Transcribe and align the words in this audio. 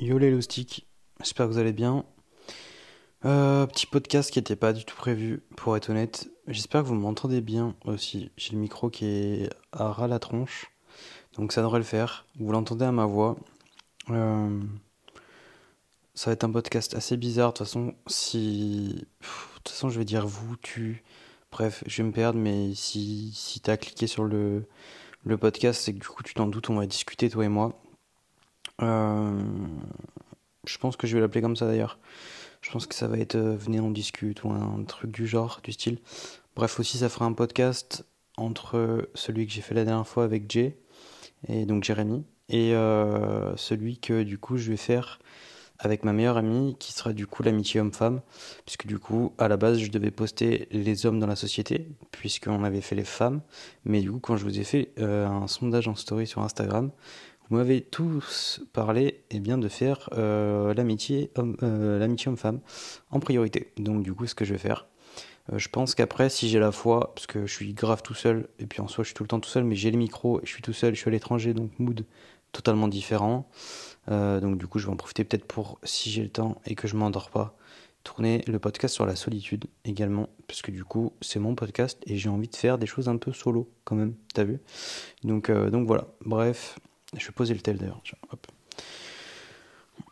Yo 0.00 0.16
les 0.16 0.30
loustiques, 0.30 0.88
j'espère 1.18 1.46
que 1.46 1.52
vous 1.52 1.58
allez 1.58 1.74
bien. 1.74 2.06
Euh, 3.26 3.66
petit 3.66 3.84
podcast 3.84 4.30
qui 4.30 4.38
n'était 4.38 4.56
pas 4.56 4.72
du 4.72 4.86
tout 4.86 4.96
prévu, 4.96 5.42
pour 5.58 5.76
être 5.76 5.90
honnête. 5.90 6.30
J'espère 6.46 6.80
que 6.80 6.86
vous 6.86 6.94
m'entendez 6.94 7.42
bien 7.42 7.76
aussi. 7.84 8.30
J'ai 8.38 8.52
le 8.52 8.60
micro 8.60 8.88
qui 8.88 9.04
est 9.04 9.50
à 9.72 9.92
ras 9.92 10.08
la 10.08 10.18
tronche, 10.18 10.70
donc 11.36 11.52
ça 11.52 11.60
devrait 11.60 11.80
le 11.80 11.84
faire. 11.84 12.24
Vous 12.38 12.50
l'entendez 12.50 12.86
à 12.86 12.92
ma 12.92 13.04
voix. 13.04 13.36
Euh, 14.08 14.58
ça 16.14 16.30
va 16.30 16.32
être 16.32 16.44
un 16.44 16.50
podcast 16.50 16.94
assez 16.94 17.18
bizarre. 17.18 17.52
De 17.52 17.58
toute 17.58 17.66
façon, 17.66 17.94
si. 18.06 19.06
De 19.20 19.26
toute 19.56 19.68
façon, 19.68 19.90
je 19.90 19.98
vais 19.98 20.06
dire 20.06 20.26
vous, 20.26 20.56
tu. 20.56 21.04
Bref, 21.52 21.84
je 21.86 21.98
vais 21.98 22.08
me 22.08 22.12
perdre, 22.12 22.38
mais 22.38 22.74
si, 22.74 23.32
si 23.34 23.60
t'as 23.60 23.76
cliqué 23.76 24.06
sur 24.06 24.24
le, 24.24 24.66
le 25.24 25.36
podcast, 25.36 25.82
c'est 25.82 25.92
que 25.92 25.98
du 25.98 26.08
coup, 26.08 26.22
tu 26.22 26.32
t'en 26.32 26.46
doutes, 26.46 26.70
on 26.70 26.76
va 26.76 26.86
discuter, 26.86 27.28
toi 27.28 27.44
et 27.44 27.48
moi. 27.48 27.79
Euh, 28.82 29.42
je 30.66 30.78
pense 30.78 30.96
que 30.96 31.06
je 31.06 31.14
vais 31.14 31.20
l'appeler 31.20 31.42
comme 31.42 31.56
ça 31.56 31.66
d'ailleurs. 31.66 31.98
Je 32.60 32.70
pense 32.70 32.86
que 32.86 32.94
ça 32.94 33.08
va 33.08 33.18
être 33.18 33.36
euh, 33.36 33.56
Venez 33.56 33.80
on 33.80 33.90
discute 33.90 34.44
ou 34.44 34.50
un 34.50 34.84
truc 34.84 35.10
du 35.10 35.26
genre, 35.26 35.60
du 35.62 35.72
style. 35.72 35.98
Bref, 36.56 36.78
aussi, 36.80 36.98
ça 36.98 37.08
fera 37.08 37.24
un 37.24 37.32
podcast 37.32 38.04
entre 38.36 39.08
celui 39.14 39.46
que 39.46 39.52
j'ai 39.52 39.60
fait 39.60 39.74
la 39.74 39.84
dernière 39.84 40.06
fois 40.06 40.24
avec 40.24 40.50
Jay, 40.50 40.78
et 41.48 41.66
donc 41.66 41.84
Jérémy, 41.84 42.24
et 42.48 42.74
euh, 42.74 43.54
celui 43.56 43.98
que 43.98 44.22
du 44.22 44.38
coup 44.38 44.56
je 44.56 44.70
vais 44.70 44.78
faire 44.78 45.18
avec 45.78 46.04
ma 46.04 46.12
meilleure 46.12 46.36
amie, 46.36 46.76
qui 46.78 46.92
sera 46.92 47.12
du 47.12 47.26
coup 47.26 47.42
l'amitié 47.42 47.80
homme-femme, 47.80 48.20
puisque 48.66 48.86
du 48.86 48.98
coup, 48.98 49.32
à 49.38 49.48
la 49.48 49.56
base, 49.56 49.78
je 49.78 49.90
devais 49.90 50.10
poster 50.10 50.68
les 50.70 51.06
hommes 51.06 51.18
dans 51.18 51.26
la 51.26 51.36
société, 51.36 51.88
puisqu'on 52.10 52.64
avait 52.64 52.82
fait 52.82 52.94
les 52.94 53.04
femmes, 53.04 53.40
mais 53.84 54.00
du 54.00 54.10
coup, 54.10 54.20
quand 54.20 54.36
je 54.36 54.44
vous 54.44 54.58
ai 54.58 54.64
fait 54.64 54.92
un 54.98 55.46
sondage 55.46 55.88
en 55.88 55.94
story 55.94 56.26
sur 56.26 56.42
Instagram, 56.42 56.90
vous 57.50 57.56
m'avez 57.56 57.80
tous 57.80 58.60
parlé 58.72 59.24
bien, 59.32 59.58
de 59.58 59.68
faire 59.68 60.08
euh, 60.12 60.72
l'amitié 60.72 61.32
homme, 61.34 61.56
euh, 61.64 61.98
l'amitié 61.98 62.28
homme-femme 62.28 62.60
en 63.10 63.18
priorité. 63.18 63.72
Donc 63.76 64.04
du 64.04 64.14
coup, 64.14 64.26
ce 64.26 64.36
que 64.36 64.44
je 64.44 64.52
vais 64.52 64.58
faire, 64.58 64.86
euh, 65.52 65.58
je 65.58 65.68
pense 65.68 65.96
qu'après, 65.96 66.30
si 66.30 66.48
j'ai 66.48 66.60
la 66.60 66.70
foi, 66.70 67.12
parce 67.14 67.26
que 67.26 67.46
je 67.46 67.52
suis 67.52 67.74
grave 67.74 68.02
tout 68.02 68.14
seul, 68.14 68.48
et 68.60 68.66
puis 68.66 68.80
en 68.80 68.86
soi 68.86 69.02
je 69.02 69.08
suis 69.08 69.14
tout 69.14 69.24
le 69.24 69.28
temps 69.28 69.40
tout 69.40 69.50
seul, 69.50 69.64
mais 69.64 69.74
j'ai 69.74 69.90
le 69.90 69.98
micro, 69.98 70.40
je 70.44 70.48
suis 70.48 70.62
tout 70.62 70.72
seul, 70.72 70.94
je 70.94 71.00
suis 71.00 71.08
à 71.08 71.10
l'étranger, 71.10 71.52
donc 71.52 71.76
mood 71.80 72.06
totalement 72.52 72.86
différent. 72.88 73.48
donc 74.08 74.58
du 74.58 74.66
coup, 74.66 74.78
je 74.78 74.86
vais 74.86 74.92
en 74.92 74.96
profiter 74.96 75.24
peut-être 75.24 75.44
pour, 75.44 75.78
si 75.82 76.10
j'ai 76.10 76.22
le 76.22 76.30
temps 76.30 76.60
et 76.66 76.76
que 76.76 76.86
je 76.86 76.96
m'endors 76.96 77.30
pas, 77.30 77.56
tourner 78.04 78.42
le 78.46 78.58
podcast 78.58 78.94
sur 78.94 79.06
la 79.06 79.16
solitude 79.16 79.66
également, 79.84 80.28
parce 80.46 80.62
que 80.62 80.70
du 80.70 80.84
coup, 80.84 81.12
c'est 81.20 81.40
mon 81.40 81.56
podcast 81.56 82.00
et 82.06 82.16
j'ai 82.16 82.28
envie 82.28 82.48
de 82.48 82.56
faire 82.56 82.78
des 82.78 82.86
choses 82.86 83.08
un 83.08 83.16
peu 83.16 83.32
solo 83.32 83.68
quand 83.84 83.96
même, 83.96 84.14
t'as 84.34 84.44
vu? 84.44 84.60
Donc, 85.24 85.50
donc 85.50 85.86
voilà, 85.86 86.08
bref, 86.24 86.78
je 87.16 87.26
vais 87.26 87.32
poser 87.32 87.54
le 87.54 87.60
tel 87.60 87.76
d'ailleurs. 87.76 88.02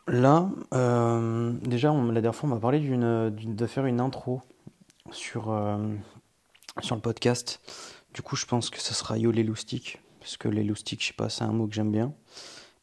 Là, 0.06 0.50
euh, 0.74 1.52
déjà, 1.62 1.92
la 1.92 2.20
dernière 2.20 2.34
fois, 2.34 2.48
on 2.48 2.54
m'a 2.54 2.60
parlé 2.60 2.80
de 2.80 3.66
faire 3.66 3.86
une 3.86 4.00
intro 4.00 4.40
sur, 5.10 5.50
euh, 5.50 5.76
sur 6.80 6.94
le 6.94 7.02
podcast. 7.02 7.60
Du 8.14 8.22
coup, 8.22 8.36
je 8.36 8.46
pense 8.46 8.70
que 8.70 8.80
ça 8.80 8.94
sera 8.94 9.18
Yo 9.18 9.30
les 9.30 9.44
loustiques. 9.44 10.00
Parce 10.20 10.36
que 10.36 10.48
les 10.48 10.64
loustiques, 10.64 11.02
je 11.02 11.08
sais 11.08 11.12
pas, 11.12 11.28
c'est 11.28 11.44
un 11.44 11.52
mot 11.52 11.66
que 11.66 11.74
j'aime 11.74 11.92
bien. 11.92 12.12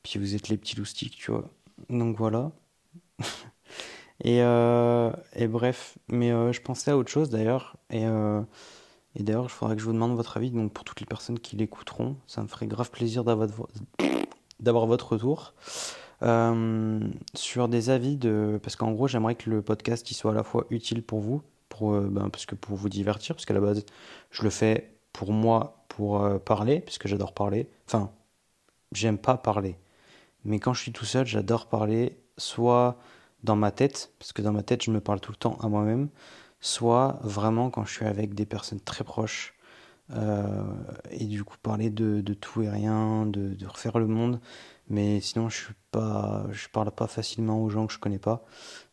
Puis 0.03 0.19
vous 0.19 0.35
êtes 0.35 0.49
les 0.49 0.57
petits 0.57 0.75
loustiques, 0.75 1.15
tu 1.17 1.31
vois. 1.31 1.49
Donc 1.89 2.15
voilà. 2.17 2.51
et, 4.23 4.41
euh, 4.41 5.11
et 5.33 5.47
bref, 5.47 5.97
mais 6.07 6.29
je 6.53 6.61
pensais 6.61 6.91
à 6.91 6.97
autre 6.97 7.11
chose 7.11 7.29
d'ailleurs. 7.29 7.75
Et 7.89 8.05
et 9.15 9.23
d'ailleurs, 9.23 9.45
il 9.45 9.49
faudrait 9.49 9.75
que 9.75 9.81
je 9.81 9.85
vous 9.85 9.93
demande 9.93 10.15
votre 10.15 10.37
avis. 10.37 10.51
Donc, 10.51 10.73
pour 10.73 10.83
toutes 10.83 10.99
les 10.99 11.05
personnes 11.05 11.39
qui 11.39 11.55
l'écouteront, 11.55 12.17
ça 12.27 12.41
me 12.41 12.47
ferait 12.47 12.67
grave 12.67 12.91
plaisir 12.91 13.23
d'avoir 13.23 14.87
votre 14.87 15.13
retour. 15.13 15.53
Euh, 16.23 16.99
sur 17.33 17.67
des 17.67 17.89
avis 17.89 18.17
de. 18.17 18.59
Parce 18.61 18.75
qu'en 18.75 18.91
gros, 18.91 19.07
j'aimerais 19.07 19.35
que 19.35 19.49
le 19.49 19.61
podcast 19.61 20.09
il 20.11 20.15
soit 20.15 20.31
à 20.31 20.33
la 20.33 20.43
fois 20.43 20.65
utile 20.69 21.03
pour 21.03 21.19
vous, 21.19 21.41
pour, 21.69 21.93
euh, 21.93 22.07
ben, 22.09 22.29
parce 22.29 22.45
que 22.45 22.55
pour 22.55 22.75
vous 22.75 22.89
divertir, 22.89 23.35
parce 23.35 23.45
qu'à 23.45 23.53
la 23.53 23.59
base, 23.59 23.85
je 24.31 24.43
le 24.43 24.49
fais 24.49 24.97
pour 25.13 25.31
moi, 25.31 25.85
pour 25.89 26.23
euh, 26.23 26.37
parler, 26.39 26.81
parce 26.81 26.97
que 26.97 27.07
j'adore 27.07 27.33
parler. 27.33 27.69
Enfin, 27.87 28.11
j'aime 28.91 29.17
pas 29.17 29.37
parler. 29.37 29.77
Mais 30.45 30.59
quand 30.59 30.73
je 30.73 30.81
suis 30.81 30.91
tout 30.91 31.05
seul, 31.05 31.25
j'adore 31.25 31.67
parler, 31.67 32.17
soit 32.37 32.97
dans 33.43 33.55
ma 33.55 33.71
tête, 33.71 34.11
parce 34.19 34.33
que 34.33 34.41
dans 34.41 34.51
ma 34.51 34.63
tête, 34.63 34.83
je 34.83 34.91
me 34.91 34.99
parle 34.99 35.19
tout 35.19 35.31
le 35.31 35.37
temps 35.37 35.57
à 35.61 35.69
moi-même, 35.69 36.09
soit 36.65 37.19
vraiment 37.21 37.69
quand 37.69 37.85
je 37.85 37.93
suis 37.93 38.05
avec 38.05 38.33
des 38.33 38.47
personnes 38.47 38.79
très 38.79 39.03
proches 39.03 39.53
euh, 40.13 40.63
et 41.11 41.25
du 41.25 41.43
coup 41.43 41.57
parler 41.61 41.91
de, 41.91 42.21
tout 42.33 42.63
et 42.63 42.69
rien, 42.69 43.27
de, 43.27 43.55
refaire 43.67 43.99
le 43.99 44.07
monde. 44.07 44.39
Mais 44.89 45.21
sinon, 45.21 45.47
je 45.47 45.57
suis 45.57 45.73
pas, 45.91 46.45
je 46.51 46.67
parle 46.67 46.91
pas 46.91 47.05
facilement 47.05 47.61
aux 47.61 47.69
gens 47.69 47.85
que 47.85 47.93
je 47.93 47.99
connais 47.99 48.19
pas, 48.19 48.43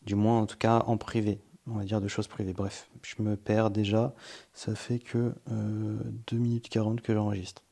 du 0.05 0.13
moins 0.13 0.39
en 0.39 0.45
tout 0.45 0.57
cas 0.57 0.83
en 0.85 0.97
privé, 0.97 1.39
on 1.67 1.73
va 1.77 1.83
dire 1.83 1.99
de 1.99 2.07
choses 2.07 2.27
privées. 2.27 2.53
Bref, 2.53 2.89
je 3.01 3.21
me 3.23 3.35
perds 3.35 3.71
déjà, 3.71 4.13
ça 4.53 4.75
fait 4.75 4.99
que 4.99 5.33
euh, 5.51 5.97
2 6.27 6.37
minutes 6.37 6.69
40 6.69 7.01
que 7.01 7.13
j'enregistre. 7.13 7.63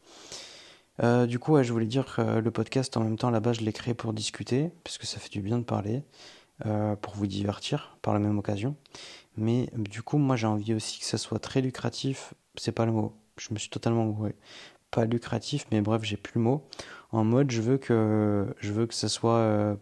Euh, 1.04 1.28
du 1.28 1.38
coup, 1.38 1.62
je 1.62 1.72
voulais 1.72 1.86
dire 1.86 2.06
que 2.16 2.40
le 2.40 2.52
podcast, 2.52 2.98
en 2.98 3.04
même 3.04 3.18
temps, 3.18 3.30
là-bas, 3.30 3.54
je 3.54 3.62
l'ai 3.62 3.74
créé 3.74 3.94
pour 3.94 4.14
discuter, 4.14 4.72
parce 4.84 4.98
que 4.98 5.06
ça 5.06 5.20
fait 5.20 5.32
du 5.32 5.42
bien 5.42 5.58
de 5.60 5.64
parler, 5.64 6.04
euh, 6.66 6.96
pour 6.96 7.16
vous 7.16 7.28
divertir 7.28 7.98
par 8.02 8.14
la 8.14 8.20
même 8.20 8.38
occasion. 8.38 8.76
Mais 9.38 9.70
du 9.76 10.02
coup, 10.02 10.18
moi 10.18 10.36
j'ai 10.36 10.48
envie 10.48 10.74
aussi 10.74 11.00
que 11.00 11.06
ça 11.06 11.18
soit 11.18 11.40
très 11.40 11.62
lucratif. 11.62 12.34
C'est 12.56 12.72
pas 12.72 12.86
le 12.86 12.92
mot. 12.92 13.14
Je 13.38 13.54
me 13.54 13.60
suis 13.60 13.70
totalement 13.70 14.06
gouré. 14.06 14.36
Pas 14.92 15.06
lucratif, 15.06 15.66
mais 15.72 15.82
bref, 15.82 16.04
j'ai 16.04 16.18
plus 16.18 16.34
le 16.36 16.42
mot. 16.42 16.68
En 17.12 17.24
mode, 17.24 17.52
je 17.52 17.62
veux 17.62 17.78
que, 17.78 18.54
je 18.60 18.74
veux 18.74 18.86
que 18.86 18.94
ça 18.94 19.10
soit 19.10 19.38
euh, 19.38 19.76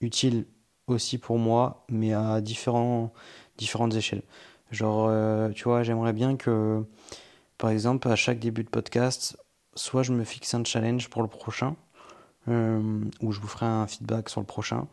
utile 0.00 0.46
aussi 0.86 1.18
pour 1.18 1.38
moi, 1.38 1.84
mais 1.88 2.12
à 2.12 2.40
différents, 2.40 3.12
différentes 3.56 3.94
échelles. 3.94 4.22
Genre, 4.70 5.06
euh, 5.08 5.50
tu 5.50 5.64
vois, 5.64 5.82
j'aimerais 5.82 6.12
bien 6.12 6.36
que, 6.36 6.84
par 7.58 7.70
exemple, 7.70 8.08
à 8.08 8.16
chaque 8.16 8.38
début 8.38 8.64
de 8.64 8.68
podcast, 8.68 9.36
soit 9.74 10.02
je 10.02 10.12
me 10.12 10.24
fixe 10.24 10.54
un 10.54 10.64
challenge 10.64 11.08
pour 11.08 11.22
le 11.22 11.28
prochain, 11.28 11.76
euh, 12.48 13.00
ou 13.20 13.32
je 13.32 13.40
vous 13.40 13.48
ferai 13.48 13.66
un 13.66 13.86
feedback 13.86 14.28
sur 14.28 14.40
le 14.40 14.46
prochain, 14.46 14.86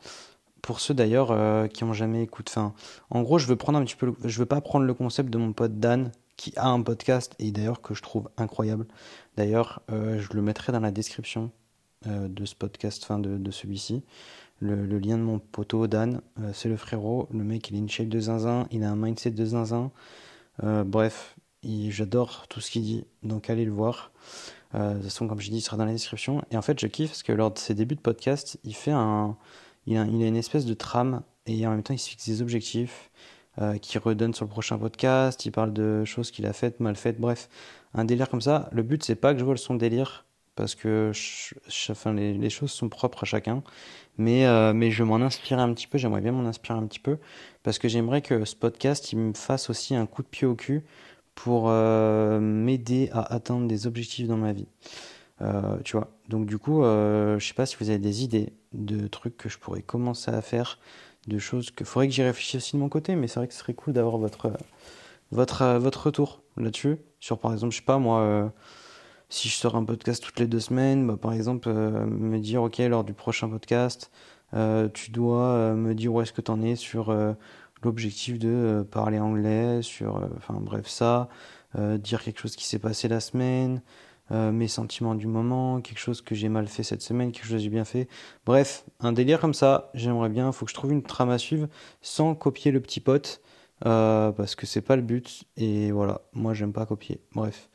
pour 0.62 0.80
ceux 0.80 0.94
d'ailleurs 0.94 1.32
euh, 1.32 1.68
qui 1.68 1.84
ont 1.84 1.94
jamais 1.94 2.24
écouté. 2.24 2.52
Enfin, 2.56 2.74
en 3.10 3.22
gros, 3.22 3.38
je 3.38 3.48
veux 3.48 3.56
prendre 3.56 3.80
un 3.80 3.84
petit 3.84 3.96
peu. 3.96 4.14
Je 4.24 4.40
veux 4.40 4.46
pas 4.46 4.62
prendre 4.62 4.86
le 4.86 4.94
concept 4.94 5.30
de 5.30 5.38
mon 5.38 5.54
pote 5.54 5.80
Dan 5.80 6.12
qui 6.38 6.54
a 6.56 6.68
un 6.68 6.82
podcast 6.82 7.36
et 7.40 7.52
d'ailleurs 7.52 7.82
que 7.82 7.94
je 7.94 8.02
trouve 8.02 8.30
incroyable. 8.38 8.88
D'ailleurs, 9.38 9.82
euh, 9.92 10.20
je 10.20 10.34
le 10.34 10.42
mettrai 10.42 10.72
dans 10.72 10.80
la 10.80 10.92
description 10.92 11.52
euh, 12.08 12.28
de 12.28 12.46
ce 12.46 12.56
podcast, 12.56 13.04
enfin 13.04 13.20
de, 13.20 13.52
celui-ci. 13.52 14.04
Le, 14.60 15.00
lien 15.00 15.18
de 15.18 15.24
mon 15.24 15.40
poteau 15.40 15.88
Dan, 15.88 16.22
c'est 16.54 16.70
le 16.70 16.78
frérot. 16.78 17.28
Le 17.32 17.44
mec, 17.44 17.70
il 17.70 17.76
a 17.76 17.80
une 17.80 17.90
shape 17.90 18.10
de 18.10 18.20
zinzin, 18.20 18.68
il 18.70 18.84
a 18.84 18.92
un 18.92 18.96
mindset 18.96 19.32
de 19.32 19.44
zinzin. 19.44 19.90
bref, 20.62 21.36
j'adore 21.64 22.46
tout 22.48 22.62
ce 22.62 22.70
qu'il 22.70 22.84
dit, 22.84 23.04
donc 23.24 23.50
allez 23.50 23.66
le 23.66 23.72
voir. 23.72 24.12
de 24.76 24.94
toute 24.94 25.04
façon, 25.06 25.28
comme 25.28 25.42
je 25.42 25.50
dis, 25.50 25.58
il 25.58 25.62
sera 25.62 25.78
dans 25.78 25.86
la 25.86 25.94
description. 25.94 26.44
Et 26.52 26.58
en 26.58 26.62
fait, 26.62 26.80
je 26.80 26.86
kiffe 26.86 27.10
parce 27.10 27.24
que 27.24 27.32
lors 27.32 27.50
de 27.50 27.58
ses 27.58 27.74
débuts 27.74 27.96
de 27.96 28.02
podcast, 28.02 28.60
il 28.64 28.76
fait 28.76 28.92
un 28.92 29.36
il 29.88 29.98
a, 29.98 30.04
une 30.04 30.36
espèce 30.36 30.66
de 30.66 30.74
trame 30.74 31.24
et 31.46 31.66
en 31.66 31.72
même 31.72 31.84
temps 31.84 31.94
il 31.94 32.00
se 32.00 32.10
fixe 32.10 32.28
des 32.28 32.42
objectifs 32.42 33.12
euh, 33.60 33.78
qu'il 33.78 34.00
redonne 34.00 34.34
sur 34.34 34.46
le 34.46 34.50
prochain 34.50 34.78
podcast. 34.78 35.46
Il 35.46 35.52
parle 35.52 35.74
de 35.74 36.06
choses 36.06 36.32
qu'il 36.32 36.46
a 36.46 36.54
faites, 36.54 36.80
mal 36.80 36.96
faites, 36.96 37.20
bref, 37.20 37.50
un 37.94 38.06
délire 38.06 38.30
comme 38.30 38.42
ça. 38.42 38.70
Le 38.72 38.84
but 38.84 39.04
c'est 39.04 39.16
pas 39.16 39.34
que 39.34 39.40
je 39.40 39.46
vole 39.46 39.58
son 39.58 39.76
délire 39.76 40.26
parce 40.56 40.76
que 40.76 41.12
les, 42.14 42.50
choses 42.50 42.72
sont 42.72 42.90
propres 42.90 43.24
à 43.24 43.26
chacun, 43.26 43.64
mais, 44.18 44.46
euh, 44.46 44.74
mais 44.74 44.92
je 44.92 45.04
m'en 45.04 45.16
inspire 45.16 45.60
un 45.60 45.74
petit 45.74 45.88
peu, 45.88 45.98
j'aimerais 45.98 46.22
bien 46.22 46.34
m'en 46.34 46.48
inspirer 46.48 46.78
un 46.78 46.86
petit 46.86 47.00
peu 47.00 47.18
parce 47.64 47.80
que 47.80 47.88
j'aimerais 47.88 48.22
que 48.22 48.46
ce 48.46 48.56
podcast 48.56 49.12
il 49.14 49.18
me 49.18 49.34
fasse 49.34 49.70
aussi 49.70 49.96
un 49.96 50.06
coup 50.06 50.22
de 50.24 50.28
pied 50.28 50.46
au 50.46 50.56
cul 50.56 50.84
pour 51.36 51.70
euh, 51.70 52.40
m'aider 52.40 53.10
à 53.14 53.34
atteindre 53.34 53.68
des 53.68 53.88
objectifs 53.88 54.28
dans 54.28 54.38
ma 54.38 54.54
vie. 54.54 54.68
Euh, 55.42 55.78
tu 55.84 55.98
vois. 55.98 56.10
Donc 56.30 56.46
du 56.46 56.58
coup, 56.58 56.84
euh, 56.84 57.40
je 57.40 57.48
sais 57.48 57.54
pas 57.54 57.66
si 57.66 57.76
vous 57.80 57.90
avez 57.90 58.00
des 58.00 58.24
idées 58.24 58.54
de 58.74 59.08
trucs 59.08 59.38
que 59.38 59.50
je 59.50 59.58
pourrais 59.58 59.82
commencer 59.82 60.32
à 60.32 60.42
faire, 60.42 60.78
de 61.28 61.40
choses 61.40 61.72
que 61.72 61.84
faudrait 61.84 62.08
que 62.08 62.14
j'y 62.14 62.24
réfléchisse 62.24 62.56
aussi 62.56 62.76
de 62.76 62.82
mon 62.82 62.90
côté, 62.90 63.16
mais 63.16 63.28
c'est 63.28 63.40
vrai 63.40 63.48
que 63.48 63.54
ce 63.54 63.60
serait 63.60 63.74
cool 63.74 63.94
d'avoir 63.94 64.18
votre 64.18 64.52
votre 65.32 65.78
votre 65.78 66.08
retour 66.08 66.42
là-dessus. 66.58 66.98
Sur 67.20 67.40
par 67.40 67.54
exemple, 67.54 67.74
je 67.74 67.80
sais 67.80 67.86
pas 67.86 67.98
moi, 67.98 68.22
euh, 68.22 68.50
si 69.30 69.50
je 69.50 69.56
sors 69.56 69.76
un 69.76 69.86
podcast 69.86 70.24
toutes 70.24 70.40
les 70.40 70.48
deux 70.48 70.60
semaines, 70.60 71.08
bah, 71.08 71.18
par 71.20 71.34
exemple 71.34 71.70
me 71.72 72.38
dire 72.40 72.62
ok 72.64 72.78
lors 72.80 73.04
du 73.04 73.14
prochain 73.14 73.50
podcast, 73.50 74.12
tu 74.94 75.12
dois 75.12 75.74
me 75.74 75.94
dire 75.96 76.14
où 76.14 76.22
est-ce 76.22 76.34
que 76.34 76.42
tu 76.42 76.52
en 76.52 76.62
es 76.62 76.76
sur 76.76 77.16
l'objectif 77.84 78.38
de 78.38 78.86
parler 78.92 79.20
anglais, 79.20 79.82
sur 79.82 80.22
enfin 80.38 80.60
bref 80.60 80.88
ça, 80.88 81.30
dire 81.78 82.22
quelque 82.24 82.40
chose 82.42 82.56
qui 82.56 82.66
s'est 82.66 82.80
passé 82.80 83.08
la 83.08 83.22
semaine. 83.22 83.82
Euh, 84.32 84.52
mes 84.52 84.70
sentiments 84.70 85.14
du 85.14 85.28
moment, 85.28 85.82
quelque 85.82 86.00
chose 86.00 86.22
que 86.22 86.36
j'ai 86.36 86.48
mal 86.48 86.68
fait 86.68 86.84
cette 86.84 87.02
semaine, 87.02 87.34
quelque 87.34 87.46
chose 87.46 87.58
que 87.58 87.64
j'ai 87.64 87.70
bien 87.70 87.84
fait. 87.84 88.08
Bref, 88.46 88.86
un 89.02 89.12
délire 89.12 89.42
comme 89.42 89.54
ça, 89.54 89.90
j'aimerais 89.94 90.30
bien, 90.30 90.48
il 90.48 90.54
faut 90.54 90.66
que 90.66 90.72
je 90.72 90.76
trouve 90.76 90.94
une 90.94 91.04
trame 91.04 91.30
à 91.30 91.38
suivre 91.38 91.68
sans 92.02 92.34
copier 92.34 92.72
le 92.72 92.80
petit 92.80 93.02
pote, 93.02 93.42
euh, 93.86 94.32
parce 94.32 94.56
que 94.56 94.66
c'est 94.66 94.82
pas 94.82 94.96
le 94.96 95.02
but, 95.02 95.44
et 95.58 95.92
voilà, 95.92 96.22
moi 96.32 96.54
j'aime 96.54 96.72
pas 96.72 96.86
copier. 96.86 97.20
Bref. 97.34 97.70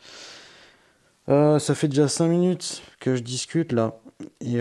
Euh, 1.29 1.59
ça 1.59 1.75
fait 1.75 1.89
déjà 1.89 2.09
5 2.09 2.29
minutes 2.29 2.83
que 3.01 3.17
je 3.17 3.23
discute 3.23 3.73
là, 3.73 3.99
et 4.41 4.61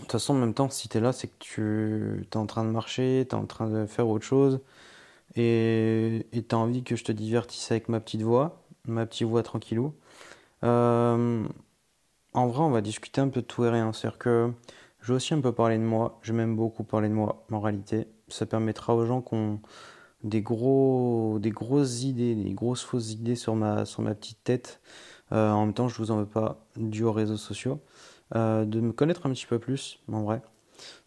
toute 0.00 0.12
façon, 0.12 0.34
en 0.34 0.38
même 0.38 0.54
temps, 0.54 0.68
si 0.68 0.88
tu 0.88 0.98
es 0.98 1.00
là, 1.00 1.12
c'est 1.12 1.28
que 1.28 1.38
tu 1.38 2.26
es 2.30 2.36
en 2.36 2.46
train 2.46 2.64
de 2.64 2.70
marcher, 2.70 3.26
tu 3.28 3.34
es 3.34 3.38
en 3.38 3.46
train 3.46 3.70
de 3.70 3.86
faire 3.86 4.06
autre 4.06 4.26
chose, 4.26 4.60
et 5.34 6.26
tu 6.32 6.54
as 6.54 6.58
envie 6.58 6.82
que 6.82 6.94
je 6.96 7.04
te 7.04 7.12
divertisse 7.12 7.70
avec 7.70 7.88
ma 7.88 8.00
petite 8.00 8.22
voix, 8.22 8.62
ma 8.86 9.06
petite 9.06 9.28
voix 9.28 9.42
tranquillou. 9.42 9.94
Euh, 10.64 11.44
en 12.34 12.46
vrai, 12.46 12.60
on 12.60 12.70
va 12.70 12.80
discuter 12.80 13.20
un 13.20 13.28
peu 13.28 13.42
de 13.42 13.46
tout 13.46 13.64
et 13.64 13.70
rien. 13.70 13.92
C'est-à-dire 13.92 14.18
que 14.18 14.52
je 15.00 15.08
vais 15.08 15.16
aussi 15.16 15.34
un 15.34 15.40
peu 15.40 15.52
parler 15.52 15.78
de 15.78 15.82
moi. 15.82 16.18
Je 16.22 16.32
m'aime 16.32 16.56
beaucoup 16.56 16.84
parler 16.84 17.08
de 17.08 17.14
moi, 17.14 17.44
en 17.50 17.60
réalité. 17.60 18.08
Ça 18.28 18.46
permettra 18.46 18.94
aux 18.94 19.04
gens 19.04 19.20
qu'on 19.20 19.60
des 20.24 20.42
gros 20.42 21.38
des 21.40 21.50
grosses 21.50 22.02
idées 22.04 22.34
des 22.34 22.52
grosses 22.52 22.84
fausses 22.84 23.10
idées 23.10 23.34
sur 23.34 23.56
ma 23.56 23.84
sur 23.84 24.02
ma 24.02 24.14
petite 24.14 24.42
tête 24.44 24.80
euh, 25.32 25.50
en 25.50 25.66
même 25.66 25.74
temps 25.74 25.88
je 25.88 25.96
vous 25.98 26.12
en 26.12 26.18
veux 26.18 26.26
pas 26.26 26.64
dû 26.76 27.02
aux 27.02 27.12
réseaux 27.12 27.36
sociaux 27.36 27.80
euh, 28.36 28.64
de 28.64 28.80
me 28.80 28.92
connaître 28.92 29.26
un 29.26 29.32
petit 29.32 29.46
peu 29.46 29.58
plus 29.58 29.98
en 30.10 30.22
vrai 30.22 30.40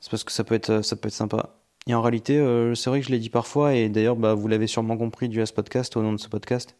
c'est 0.02 0.12
parce 0.12 0.24
que 0.26 0.34
ça 0.34 0.44
peut 0.44 0.56
être 0.56 0.82
ça 0.82 0.98
peut 0.98 1.08
être 1.08 1.14
sympa 1.14 1.58
et 1.88 1.94
en 1.94 2.02
réalité 2.02 2.36
c'est 2.76 2.90
vrai 2.90 3.00
que 3.00 3.06
je 3.06 3.12
l'ai 3.12 3.20
dit 3.20 3.30
parfois 3.30 3.74
et 3.74 3.88
d'ailleurs 3.88 4.18
bah, 4.18 4.34
vous 4.34 4.50
l'avez 4.50 4.68
sûrement 4.68 4.98
compris 4.98 5.30
du 5.30 5.42
à 5.42 5.46
ce 5.46 5.54
podcast 5.54 5.96
au 5.96 6.02
nom 6.02 6.12
de 6.12 6.20
ce 6.20 6.28
podcast 6.28 6.76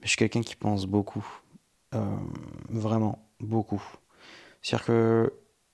mais 0.00 0.06
je 0.06 0.08
suis 0.08 0.16
quelqu'un 0.16 0.42
qui 0.42 0.56
pense 0.56 0.86
beaucoup 0.86 1.26
vraiment 2.68 3.28
beaucoup 3.40 3.82
c'est 4.64 4.76
à 4.76 4.78
dire 4.78 4.86
que 4.86 5.32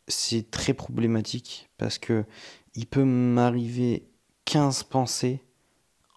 c'est 0.08 0.50
très 0.50 0.75
problématique 0.75 1.70
parce 1.78 1.99
que 1.99 2.25
il 2.75 2.87
peut 2.87 3.05
m'arriver 3.05 4.11
15 4.44 4.82
pensées 4.82 5.40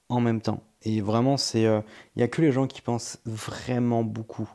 en 0.09 0.19
même 0.19 0.41
temps. 0.41 0.63
Et 0.81 0.99
vraiment, 0.99 1.37
c'est, 1.37 1.61
il 1.61 1.67
euh, 1.67 1.81
y 2.15 2.23
a 2.23 2.27
que 2.27 2.41
les 2.41 2.51
gens 2.51 2.67
qui 2.67 2.81
pensent 2.81 3.19
vraiment 3.25 4.03
beaucoup. 4.03 4.49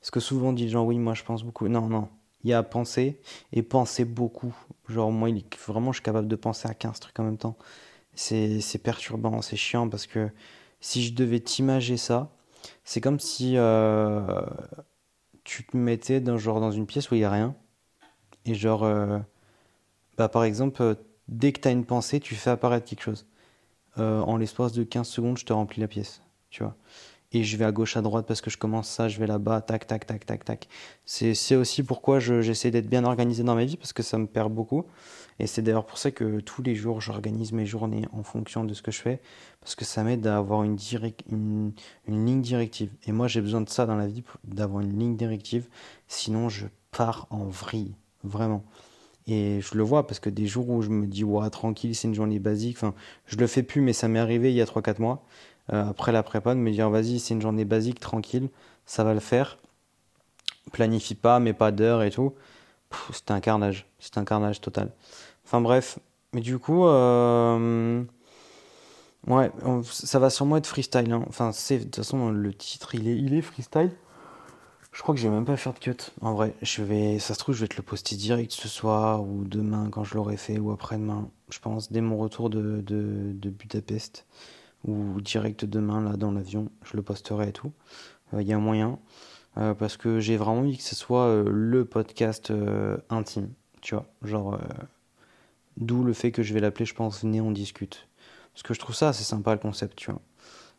Parce 0.00 0.10
que 0.10 0.18
souvent 0.18 0.48
on 0.48 0.52
dit 0.52 0.68
gens, 0.68 0.84
oui, 0.84 0.98
moi 0.98 1.14
je 1.14 1.22
pense 1.24 1.44
beaucoup. 1.44 1.68
Non, 1.68 1.88
non. 1.88 2.08
Il 2.42 2.50
y 2.50 2.54
a 2.54 2.62
penser 2.62 3.20
et 3.52 3.62
penser 3.62 4.04
beaucoup. 4.04 4.54
Genre, 4.88 5.12
moi, 5.12 5.28
il, 5.28 5.44
vraiment, 5.66 5.92
je 5.92 5.96
suis 5.96 6.04
capable 6.04 6.28
de 6.28 6.36
penser 6.36 6.68
à 6.68 6.74
15 6.74 7.00
trucs 7.00 7.18
en 7.20 7.24
même 7.24 7.36
temps. 7.36 7.56
C'est 8.14 8.82
perturbant, 8.82 9.42
c'est 9.42 9.56
chiant 9.56 9.88
parce 9.88 10.06
que 10.06 10.30
si 10.80 11.04
je 11.04 11.12
devais 11.14 11.40
t'imager 11.40 11.96
ça, 11.96 12.32
c'est 12.88 13.02
comme 13.02 13.20
si 13.20 13.58
euh, 13.58 14.22
tu 15.44 15.66
te 15.66 15.76
mettais 15.76 16.22
dans, 16.22 16.38
genre, 16.38 16.58
dans 16.58 16.70
une 16.70 16.86
pièce 16.86 17.10
où 17.10 17.14
il 17.16 17.18
n'y 17.18 17.24
a 17.24 17.30
rien. 17.30 17.54
Et 18.46 18.54
genre, 18.54 18.82
euh, 18.82 19.18
bah, 20.16 20.30
par 20.30 20.42
exemple, 20.42 20.96
dès 21.28 21.52
que 21.52 21.60
tu 21.60 21.68
as 21.68 21.70
une 21.70 21.84
pensée, 21.84 22.18
tu 22.18 22.34
fais 22.34 22.48
apparaître 22.48 22.88
quelque 22.88 23.02
chose. 23.02 23.26
Euh, 23.98 24.20
en 24.20 24.38
l'espace 24.38 24.72
de 24.72 24.84
15 24.84 25.06
secondes, 25.06 25.36
je 25.36 25.44
te 25.44 25.52
remplis 25.52 25.82
la 25.82 25.88
pièce, 25.88 26.22
tu 26.48 26.62
vois. 26.62 26.76
Et 27.32 27.44
je 27.44 27.56
vais 27.58 27.66
à 27.66 27.72
gauche, 27.72 27.96
à 27.96 28.02
droite 28.02 28.26
parce 28.26 28.40
que 28.40 28.48
je 28.48 28.56
commence 28.56 28.88
ça, 28.88 29.08
je 29.08 29.18
vais 29.18 29.26
là-bas, 29.26 29.60
tac, 29.60 29.86
tac, 29.86 30.06
tac, 30.06 30.24
tac, 30.24 30.44
tac. 30.44 30.68
C'est 31.04 31.56
aussi 31.56 31.82
pourquoi 31.82 32.20
j'essaie 32.20 32.70
d'être 32.70 32.88
bien 32.88 33.04
organisé 33.04 33.42
dans 33.42 33.54
ma 33.54 33.66
vie 33.66 33.76
parce 33.76 33.92
que 33.92 34.02
ça 34.02 34.16
me 34.16 34.26
perd 34.26 34.52
beaucoup. 34.52 34.86
Et 35.38 35.46
c'est 35.46 35.62
d'ailleurs 35.62 35.86
pour 35.86 35.98
ça 35.98 36.10
que 36.10 36.40
tous 36.40 36.62
les 36.62 36.74
jours, 36.74 37.00
j'organise 37.00 37.52
mes 37.52 37.66
journées 37.66 38.06
en 38.12 38.22
fonction 38.22 38.64
de 38.64 38.74
ce 38.74 38.82
que 38.82 38.90
je 38.90 39.00
fais 39.00 39.20
parce 39.60 39.74
que 39.74 39.84
ça 39.84 40.02
m'aide 40.02 40.26
à 40.26 40.38
avoir 40.38 40.64
une, 40.64 40.76
ligne 42.08 42.40
directive. 42.40 42.90
Et 43.06 43.12
moi, 43.12 43.28
j'ai 43.28 43.40
besoin 43.40 43.60
de 43.60 43.68
ça 43.68 43.86
dans 43.86 43.96
la 43.96 44.06
vie, 44.06 44.24
d'avoir 44.44 44.82
une 44.82 44.98
ligne 44.98 45.16
directive. 45.16 45.68
Sinon, 46.08 46.48
je 46.48 46.66
pars 46.90 47.26
en 47.30 47.44
vrille, 47.44 47.94
vraiment. 48.24 48.64
Et 49.28 49.60
je 49.60 49.76
le 49.76 49.82
vois 49.82 50.06
parce 50.06 50.20
que 50.20 50.30
des 50.30 50.46
jours 50.46 50.70
où 50.70 50.80
je 50.80 50.88
me 50.88 51.06
dis, 51.06 51.22
ouais, 51.22 51.50
tranquille, 51.50 51.94
c'est 51.94 52.08
une 52.08 52.14
journée 52.14 52.38
basique, 52.38 52.78
enfin, 52.78 52.94
je 53.26 53.36
le 53.36 53.46
fais 53.46 53.62
plus, 53.62 53.82
mais 53.82 53.92
ça 53.92 54.08
m'est 54.08 54.18
arrivé 54.18 54.50
il 54.50 54.56
y 54.56 54.62
a 54.62 54.64
3-4 54.64 55.02
mois, 55.02 55.22
après 55.68 56.12
la 56.12 56.22
prépa, 56.22 56.54
de 56.54 56.60
me 56.60 56.70
dire, 56.70 56.90
vas-y, 56.90 57.18
c'est 57.18 57.34
une 57.34 57.42
journée 57.42 57.64
basique, 57.64 58.00
tranquille, 58.00 58.48
ça 58.86 59.04
va 59.04 59.14
le 59.14 59.20
faire. 59.20 59.58
Planifie 60.72 61.14
pas, 61.14 61.40
mais 61.40 61.52
pas 61.52 61.72
d'heure 61.72 62.02
et 62.02 62.10
tout. 62.10 62.34
C'était 63.12 63.32
un 63.32 63.40
carnage, 63.40 63.86
c'était 63.98 64.18
un 64.18 64.24
carnage 64.24 64.60
total. 64.60 64.92
Enfin 65.44 65.60
bref, 65.60 65.98
mais 66.32 66.40
du 66.40 66.58
coup, 66.58 66.86
euh, 66.86 68.02
ouais, 69.26 69.50
ça 69.84 70.18
va 70.18 70.30
sûrement 70.30 70.56
être 70.56 70.66
freestyle. 70.66 71.12
Hein. 71.12 71.24
Enfin, 71.28 71.52
c'est 71.52 71.78
de 71.78 71.84
toute 71.84 71.96
façon 71.96 72.30
le 72.30 72.54
titre, 72.54 72.94
il 72.94 73.08
est, 73.08 73.16
il 73.16 73.34
est 73.34 73.42
freestyle. 73.42 73.92
Je 74.92 75.02
crois 75.02 75.14
que 75.14 75.20
je 75.20 75.28
vais 75.28 75.34
même 75.34 75.44
pas 75.44 75.56
faire 75.56 75.74
de 75.74 75.78
cut. 75.78 75.96
En 76.22 76.34
vrai, 76.34 76.54
je 76.62 76.82
vais, 76.82 77.18
ça 77.18 77.34
se 77.34 77.38
trouve, 77.38 77.54
je 77.54 77.60
vais 77.60 77.68
te 77.68 77.76
le 77.76 77.82
poster 77.82 78.16
direct 78.16 78.50
ce 78.50 78.68
soir 78.68 79.22
ou 79.22 79.44
demain 79.44 79.88
quand 79.90 80.02
je 80.02 80.14
l'aurai 80.14 80.36
fait 80.36 80.58
ou 80.58 80.72
après-demain. 80.72 81.30
Je 81.50 81.58
pense 81.60 81.92
dès 81.92 82.00
mon 82.00 82.16
retour 82.16 82.50
de, 82.50 82.80
de, 82.80 83.50
Budapest 83.50 84.26
ou 84.84 85.20
direct 85.20 85.64
demain 85.64 86.02
là 86.02 86.16
dans 86.16 86.32
l'avion, 86.32 86.70
je 86.84 86.96
le 86.96 87.02
posterai 87.02 87.48
et 87.48 87.52
tout. 87.52 87.72
Il 88.32 88.38
euh, 88.38 88.42
y 88.42 88.52
a 88.52 88.58
moyen 88.58 88.98
euh, 89.56 89.74
parce 89.74 89.96
que 89.96 90.20
j'ai 90.20 90.36
vraiment 90.36 90.60
envie 90.60 90.76
que 90.76 90.82
ce 90.82 90.94
soit 90.94 91.26
euh, 91.26 91.48
le 91.50 91.84
podcast 91.84 92.52
intime, 93.10 93.50
tu 93.80 93.94
vois, 93.94 94.06
genre 94.22 94.58
d'où 95.76 96.04
le 96.04 96.12
fait 96.12 96.32
que 96.32 96.42
je 96.42 96.54
vais 96.54 96.60
l'appeler, 96.60 96.84
je 96.84 96.94
pense, 96.94 97.22
venez 97.22 97.40
on 97.40 97.50
discute. 97.50 98.08
Parce 98.52 98.62
que 98.62 98.74
je 98.74 98.80
trouve 98.80 98.94
ça 98.94 99.10
assez 99.10 99.24
sympa 99.24 99.52
le 99.52 99.60
concept, 99.60 99.96
tu 99.96 100.10
vois. 100.10 100.20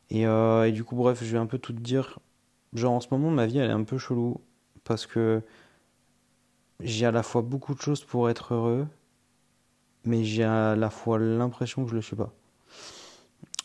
Et, 0.09 0.23
et 0.23 0.71
du 0.71 0.83
coup, 0.83 0.95
bref, 0.95 1.23
je 1.23 1.31
vais 1.31 1.37
un 1.37 1.45
peu 1.45 1.59
tout 1.59 1.73
te 1.73 1.79
dire 1.79 2.19
Genre 2.73 2.91
en 2.91 2.99
ce 2.99 3.07
moment, 3.11 3.31
ma 3.31 3.47
vie, 3.47 3.57
elle 3.57 3.69
est 3.69 3.73
un 3.73 3.83
peu 3.83 3.97
chelou 3.97 4.41
parce 4.83 5.07
que 5.07 5.41
j'ai 6.79 7.05
à 7.05 7.11
la 7.11 7.23
fois 7.23 7.41
beaucoup 7.41 7.73
de 7.73 7.81
choses 7.81 8.03
pour 8.03 8.29
être 8.29 8.53
heureux, 8.53 8.87
mais 10.05 10.23
j'ai 10.23 10.43
à 10.43 10.75
la 10.75 10.89
fois 10.89 11.19
l'impression 11.19 11.83
que 11.83 11.91
je 11.91 11.95
le 11.95 12.01
suis 12.01 12.15
pas. 12.15 12.33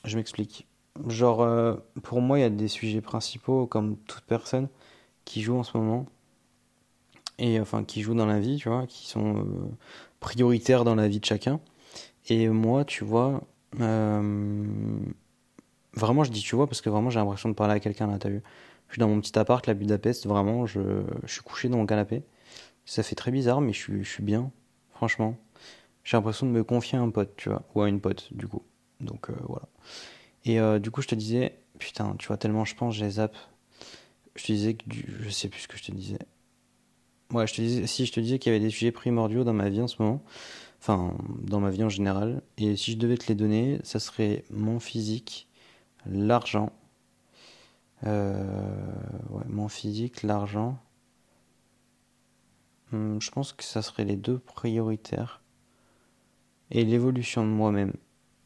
Je 0.05 0.17
m'explique. 0.17 0.67
Genre, 1.09 1.43
euh, 1.43 1.75
pour 2.03 2.21
moi, 2.21 2.39
il 2.39 2.43
y 2.43 2.45
a 2.45 2.51
des 2.51 2.69
sujets 2.69 3.01
principaux, 3.01 3.67
comme 3.67 3.97
toute 4.07 4.25
personne, 4.25 4.69
qui 5.25 5.43
joue 5.43 5.57
en 5.57 5.63
ce 5.65 5.77
moment, 5.77 6.07
et 7.39 7.59
enfin, 7.61 7.85
qui 7.85 8.03
jouent 8.03 8.15
dans 8.15 8.27
la 8.27 8.39
vie, 8.39 8.57
tu 8.57 8.69
vois, 8.69 8.87
qui 8.87 9.09
sont 9.09 9.39
euh, 9.39 9.45
prioritaires 10.21 10.85
dans 10.85 10.95
la 10.95 11.09
vie 11.09 11.21
de 11.21 11.25
chacun. 11.25 11.61
Et 12.29 12.49
moi, 12.49 12.85
tu 12.85 13.05
vois, 13.05 13.43
euh, 13.81 14.65
vraiment, 15.95 16.25
je 16.25 16.31
dis 16.31 16.43
tu 16.43 16.57
vois, 16.57 16.67
parce 16.67 16.81
que 16.81 16.91
vraiment, 16.91 17.11
j'ai 17.11 17.19
l'impression 17.19 17.49
de 17.49 17.55
parler 17.55 17.75
à 17.75 17.81
quelqu'un 17.81 18.07
là, 18.07 18.19
t'as 18.19 18.29
vu. 18.31 18.43
Je 18.89 18.95
suis 18.95 19.01
dans 19.01 19.09
mon 19.09 19.21
petit 19.21 19.39
appart, 19.39 19.67
la 19.67 19.75
Budapest, 19.75 20.27
vraiment, 20.27 20.67
je, 20.67 20.81
suis 21.27 21.43
couché 21.43 21.69
dans 21.69 21.79
mon 21.79 21.87
canapé. 21.87 22.23
Ça 22.87 23.03
fait 23.03 23.17
très 23.17 23.31
bizarre, 23.33 23.61
mais 23.61 23.73
je 23.73 24.03
je 24.03 24.09
suis 24.09 24.23
bien, 24.23 24.53
franchement. 24.95 25.37
J'ai 26.05 26.17
l'impression 26.17 26.47
de 26.47 26.53
me 26.53 26.65
confier 26.65 26.99
à 26.99 27.03
un 27.03 27.11
pote, 27.11 27.35
tu 27.37 27.49
vois, 27.49 27.63
ou 27.75 27.83
à 27.83 27.89
une 27.89 28.01
pote, 28.01 28.29
du 28.33 28.47
coup. 28.49 28.63
Donc 29.01 29.31
euh, 29.31 29.35
voilà. 29.49 29.69
Et 30.45 30.61
euh, 30.61 30.79
du 30.79 30.91
coup, 30.91 31.03
je 31.03 31.09
te 31.09 31.15
disais, 31.15 31.59
putain, 31.79 32.15
tu 32.19 32.29
vois, 32.29 32.37
tellement 32.37 32.65
je 32.65 32.75
pense, 32.75 32.95
j'ai 32.95 33.11
zap. 33.11 33.37
Je 34.37 34.45
te 34.45 34.53
disais 34.53 34.75
que 34.75 34.85
je 35.21 35.29
sais 35.29 35.49
plus 35.49 35.61
ce 35.61 35.69
que 35.69 35.77
je 35.77 35.85
te 35.85 35.93
disais. 35.93 36.19
Ouais, 37.33 37.47
je 37.47 37.55
te 37.55 37.61
disais, 37.61 37.87
si 37.87 38.07
je 38.07 38.13
te 38.13 38.21
disais 38.21 38.39
qu'il 38.39 38.53
y 38.53 38.57
avait 38.57 38.65
des 38.65 38.71
sujets 38.71 38.93
primordiaux 38.93 39.45
dans 39.45 39.53
ma 39.53 39.69
vie 39.69 39.81
en 39.81 39.89
ce 39.89 40.01
moment, 40.03 40.23
enfin, 40.81 41.17
dans 41.41 41.61
ma 41.61 41.71
vie 41.71 41.83
en 41.83 41.89
général, 41.89 42.43
et 42.59 42.77
si 42.77 42.93
je 42.93 42.99
devais 42.99 43.17
te 43.17 43.27
les 43.29 43.35
donner, 43.35 43.81
ça 43.83 43.99
serait 43.99 44.45
mon 44.51 44.79
physique, 44.81 45.49
l'argent 46.07 46.71
euh, 48.07 48.45
ouais, 49.31 49.45
mon 49.49 49.69
physique, 49.69 50.23
l'argent. 50.23 50.79
Hmm, 52.93 53.19
je 53.21 53.31
pense 53.31 53.53
que 53.53 53.65
ça 53.65 53.83
serait 53.83 54.05
les 54.05 54.17
deux 54.17 54.39
prioritaires. 54.39 55.43
Et 56.71 56.85
l'évolution 56.85 57.45
de 57.45 57.51
moi-même. 57.51 57.93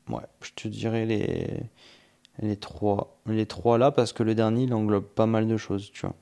Ouais, 0.09 0.23
je 0.41 0.51
te 0.55 0.69
dirais 0.69 1.05
les, 1.07 1.61
les 2.41 2.57
trois. 2.57 3.19
Les 3.27 3.47
trois 3.47 3.79
là, 3.79 3.91
parce 3.91 4.13
que 4.13 4.23
le 4.23 4.35
dernier, 4.35 4.65
il 4.65 4.75
englobe 4.75 5.05
pas 5.05 5.27
mal 5.27 5.47
de 5.47 5.57
choses, 5.57 5.91
tu 5.93 6.03
vois. 6.03 6.15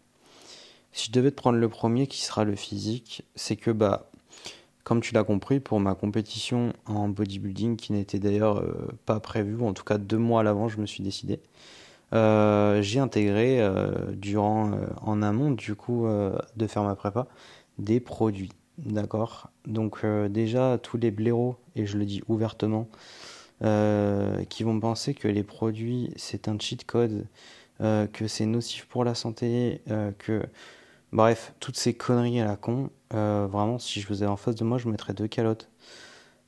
Si 0.93 1.09
je 1.09 1.13
devais 1.13 1.31
te 1.31 1.37
prendre 1.37 1.59
le 1.59 1.69
premier, 1.69 2.07
qui 2.07 2.23
sera 2.23 2.45
le 2.45 2.57
physique, 2.57 3.23
c'est 3.35 3.57
que, 3.57 3.71
bah, 3.71 4.11
comme 4.85 5.01
tu 5.01 5.15
l'as 5.15 5.25
compris, 5.25 5.61
pour 5.61 5.81
ma 5.81 5.95
compétition 5.95 6.73
en 6.87 7.09
bodybuilding, 7.09 7.77
qui 7.77 7.93
n'était 7.93 8.19
d'ailleurs 8.19 8.59
euh, 8.59 8.89
pas 9.05 9.21
prévue, 9.21 9.61
en 9.63 9.73
tout 9.73 9.85
cas 9.85 9.99
deux 9.99 10.17
mois 10.19 10.41
à 10.41 10.43
l'avant, 10.43 10.69
je 10.69 10.79
me 10.79 10.87
suis 10.87 11.03
décidé. 11.03 11.41
Euh, 12.13 12.83
j'ai 12.83 13.01
intégré 13.01 13.61
euh, 13.61 14.13
durant 14.13 14.71
en 15.03 15.23
amont 15.23 15.51
du 15.51 15.75
coup 15.75 16.07
de 16.57 16.67
faire 16.69 16.85
ma 16.85 16.95
prépa 16.95 17.27
des 17.79 17.99
produits 17.99 18.53
d'accord? 18.79 19.51
Donc 19.67 20.05
déjà 20.29 20.79
tous 20.81 20.99
les 20.99 21.11
blaireaux 21.11 21.57
et 21.75 21.87
je 21.87 21.99
le 21.99 22.05
dis 22.05 22.23
ouvertement 22.29 22.89
qui 23.61 24.63
vont 24.65 24.79
penser 24.81 25.15
que 25.15 25.29
les 25.29 25.43
produits 25.43 26.13
c'est 26.17 26.49
un 26.49 26.59
cheat 26.59 26.85
code 26.85 27.27
que 27.79 28.29
c'est 28.29 28.47
nocif 28.47 28.87
pour 28.87 29.05
la 29.05 29.15
santé 29.15 29.81
que 30.19 30.43
bref 31.13 31.55
toutes 31.59 31.77
ces 31.77 31.95
conneries 31.95 32.41
à 32.41 32.45
la 32.45 32.57
con 32.57 32.91
vraiment 33.11 33.79
si 33.79 34.01
je 34.01 34.09
vous 34.09 34.23
ai 34.23 34.27
en 34.27 34.37
face 34.37 34.57
de 34.57 34.65
moi 34.65 34.77
je 34.77 34.89
mettrais 34.89 35.15
deux 35.15 35.29
calottes 35.29 35.71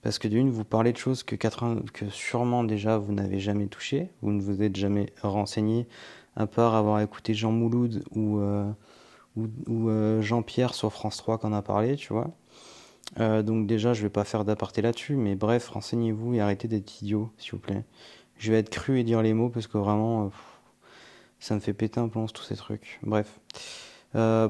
parce 0.03 0.19
que 0.19 0.29
d'une, 0.29 0.51
vous 0.51 0.65
parlez 0.65 0.93
de 0.93 0.97
choses 0.97 1.23
que, 1.23 1.35
80, 1.35 1.83
que 1.93 2.09
sûrement 2.11 2.65
déjà 2.65 2.99
vous 2.99 3.13
n'avez 3.13 3.41
jamais 3.41 3.67
touché, 3.67 4.11
vous 4.23 4.33
ne 4.33 4.41
vous 4.41 4.63
êtes 4.63 4.77
jamais 4.77 5.13
renseigné, 5.23 5.87
à 6.37 6.47
part 6.47 6.75
avoir 6.75 7.01
écouté 7.01 7.35
Jean 7.35 7.51
Mouloud 7.51 8.05
ou, 8.15 8.39
euh, 8.39 8.71
ou, 9.37 9.89
euh, 9.89 10.23
Jean-Pierre 10.23 10.75
sur 10.75 10.93
France 10.93 11.17
3 11.17 11.39
qu'on 11.39 11.53
a 11.53 11.63
parlé, 11.63 11.97
tu 11.97 12.13
vois. 12.13 12.31
Euh, 13.21 13.43
donc 13.43 13.67
déjà, 13.67 13.93
je 13.95 14.03
vais 14.03 14.11
pas 14.11 14.25
faire 14.25 14.45
d'aparté 14.45 14.83
là-dessus, 14.83 15.17
mais 15.17 15.35
bref, 15.35 15.69
renseignez-vous 15.69 16.35
et 16.35 16.41
arrêtez 16.41 16.69
d'être 16.69 17.03
idiot, 17.03 17.31
s'il 17.39 17.53
vous 17.53 17.59
plaît. 17.59 17.85
Je 18.37 18.53
vais 18.53 18.59
être 18.59 18.71
cru 18.71 19.01
et 19.01 19.05
dire 19.05 19.23
les 19.23 19.35
mots 19.35 19.49
parce 19.49 19.67
que 19.67 19.79
vraiment, 19.79 20.31
ça 21.41 21.55
me 21.55 21.61
fait 21.61 21.73
péter 21.73 21.99
un 21.99 22.09
plomb 22.09 22.27
tous 22.27 22.45
ces 22.45 22.57
trucs. 22.57 23.01
Bref. 23.03 23.41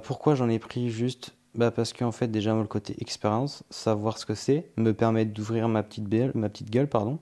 pourquoi 0.02 0.34
j'en 0.34 0.48
ai 0.48 0.58
pris 0.58 0.90
juste? 0.90 1.32
Bah 1.54 1.70
Parce 1.70 1.92
qu'en 1.92 2.12
fait, 2.12 2.28
déjà, 2.28 2.54
le 2.54 2.64
côté 2.66 2.94
expérience, 3.00 3.64
savoir 3.70 4.18
ce 4.18 4.26
que 4.26 4.34
c'est, 4.34 4.70
me 4.76 4.92
permettre 4.92 5.32
d'ouvrir 5.32 5.68
ma 5.68 5.82
petite, 5.82 6.08
gueule, 6.08 6.88
pardon, 6.88 7.18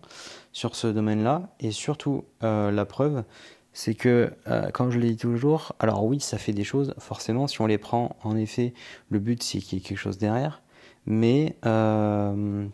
sur 0.53 0.77
ce 0.77 0.89
domaine-là. 0.89 1.49
Et 1.61 1.71
surtout, 1.71 2.25
euh, 2.43 2.71
la 2.71 2.85
preuve, 2.85 3.25
c'est 3.73 3.95
que, 3.95 4.33
euh, 4.49 4.71
comme 4.73 4.91
je 4.91 4.99
l'ai 4.99 5.13
dit 5.13 5.17
toujours, 5.17 5.75
alors 5.79 6.05
oui, 6.05 6.21
ça 6.21 6.39
fait 6.39 6.53
des 6.53 6.65
choses, 6.65 6.95
forcément, 6.99 7.47
si 7.47 7.61
on 7.63 7.67
les 7.67 7.79
prend, 7.79 8.17
en 8.25 8.37
effet, 8.37 8.75
le 9.11 9.21
but, 9.21 9.43
c'est 9.43 9.59
qu'il 9.61 9.79
y 9.79 9.81
ait 9.81 9.85
quelque 9.85 9.99
chose 9.99 10.19
derrière. 10.19 10.61
Mais 11.07 11.57
euh, 11.65 12.67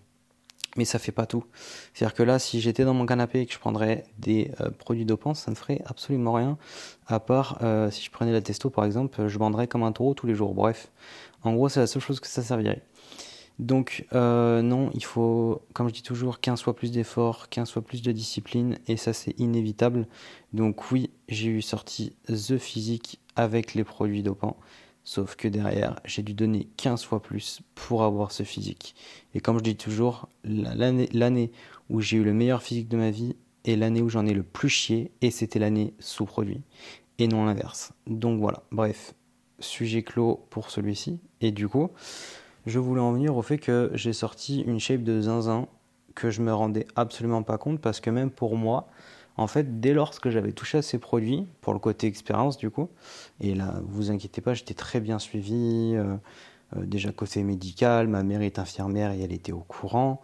mais 0.76 0.84
ça 0.84 0.98
fait 0.98 1.12
pas 1.12 1.26
tout. 1.26 1.44
C'est-à-dire 1.92 2.14
que 2.14 2.22
là, 2.22 2.38
si 2.38 2.60
j'étais 2.60 2.84
dans 2.84 2.94
mon 2.94 3.04
canapé 3.06 3.40
et 3.42 3.46
que 3.46 3.52
je 3.52 3.58
prendrais 3.58 4.04
des 4.18 4.50
euh, 4.60 4.70
produits 4.70 5.04
dopants, 5.04 5.34
ça 5.34 5.50
ne 5.50 5.56
ferait 5.56 5.82
absolument 5.84 6.32
rien, 6.32 6.56
à 7.06 7.20
part 7.20 7.58
euh, 7.62 7.90
si 7.90 8.02
je 8.02 8.10
prenais 8.10 8.32
la 8.32 8.40
testo 8.40 8.70
par 8.70 8.84
exemple, 8.84 9.28
je 9.28 9.38
vendrais 9.38 9.66
comme 9.68 9.82
un 9.82 9.92
taureau 9.92 10.14
tous 10.14 10.26
les 10.26 10.34
jours. 10.34 10.54
Bref, 10.54 10.90
en 11.42 11.52
gros, 11.54 11.68
c'est 11.68 11.80
la 11.80 11.86
seule 11.86 12.02
chose 12.02 12.20
que 12.20 12.26
ça 12.26 12.42
servirait. 12.42 12.82
Donc 13.58 14.06
euh, 14.14 14.62
non, 14.62 14.90
il 14.94 15.04
faut, 15.04 15.60
comme 15.74 15.88
je 15.88 15.92
dis 15.92 16.02
toujours, 16.02 16.40
15 16.40 16.62
fois 16.62 16.74
plus 16.74 16.90
d'efforts, 16.90 17.48
15 17.50 17.70
fois 17.70 17.82
plus 17.82 18.02
de 18.02 18.10
discipline, 18.10 18.78
et 18.88 18.96
ça 18.96 19.12
c'est 19.12 19.38
inévitable. 19.38 20.06
Donc 20.54 20.90
oui, 20.90 21.10
j'ai 21.28 21.50
eu 21.50 21.62
sorti 21.62 22.16
The 22.28 22.56
Physique 22.56 23.20
avec 23.36 23.74
les 23.74 23.84
produits 23.84 24.22
dopants. 24.22 24.56
Sauf 25.04 25.34
que 25.34 25.48
derrière, 25.48 25.98
j'ai 26.04 26.22
dû 26.22 26.32
donner 26.32 26.68
15 26.76 27.02
fois 27.02 27.20
plus 27.20 27.60
pour 27.74 28.04
avoir 28.04 28.30
ce 28.30 28.44
physique. 28.44 28.94
Et 29.34 29.40
comme 29.40 29.58
je 29.58 29.64
dis 29.64 29.76
toujours, 29.76 30.28
l'année 30.44 31.50
où 31.90 32.00
j'ai 32.00 32.18
eu 32.18 32.24
le 32.24 32.32
meilleur 32.32 32.62
physique 32.62 32.88
de 32.88 32.96
ma 32.96 33.10
vie 33.10 33.34
est 33.64 33.76
l'année 33.76 34.00
où 34.00 34.08
j'en 34.08 34.26
ai 34.26 34.34
le 34.34 34.42
plus 34.42 34.68
chié, 34.68 35.10
et 35.20 35.30
c'était 35.30 35.58
l'année 35.58 35.94
sous-produit, 35.98 36.62
et 37.18 37.28
non 37.28 37.44
l'inverse. 37.44 37.92
Donc 38.06 38.40
voilà, 38.40 38.62
bref, 38.70 39.14
sujet 39.58 40.02
clos 40.02 40.44
pour 40.50 40.70
celui-ci. 40.70 41.18
Et 41.40 41.50
du 41.50 41.68
coup, 41.68 41.90
je 42.66 42.78
voulais 42.78 43.00
en 43.00 43.12
venir 43.12 43.36
au 43.36 43.42
fait 43.42 43.58
que 43.58 43.90
j'ai 43.94 44.12
sorti 44.12 44.60
une 44.60 44.80
shape 44.80 45.02
de 45.02 45.20
zinzin 45.20 45.66
que 46.14 46.30
je 46.30 46.42
me 46.42 46.52
rendais 46.52 46.86
absolument 46.94 47.42
pas 47.42 47.58
compte, 47.58 47.80
parce 47.80 48.00
que 48.00 48.10
même 48.10 48.30
pour 48.30 48.56
moi, 48.56 48.88
en 49.36 49.46
fait, 49.46 49.80
dès 49.80 49.94
lors 49.94 50.18
que 50.20 50.30
j'avais 50.30 50.52
touché 50.52 50.78
à 50.78 50.82
ces 50.82 50.98
produits, 50.98 51.46
pour 51.60 51.72
le 51.72 51.78
côté 51.78 52.06
expérience 52.06 52.58
du 52.58 52.70
coup, 52.70 52.88
et 53.40 53.54
là, 53.54 53.80
vous 53.84 54.10
inquiétez 54.10 54.40
pas, 54.40 54.54
j'étais 54.54 54.74
très 54.74 55.00
bien 55.00 55.18
suivi, 55.18 55.92
euh, 55.94 56.16
euh, 56.76 56.84
déjà 56.84 57.12
côté 57.12 57.42
médical, 57.42 58.08
ma 58.08 58.22
mère 58.22 58.42
est 58.42 58.58
infirmière 58.58 59.12
et 59.12 59.20
elle 59.20 59.32
était 59.32 59.52
au 59.52 59.60
courant, 59.60 60.20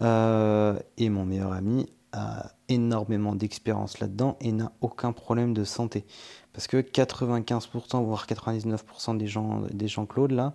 euh, 0.00 0.78
et 0.96 1.10
mon 1.10 1.24
meilleur 1.24 1.52
ami 1.52 1.88
a 2.12 2.52
énormément 2.68 3.34
d'expérience 3.34 4.00
là-dedans 4.00 4.36
et 4.40 4.52
n'a 4.52 4.72
aucun 4.80 5.12
problème 5.12 5.52
de 5.52 5.64
santé. 5.64 6.06
Parce 6.54 6.66
que 6.66 6.78
95%, 6.78 8.02
voire 8.02 8.26
99% 8.26 9.18
des 9.18 9.26
gens, 9.26 9.62
des 9.70 9.88
gens 9.88 10.06
Claude 10.06 10.32
là, 10.32 10.54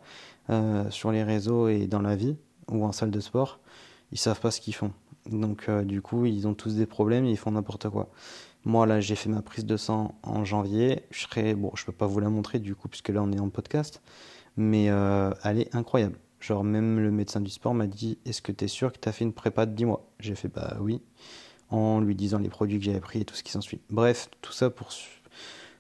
sur 0.89 1.11
les 1.11 1.23
réseaux 1.23 1.67
et 1.67 1.85
dans 1.85 2.01
la 2.01 2.15
vie, 2.15 2.35
ou 2.67 2.83
en 2.83 2.91
salle 2.91 3.11
de 3.11 3.19
sport, 3.19 3.59
ils 4.11 4.17
savent 4.17 4.39
pas 4.39 4.49
ce 4.49 4.59
qu'ils 4.59 4.73
font. 4.73 4.91
Donc 5.29 5.69
euh, 5.69 5.83
du 5.83 6.01
coup, 6.01 6.25
ils 6.25 6.47
ont 6.47 6.53
tous 6.53 6.75
des 6.75 6.85
problèmes 6.85 7.25
ils 7.25 7.37
font 7.37 7.51
n'importe 7.51 7.89
quoi. 7.89 8.09
Moi 8.65 8.85
là, 8.85 8.99
j'ai 8.99 9.15
fait 9.15 9.29
ma 9.29 9.41
prise 9.41 9.65
de 9.65 9.77
sang 9.77 10.15
en 10.23 10.45
janvier. 10.45 11.03
Je 11.11 11.21
serai 11.21 11.55
bon, 11.55 11.71
je 11.75 11.85
peux 11.85 11.91
pas 11.91 12.05
vous 12.07 12.19
la 12.19 12.29
montrer 12.29 12.59
du 12.59 12.75
coup 12.75 12.87
puisque 12.87 13.09
là 13.09 13.21
on 13.23 13.31
est 13.31 13.39
en 13.39 13.49
podcast, 13.49 14.01
mais 14.57 14.89
euh, 14.89 15.31
elle 15.43 15.59
est 15.59 15.75
incroyable. 15.75 16.17
Genre 16.39 16.63
même 16.63 16.99
le 16.99 17.11
médecin 17.11 17.39
du 17.39 17.51
sport 17.51 17.73
m'a 17.73 17.87
dit 17.87 18.17
"Est-ce 18.25 18.41
que 18.41 18.51
tu 18.51 18.65
es 18.65 18.67
sûr 18.67 18.91
que 18.91 18.99
tu 18.99 19.09
as 19.09 19.11
fait 19.11 19.23
une 19.23 19.33
prépa 19.33 19.65
de 19.65 19.73
10 19.73 19.85
mois? 19.85 20.07
J'ai 20.19 20.35
fait 20.35 20.47
"Bah 20.47 20.77
oui." 20.79 21.01
En 21.69 22.01
lui 22.01 22.15
disant 22.15 22.39
les 22.39 22.49
produits 22.49 22.79
que 22.79 22.85
j'avais 22.85 22.99
pris 22.99 23.21
et 23.21 23.25
tout 23.25 23.35
ce 23.35 23.43
qui 23.43 23.51
s'ensuit. 23.51 23.79
Bref, 23.89 24.29
tout 24.41 24.51
ça 24.51 24.69
pour 24.69 24.89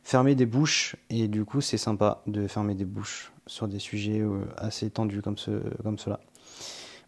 fermer 0.03 0.35
des 0.35 0.45
bouches 0.45 0.95
et 1.09 1.27
du 1.27 1.43
coup, 1.45 1.61
c'est 1.61 1.77
sympa 1.77 2.21
de 2.27 2.47
fermer 2.47 2.75
des 2.75 2.85
bouches 2.85 3.31
sur 3.45 3.67
des 3.67 3.79
sujets 3.79 4.21
euh, 4.21 4.45
assez 4.57 4.89
tendus 4.89 5.21
comme 5.21 5.37
ce 5.37 5.51
comme 5.83 5.97
cela. 5.97 6.19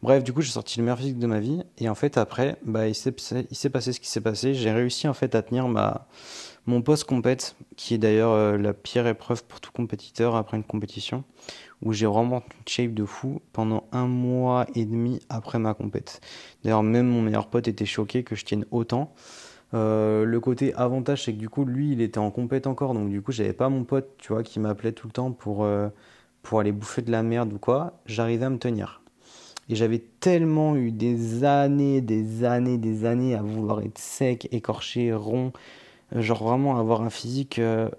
Bref, 0.04 0.22
du 0.22 0.34
coup, 0.34 0.42
j'ai 0.42 0.52
sorti 0.52 0.80
le 0.80 0.84
meilleur 0.84 0.98
physique 0.98 1.18
de 1.18 1.28
ma 1.28 1.40
vie. 1.40 1.64
Et 1.78 1.88
en 1.88 1.96
fait, 1.96 2.18
après, 2.18 2.58
bah, 2.66 2.90
il 2.90 2.94
s'est 2.94 3.14
passé 3.14 3.94
ce 3.94 4.00
qui 4.02 4.10
s'est 4.10 4.20
passé. 4.20 4.54
J'ai 4.54 4.70
réussi 4.70 5.08
en 5.08 5.14
fait 5.14 5.34
à 5.34 5.42
tenir 5.42 5.70
ma, 5.70 6.10
mon 6.66 6.82
post 6.82 7.06
compète, 7.06 7.56
qui 7.78 7.94
est 7.94 8.00
d'ailleurs 8.00 8.32
euh, 8.32 8.58
la 8.58 8.74
pire 8.74 9.08
épreuve 9.08 9.46
pour 9.46 9.62
tout 9.62 9.72
compétiteur 9.72 10.36
après 10.36 10.58
une 10.58 10.66
compétition, 10.66 11.24
où 11.82 11.94
j'ai 11.94 12.06
vraiment 12.06 12.40
une 12.40 12.68
shape 12.68 12.94
de 12.94 13.06
fou 13.06 13.42
pendant 13.54 13.86
un 13.94 14.08
mois 14.08 14.66
et 14.76 14.84
demi 14.84 15.22
après 15.30 15.58
ma 15.58 15.74
compète. 15.74 16.20
D'ailleurs, 16.66 16.84
même 16.84 17.08
mon 17.08 17.22
meilleur 17.22 17.48
pote 17.48 17.70
était 17.70 17.86
choqué 17.86 18.26
que 18.26 18.36
je 18.36 18.44
tienne 18.44 18.66
autant. 18.72 19.14
Euh, 19.74 20.26
le 20.26 20.40
côté 20.42 20.74
avantage, 20.74 21.24
c'est 21.24 21.32
que 21.32 21.40
du 21.40 21.48
coup, 21.48 21.64
lui, 21.64 21.94
il 21.94 22.02
était 22.02 22.18
en 22.18 22.30
compète 22.30 22.68
encore, 22.68 22.94
donc 22.94 23.10
du 23.10 23.22
coup, 23.22 23.32
j'avais 23.32 23.54
pas 23.54 23.70
mon 23.70 23.86
pote, 23.86 24.10
tu 24.18 24.34
vois, 24.34 24.44
qui 24.44 24.60
m'appelait 24.60 24.92
tout 24.92 25.08
le 25.08 25.14
temps 25.14 25.32
pour, 25.32 25.64
euh, 25.64 25.88
pour 26.42 26.60
aller 26.60 26.74
bouffer 26.74 27.04
de 27.04 27.12
la 27.12 27.24
merde 27.24 27.54
ou 27.54 27.58
quoi. 27.58 28.02
J'arrivais 28.06 28.48
à 28.48 28.50
me 28.50 28.58
tenir. 28.58 29.03
Et 29.70 29.76
j'avais 29.76 30.00
tellement 30.20 30.76
eu 30.76 30.92
des 30.92 31.44
années, 31.44 32.02
des 32.02 32.44
années, 32.44 32.78
des 32.78 33.06
années 33.06 33.36
à 33.36 33.42
vouloir 33.42 33.82
être 33.82 33.98
sec, 33.98 34.48
écorché, 34.52 35.14
rond, 35.14 35.54
euh, 36.16 36.22
genre 36.22 36.44
vraiment 36.44 36.78
avoir 36.78 37.02
un 37.02 37.10
physique. 37.10 37.60
Euh, 37.60 37.90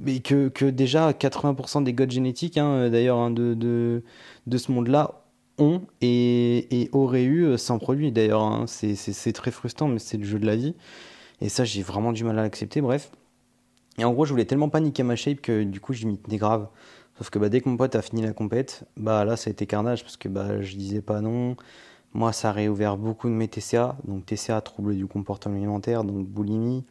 mais 0.00 0.20
que, 0.20 0.70
déjà 0.70 1.12
80% 1.12 1.82
des 1.82 1.92
godes 1.92 2.10
génétiques, 2.10 2.58
hein, 2.58 2.68
euh, 2.68 2.90
d'ailleurs, 2.90 3.18
hein, 3.18 3.30
de, 3.30 4.02
ce 4.56 4.72
monde-là, 4.72 5.24
ont 5.58 5.82
et, 6.00 6.88
auraient 6.92 7.24
eu 7.24 7.58
sans 7.58 7.78
produit. 7.78 8.12
D'ailleurs, 8.12 8.42
hein, 8.42 8.64
c'est 8.66 9.32
très 9.32 9.50
frustrant, 9.50 9.88
mais 9.88 9.98
c'est 9.98 10.16
le 10.16 10.24
jeu 10.24 10.38
de 10.38 10.46
la 10.46 10.56
vie. 10.56 10.74
Et 11.40 11.48
ça, 11.48 11.64
j'ai 11.64 11.82
vraiment 11.82 12.12
du 12.12 12.24
mal 12.24 12.38
à 12.38 12.42
l'accepter, 12.42 12.80
bref. 12.80 13.10
Et 13.98 14.04
en 14.04 14.12
gros, 14.12 14.24
je 14.24 14.30
voulais 14.30 14.44
tellement 14.44 14.68
paniquer 14.68 15.02
ma 15.02 15.16
shape 15.16 15.40
que 15.40 15.64
du 15.64 15.80
coup, 15.80 15.92
je 15.92 16.06
m'y 16.06 16.16
tenais 16.18 16.36
grave. 16.38 16.68
Sauf 17.18 17.30
que 17.30 17.38
bah, 17.40 17.48
dès 17.48 17.60
que 17.60 17.68
mon 17.68 17.76
pote 17.76 17.96
a 17.96 18.02
fini 18.02 18.22
la 18.22 18.32
compète, 18.32 18.84
bah 18.96 19.24
là 19.24 19.36
ça 19.36 19.50
a 19.50 19.50
été 19.50 19.66
carnage 19.66 20.04
parce 20.04 20.16
que 20.16 20.28
bah, 20.28 20.62
je 20.62 20.76
disais 20.76 21.02
pas 21.02 21.20
non. 21.20 21.56
Moi 22.14 22.32
ça 22.32 22.50
a 22.50 22.52
réouvert 22.52 22.96
beaucoup 22.96 23.28
de 23.28 23.34
mes 23.34 23.48
TCA, 23.48 23.96
donc 24.04 24.24
TCA, 24.24 24.60
troubles 24.60 24.94
du 24.94 25.06
comportement 25.06 25.56
alimentaire, 25.56 26.04
donc 26.04 26.26
boulimie. 26.26 26.84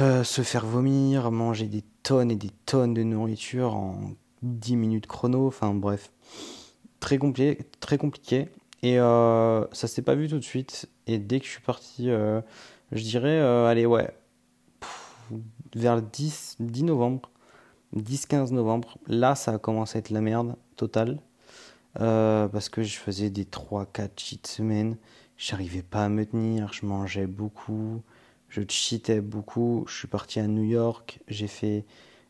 Euh, 0.00 0.22
se 0.24 0.42
faire 0.42 0.64
vomir, 0.64 1.32
manger 1.32 1.66
des 1.66 1.82
tonnes 2.02 2.30
et 2.30 2.36
des 2.36 2.50
tonnes 2.64 2.94
de 2.94 3.02
nourriture 3.02 3.74
en 3.74 4.12
10 4.42 4.76
minutes 4.76 5.06
chrono, 5.06 5.48
enfin 5.48 5.74
bref. 5.74 6.12
Très 7.00 7.18
compliqué, 7.18 7.58
très 7.80 7.98
compliqué. 7.98 8.48
Et 8.82 9.00
euh, 9.00 9.66
ça 9.72 9.88
s'est 9.88 10.02
pas 10.02 10.14
vu 10.14 10.28
tout 10.28 10.38
de 10.38 10.44
suite. 10.44 10.88
Et 11.08 11.18
dès 11.18 11.40
que 11.40 11.46
je 11.46 11.50
suis 11.50 11.60
parti, 11.60 12.08
euh, 12.08 12.40
je 12.92 13.02
dirais, 13.02 13.38
allez 13.40 13.84
ouais, 13.84 14.10
vers 15.74 15.96
le 15.96 16.02
10, 16.02 16.56
10 16.60 16.84
novembre, 16.84 17.28
10-15 17.96 18.52
novembre, 18.52 18.98
là 19.06 19.34
ça 19.34 19.52
a 19.52 19.58
commencé 19.58 19.98
à 19.98 20.00
être 20.00 20.10
la 20.10 20.20
merde 20.20 20.56
totale. 20.76 21.20
Euh, 22.00 22.48
parce 22.48 22.68
que 22.68 22.82
je 22.82 22.96
faisais 22.96 23.30
des 23.30 23.44
3-4 23.44 24.10
cheat 24.16 24.46
semaines. 24.46 24.96
J'arrivais 25.36 25.82
pas 25.82 26.04
à 26.04 26.08
me 26.08 26.24
tenir, 26.24 26.72
je 26.72 26.86
mangeais 26.86 27.26
beaucoup, 27.26 28.02
je 28.48 28.62
cheatais 28.68 29.20
beaucoup. 29.20 29.84
Je 29.88 29.96
suis 29.96 30.08
parti 30.08 30.40
à 30.40 30.46
New 30.46 30.64
York, 30.64 31.20
j'ai 31.28 31.48
fait 31.48 31.84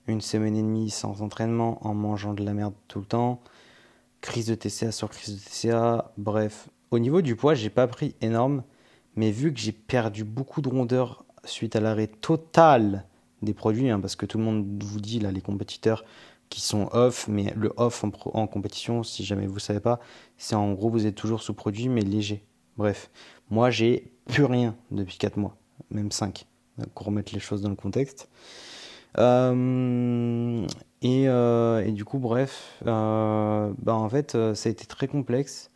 une 0.06 0.20
semaine 0.20 0.56
et 0.56 0.62
demie 0.62 0.90
sans 0.90 1.22
entraînement 1.22 1.86
en 1.86 1.94
mangeant 1.94 2.34
de 2.34 2.44
la 2.44 2.54
merde 2.54 2.74
tout 2.88 3.00
le 3.00 3.06
temps. 3.06 3.40
Crise 4.20 4.46
de 4.46 4.54
TCA 4.54 4.92
sur 4.92 5.10
crise 5.10 5.34
de 5.34 5.40
TCA, 5.40 6.12
bref. 6.16 6.68
Au 6.90 6.98
niveau 6.98 7.22
du 7.22 7.36
poids, 7.36 7.54
j'ai 7.54 7.70
pas 7.70 7.86
pris 7.86 8.14
énorme, 8.20 8.62
mais 9.16 9.30
vu 9.30 9.52
que 9.52 9.60
j'ai 9.60 9.72
perdu 9.72 10.24
beaucoup 10.24 10.60
de 10.60 10.68
rondeur 10.68 11.24
suite 11.44 11.76
à 11.76 11.80
l'arrêt 11.80 12.06
total 12.06 13.06
des 13.42 13.54
produits, 13.54 13.90
hein, 13.90 14.00
parce 14.00 14.16
que 14.16 14.26
tout 14.26 14.38
le 14.38 14.44
monde 14.44 14.82
vous 14.82 15.00
dit, 15.00 15.20
là, 15.20 15.32
les 15.32 15.40
compétiteurs 15.40 16.04
qui 16.48 16.60
sont 16.60 16.88
off, 16.92 17.28
mais 17.28 17.52
le 17.56 17.72
off 17.76 18.04
en, 18.04 18.46
compétition, 18.46 19.02
si 19.02 19.24
jamais 19.24 19.46
vous 19.46 19.54
ne 19.54 19.60
savez 19.60 19.80
pas, 19.80 20.00
c'est 20.36 20.54
en 20.54 20.72
gros, 20.72 20.90
vous 20.90 21.06
êtes 21.06 21.14
toujours 21.14 21.42
sous 21.42 21.54
produit, 21.54 21.88
mais 21.88 22.02
léger. 22.02 22.44
Bref, 22.76 23.10
moi, 23.50 23.70
j'ai 23.70 24.12
plus 24.26 24.44
rien 24.44 24.76
depuis 24.90 25.18
4 25.18 25.38
mois, 25.38 25.56
même 25.90 26.12
5, 26.12 26.46
pour 26.94 27.06
remettre 27.06 27.32
les 27.32 27.40
choses 27.40 27.62
dans 27.62 27.70
le 27.70 27.76
contexte. 27.76 28.28
Euh, 29.18 30.66
et, 31.02 31.28
euh, 31.28 31.84
et, 31.84 31.92
du 31.92 32.04
coup, 32.04 32.18
bref, 32.18 32.78
euh, 32.86 33.72
bah 33.78 33.94
en 33.94 34.08
fait, 34.08 34.32
ça 34.54 34.68
a 34.68 34.72
été 34.72 34.86
très 34.86 35.08
complexe 35.08 35.70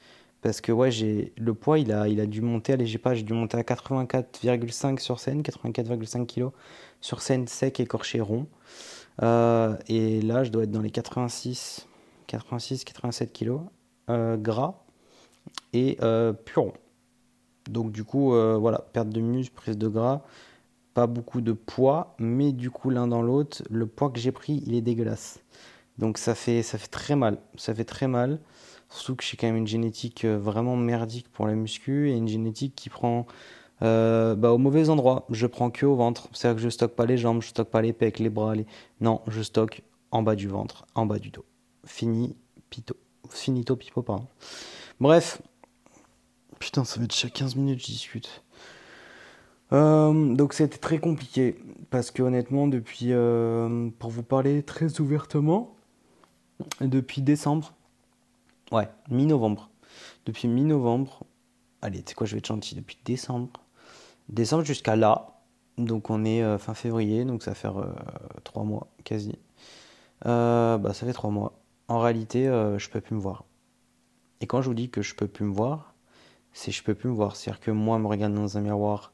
parce 0.46 0.60
que 0.60 0.70
ouais, 0.70 0.92
j'ai 0.92 1.32
le 1.36 1.54
poids, 1.54 1.76
il 1.76 1.90
a, 1.90 2.26
dû 2.26 2.40
monter, 2.40 2.74
allez, 2.74 2.86
j'ai 2.86 2.98
pas, 2.98 3.16
j'ai 3.16 3.24
dû 3.24 3.32
monter 3.32 3.56
à 3.56 3.62
84,5 3.62 5.00
sur 5.00 5.18
scène, 5.18 5.42
84,5 5.42 6.24
kg 6.24 6.50
sur 7.00 7.20
scène 7.20 7.48
sec, 7.48 7.80
écorché, 7.80 8.20
rond. 8.20 8.46
Euh, 9.24 9.76
et 9.88 10.22
là, 10.22 10.44
je 10.44 10.52
dois 10.52 10.62
être 10.62 10.70
dans 10.70 10.82
les 10.82 10.92
86, 10.92 11.88
86, 12.28 12.84
87 12.84 13.32
kg 13.32 13.58
gras 14.36 14.84
et 15.72 15.98
euh, 16.02 16.32
pur 16.32 16.62
rond. 16.62 16.74
Donc 17.68 17.90
du 17.90 18.04
coup, 18.04 18.32
euh, 18.32 18.56
voilà, 18.56 18.86
perte 18.92 19.08
de 19.08 19.20
muscle, 19.20 19.52
prise 19.52 19.76
de 19.76 19.88
gras, 19.88 20.22
pas 20.94 21.08
beaucoup 21.08 21.40
de 21.40 21.54
poids, 21.54 22.14
mais 22.20 22.52
du 22.52 22.70
coup 22.70 22.90
l'un 22.90 23.08
dans 23.08 23.22
l'autre, 23.22 23.64
le 23.68 23.88
poids 23.88 24.10
que 24.10 24.20
j'ai 24.20 24.30
pris, 24.30 24.62
il 24.64 24.76
est 24.76 24.80
dégueulasse. 24.80 25.40
Donc 25.98 26.18
ça 26.18 26.36
fait, 26.36 26.62
ça 26.62 26.78
fait 26.78 26.86
très 26.86 27.16
mal, 27.16 27.38
ça 27.56 27.74
fait 27.74 27.84
très 27.84 28.06
mal. 28.06 28.38
Surtout 28.88 29.16
que 29.16 29.24
j'ai 29.24 29.36
quand 29.36 29.46
même 29.46 29.56
une 29.56 29.66
génétique 29.66 30.24
vraiment 30.24 30.76
merdique 30.76 31.28
pour 31.28 31.46
la 31.46 31.54
muscu 31.54 32.10
et 32.10 32.14
une 32.14 32.28
génétique 32.28 32.74
qui 32.74 32.88
prend 32.88 33.26
euh, 33.82 34.34
bah, 34.34 34.52
au 34.52 34.58
mauvais 34.58 34.88
endroit. 34.88 35.26
Je 35.30 35.46
prends 35.46 35.70
que 35.70 35.86
au 35.86 35.96
ventre. 35.96 36.28
C'est-à-dire 36.32 36.56
que 36.56 36.62
je 36.62 36.68
stocke 36.68 36.94
pas 36.94 37.06
les 37.06 37.18
jambes, 37.18 37.42
je 37.42 37.48
stocke 37.48 37.70
pas 37.70 37.82
les 37.82 37.92
pecs, 37.92 38.18
les 38.18 38.30
bras. 38.30 38.54
Les... 38.54 38.66
Non, 39.00 39.22
je 39.28 39.42
stocke 39.42 39.82
en 40.10 40.22
bas 40.22 40.36
du 40.36 40.48
ventre, 40.48 40.86
en 40.94 41.06
bas 41.06 41.18
du 41.18 41.30
dos. 41.30 41.44
fini 41.84 42.36
pito. 42.70 42.96
Finito 43.30 43.76
pipo, 43.76 44.02
pardon. 44.02 44.26
Bref. 45.00 45.42
Putain, 46.58 46.84
ça 46.84 46.98
va 46.98 47.04
être 47.04 47.14
chaque 47.14 47.34
15 47.34 47.56
minutes, 47.56 47.80
je 47.80 47.86
discute. 47.86 48.42
Euh, 49.72 50.34
donc 50.34 50.52
c'était 50.52 50.78
très 50.78 50.98
compliqué 50.98 51.56
parce 51.90 52.12
que 52.12 52.22
honnêtement 52.22 52.68
depuis 52.68 53.08
euh, 53.10 53.90
pour 53.98 54.10
vous 54.10 54.22
parler 54.22 54.62
très 54.62 55.00
ouvertement 55.00 55.74
depuis 56.80 57.20
décembre 57.20 57.74
ouais 58.72 58.88
mi-novembre. 59.10 59.70
Depuis 60.24 60.48
mi-novembre 60.48 61.24
allez 61.82 62.02
tu 62.02 62.10
sais 62.10 62.14
quoi 62.14 62.26
je 62.26 62.32
vais 62.32 62.38
être 62.38 62.46
gentil 62.46 62.74
depuis 62.74 62.98
décembre. 63.04 63.50
Décembre 64.28 64.64
jusqu'à 64.64 64.96
là. 64.96 65.40
Donc 65.78 66.10
on 66.10 66.24
est 66.24 66.42
euh, 66.42 66.58
fin 66.58 66.74
février 66.74 67.24
donc 67.24 67.42
ça 67.42 67.54
fait 67.54 67.68
trois 68.44 68.64
mois 68.64 68.88
quasi. 69.04 69.38
Bah 70.24 70.80
ça 70.92 71.06
fait 71.06 71.12
trois 71.12 71.30
mois. 71.30 71.60
En 71.88 72.00
réalité 72.00 72.46
je 72.46 72.88
peux 72.90 73.00
plus 73.00 73.14
me 73.14 73.20
voir. 73.20 73.44
Et 74.40 74.46
quand 74.46 74.62
je 74.62 74.68
vous 74.68 74.74
dis 74.74 74.90
que 74.90 75.02
je 75.02 75.14
peux 75.14 75.28
plus 75.28 75.44
me 75.44 75.52
voir 75.52 75.94
c'est 76.52 76.72
je 76.72 76.82
peux 76.82 76.94
plus 76.94 77.10
me 77.10 77.14
voir. 77.14 77.36
C'est 77.36 77.50
à 77.50 77.52
dire 77.54 77.60
que 77.60 77.70
moi 77.70 77.98
me 77.98 78.06
regarder 78.06 78.36
dans 78.36 78.56
un 78.56 78.60
miroir 78.60 79.12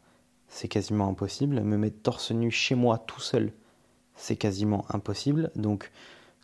c'est 0.52 0.68
quasiment 0.68 1.08
impossible. 1.08 1.60
Me 1.62 1.78
mettre 1.78 2.02
torse 2.02 2.30
nu 2.30 2.50
chez 2.50 2.74
moi 2.74 2.98
tout 2.98 3.20
seul, 3.20 3.52
c'est 4.14 4.36
quasiment 4.36 4.84
impossible. 4.90 5.50
Donc, 5.56 5.90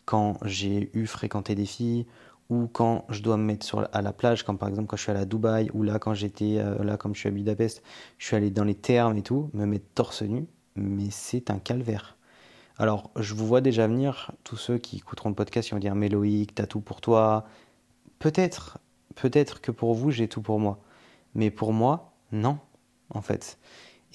quand 0.05 0.37
j'ai 0.43 0.89
eu 0.97 1.05
fréquenté 1.05 1.53
des 1.53 1.67
filles, 1.67 2.07
ou 2.49 2.67
quand 2.67 3.05
je 3.09 3.21
dois 3.21 3.37
me 3.37 3.43
mettre 3.43 3.65
sur, 3.65 3.87
à 3.91 4.01
la 4.01 4.13
plage, 4.13 4.43
comme 4.43 4.57
par 4.57 4.69
exemple 4.69 4.87
quand 4.87 4.97
je 4.97 5.03
suis 5.03 5.11
allé 5.11 5.21
à 5.21 5.25
Dubaï, 5.25 5.69
ou 5.73 5.83
là 5.83 5.99
quand 5.99 6.13
j'étais 6.13 6.57
euh, 6.57 6.83
là 6.83 6.97
comme 6.97 7.13
je 7.13 7.19
suis 7.19 7.29
à 7.29 7.31
Budapest, 7.31 7.83
je 8.17 8.25
suis 8.25 8.35
allé 8.35 8.49
dans 8.49 8.63
les 8.63 8.75
thermes 8.75 9.17
et 9.17 9.21
tout, 9.21 9.49
me 9.53 9.65
mettre 9.65 9.85
torse 9.95 10.23
nu, 10.23 10.47
mais 10.75 11.09
c'est 11.11 11.51
un 11.51 11.59
calvaire. 11.59 12.17
Alors, 12.79 13.11
je 13.17 13.33
vous 13.33 13.45
vois 13.45 13.59
déjà 13.61 13.87
venir, 13.87 14.31
tous 14.45 14.55
ceux 14.55 14.77
qui 14.77 14.97
écouteront 14.97 15.29
le 15.29 15.35
podcast, 15.35 15.67
ils 15.69 15.73
vont 15.73 15.79
dire 15.79 15.95
Méloïque, 15.95 16.55
t'as 16.55 16.65
tout 16.65 16.79
pour 16.79 17.01
toi. 17.01 17.45
Peut-être, 18.19 18.77
peut-être 19.15 19.59
que 19.59 19.71
pour 19.71 19.93
vous, 19.93 20.11
j'ai 20.11 20.29
tout 20.29 20.41
pour 20.41 20.59
moi. 20.61 20.79
Mais 21.35 21.51
pour 21.51 21.73
moi, 21.73 22.13
non, 22.31 22.57
en 23.09 23.21
fait. 23.21 23.59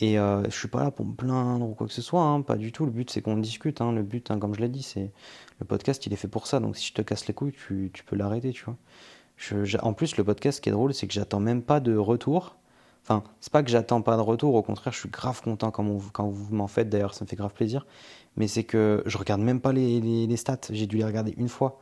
Et 0.01 0.19
euh, 0.19 0.43
je 0.45 0.51
suis 0.51 0.69
pas 0.69 0.83
là 0.83 0.91
pour 0.91 1.07
me 1.07 1.15
plaindre 1.15 1.69
ou 1.69 1.75
quoi 1.75 1.87
que 1.87 1.93
ce 1.93 2.03
soit, 2.03 2.23
hein, 2.23 2.41
pas 2.43 2.57
du 2.57 2.73
tout. 2.73 2.85
Le 2.85 2.91
but 2.91 3.11
c'est 3.11 3.23
qu'on 3.23 3.37
discute. 3.37 3.81
Hein. 3.81 3.93
Le 3.93 4.03
but, 4.03 4.31
hein, 4.31 4.39
comme 4.39 4.55
je 4.55 4.61
l'ai 4.61 4.69
dit, 4.69 4.83
c'est 4.83 5.13
le 5.61 5.67
podcast, 5.67 6.05
il 6.07 6.13
est 6.13 6.17
fait 6.17 6.29
pour 6.29 6.47
ça. 6.47 6.61
Donc 6.61 6.77
si 6.77 6.89
je 6.89 6.95
te 6.95 7.03
casse 7.03 7.27
les 7.29 7.35
couilles, 7.35 7.53
tu, 7.53 7.91
peux 8.07 8.17
l'arrêter, 8.17 8.53
tu 8.53 8.65
vois. 8.65 8.77
En 9.83 9.93
plus, 9.93 10.17
le 10.17 10.25
podcast, 10.25 10.57
ce 10.57 10.63
qui 10.63 10.69
est 10.69 10.73
drôle, 10.73 10.95
c'est 10.95 11.07
que 11.07 11.13
j'attends 11.13 11.41
même 11.41 11.63
pas 11.63 11.81
de 11.81 11.97
retour. 11.97 12.57
Enfin, 13.03 13.23
c'est 13.41 13.53
pas 13.53 13.63
que 13.63 13.71
j'attends 13.71 14.01
pas 14.01 14.17
de 14.17 14.23
retour. 14.23 14.55
Au 14.55 14.63
contraire, 14.63 14.93
je 14.93 14.99
suis 14.99 15.11
grave 15.11 15.43
content 15.43 15.71
quand, 15.71 15.85
vous 15.85 16.55
m'en 16.55 16.67
faites. 16.67 16.89
D'ailleurs, 16.89 17.15
ça 17.15 17.25
me 17.25 17.29
fait 17.29 17.37
grave 17.37 17.53
plaisir. 17.53 17.87
Mais 18.37 18.49
c'est 18.49 18.65
que 18.65 19.03
je 19.07 19.19
regarde 19.19 19.43
même 19.43 19.61
pas 19.61 19.73
les, 19.73 20.01
les 20.01 20.37
stats. 20.37 20.59
J'ai 20.71 20.87
dû 20.87 20.97
les 20.97 21.05
regarder 21.05 21.35
une 21.37 21.49
fois 21.49 21.81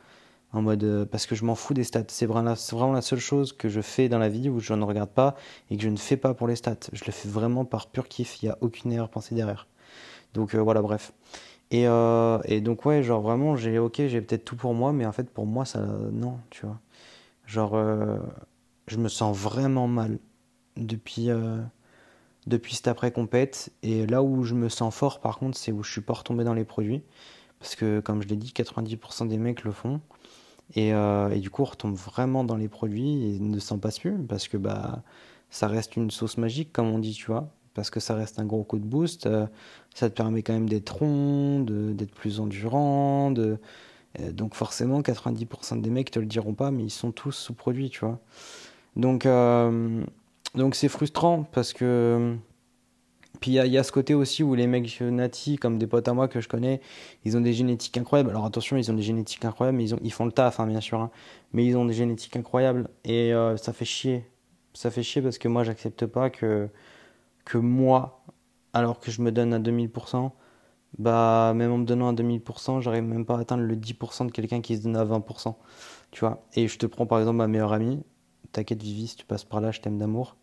en 0.53 0.63
mode 0.63 0.85
euh, 0.85 1.05
parce 1.05 1.27
que 1.27 1.35
je 1.35 1.45
m'en 1.45 1.55
fous 1.55 1.75
des 1.75 1.85
stats. 1.85 2.05
C'est 2.09 2.27
vraiment, 2.27 2.93
la 2.93 3.03
seule 3.03 3.19
chose 3.19 3.53
que 3.53 3.69
je 3.69 3.81
fais 3.81 4.09
dans 4.09 4.19
la 4.19 4.29
vie 4.29 4.49
où 4.49 4.61
je 4.61 4.75
ne 4.75 4.85
regarde 4.85 5.11
pas 5.11 5.35
et 5.71 5.77
que 5.77 5.83
je 5.83 5.89
ne 5.89 5.97
fais 5.97 6.17
pas 6.17 6.35
pour 6.35 6.47
les 6.47 6.57
stats. 6.57 6.77
Je 6.93 7.05
le 7.07 7.13
fais 7.13 7.29
vraiment 7.29 7.65
par 7.65 7.87
pur 7.89 8.09
kiff. 8.09 8.43
Il 8.43 8.47
n'y 8.47 8.51
a 8.51 8.59
aucune 8.61 8.93
erreur 8.93 9.09
pensée 9.09 9.35
derrière. 9.35 9.67
Donc 10.35 10.55
euh, 10.55 10.59
voilà, 10.61 10.83
bref. 10.83 11.13
Et, 11.71 11.87
euh, 11.87 12.39
et, 12.45 12.61
donc 12.61 12.85
ouais, 12.85 13.03
genre 13.03 13.23
vraiment, 13.23 13.57
j'ai 13.57 13.79
ok, 13.79 13.97
j'ai 14.07 14.21
peut-être 14.21 14.45
tout 14.45 14.57
pour 14.57 14.75
moi, 14.75 14.93
mais 14.93 15.07
en 15.07 15.13
fait 15.13 15.31
pour 15.31 15.47
moi 15.47 15.65
ça 15.65 15.81
non, 16.13 16.39
tu 16.51 16.67
vois. 16.67 16.79
Genre 17.47 17.77
je 18.89 18.97
me 18.99 19.09
sens 19.09 19.37
vraiment 19.37 19.89
mal 19.89 20.19
depuis 20.77 21.29
depuis 22.47 22.75
cet 22.75 22.89
après 22.89 23.11
compète 23.11 23.73
et 23.83 24.07
là 24.07 24.23
où 24.23 24.45
je 24.45 24.55
me 24.55 24.69
sens 24.69 24.95
fort 24.95 25.21
par 25.21 25.39
contre, 25.39 25.57
c'est 25.57 25.73
où 25.73 25.83
je 25.83 25.91
suis 25.91 26.01
pas 26.03 26.13
retombé 26.13 26.45
dans 26.45 26.55
les 26.55 26.65
produits 26.65 27.03
parce 27.59 27.75
que 27.75 28.01
comme 28.01 28.23
je 28.23 28.29
l'ai 28.29 28.37
dit, 28.37 28.53
90% 28.55 29.29
des 29.29 29.39
mecs 29.39 29.65
le 29.65 29.73
font. 29.73 30.01
Euh, 30.77 31.31
et, 31.31 31.41
du 31.41 31.51
coup, 31.51 31.63
on 31.63 31.67
retombe 31.67 31.95
vraiment 31.95 32.45
dans 32.45 32.57
les 32.57 32.69
produits 32.69 33.35
et 33.35 33.39
ne 33.39 33.59
s'en 33.59 33.79
passe 33.79 33.99
plus 33.99 34.17
parce 34.29 34.49
que 34.49 34.57
bah, 34.57 35.03
ça 35.51 35.69
reste 35.69 35.97
une 35.97 36.11
sauce 36.11 36.39
magique, 36.39 36.73
comme 36.73 36.89
on 36.89 36.99
dit, 36.99 37.13
tu 37.13 37.27
vois. 37.27 37.49
Parce 37.75 37.91
que 37.91 38.01
ça 38.01 38.15
reste 38.15 38.39
un 38.39 38.45
gros 38.45 38.65
coup 38.65 38.79
de 38.79 38.85
boost. 38.85 39.27
Euh, 39.27 39.47
ça 39.95 40.11
te 40.11 40.15
permet 40.15 40.43
quand 40.43 40.53
même 40.53 40.69
d'être 40.69 40.97
rond, 40.97 41.61
d'être 41.61 42.15
plus 42.15 42.41
endurant. 42.41 43.33
Euh, 43.37 43.57
donc, 44.33 44.55
forcément, 44.55 45.01
90% 45.01 45.81
des 45.81 45.91
mecs 45.91 46.11
te 46.11 46.19
le 46.19 46.27
diront 46.27 46.55
pas, 46.55 46.71
mais 46.71 46.85
ils 46.85 46.91
sont 46.91 47.13
tous 47.13 47.33
sous-produits, 47.33 47.91
tu 47.91 48.01
vois. 48.01 48.21
Donc, 48.95 49.27
donc 50.55 50.75
c'est 50.75 50.89
frustrant 50.89 51.45
parce 51.45 51.73
que 51.73 52.37
puis 53.43 53.51
il 53.51 53.67
y, 53.67 53.77
a 53.79 53.83
ce 53.83 53.91
côté 53.91 54.15
aussi 54.15 54.45
où 54.45 54.55
les 54.55 54.69
mecs 54.69 55.01
natis, 55.01 55.57
comme 55.57 55.77
des 55.77 55.89
potes 55.89 56.07
à 56.07 56.15
moi 56.15 56.29
que 56.29 56.41
je 56.41 56.49
connais, 56.49 56.81
ils 57.25 57.37
ont 57.37 57.41
des 57.41 57.53
génétiques 57.53 57.99
incroyables. 57.99 58.31
Alors 58.31 58.47
attention, 58.47 58.77
ils 58.77 58.89
ont 58.89 58.95
des 58.95 59.03
génétiques 59.03 59.45
incroyables, 59.45 59.77
mais 59.77 59.89
ils 59.89 60.13
font 60.13 60.25
le 60.25 60.31
taf, 60.31 60.61
hein, 60.61 60.67
bien 60.69 60.81
sûr. 60.81 61.01
Hein. 61.01 61.11
Mais 61.53 61.67
ils 61.67 61.77
ont 61.77 61.85
des 61.85 61.93
génétiques 61.93 62.37
incroyables 62.37 62.89
et 63.05 63.35
euh, 63.35 63.57
ça 63.57 63.73
fait 63.73 63.85
chier. 63.85 64.31
Ça 64.75 64.93
fait 64.93 65.03
chier 65.03 65.23
parce 65.23 65.39
que 65.39 65.49
moi, 65.49 65.65
j'accepte 65.65 66.07
pas 66.07 66.31
que, 66.31 66.69
que 67.45 67.59
moi, 67.59 68.25
alors 68.73 69.01
que 69.01 69.11
je 69.11 69.21
me 69.23 69.33
donne 69.33 69.53
à 69.53 69.59
2000%, 69.59 70.31
bah 70.99 71.53
même 71.57 71.73
en 71.73 71.79
me 71.79 71.85
donnant 71.85 72.11
à 72.11 72.13
2000%, 72.13 72.81
j'arrive 72.81 73.03
même 73.03 73.27
pas 73.27 73.37
à 73.39 73.41
atteindre 73.41 73.65
le 73.65 73.75
10% 73.75 74.27
de 74.27 74.31
quelqu'un 74.31 74.61
qui 74.61 74.77
se 74.77 74.83
donne 74.85 74.97
à 74.97 75.05
20%. 75.05 75.57
Tu 76.13 76.21
vois 76.21 76.47
Et 76.55 76.69
je 76.69 76.79
te 76.79 76.87
prends 76.87 77.07
par 77.07 77.19
exemple 77.19 77.39
ma 77.39 77.49
meilleure 77.49 77.73
amie. 77.73 78.05
T'inquiète, 78.53 78.83
Vivi, 78.83 79.09
si 79.09 79.17
tu 79.17 79.27
passes 79.27 79.45
par 79.45 79.61
là, 79.61 79.73
je 79.73 79.81
t'aime 79.81 79.99
d'amour. 79.99 80.37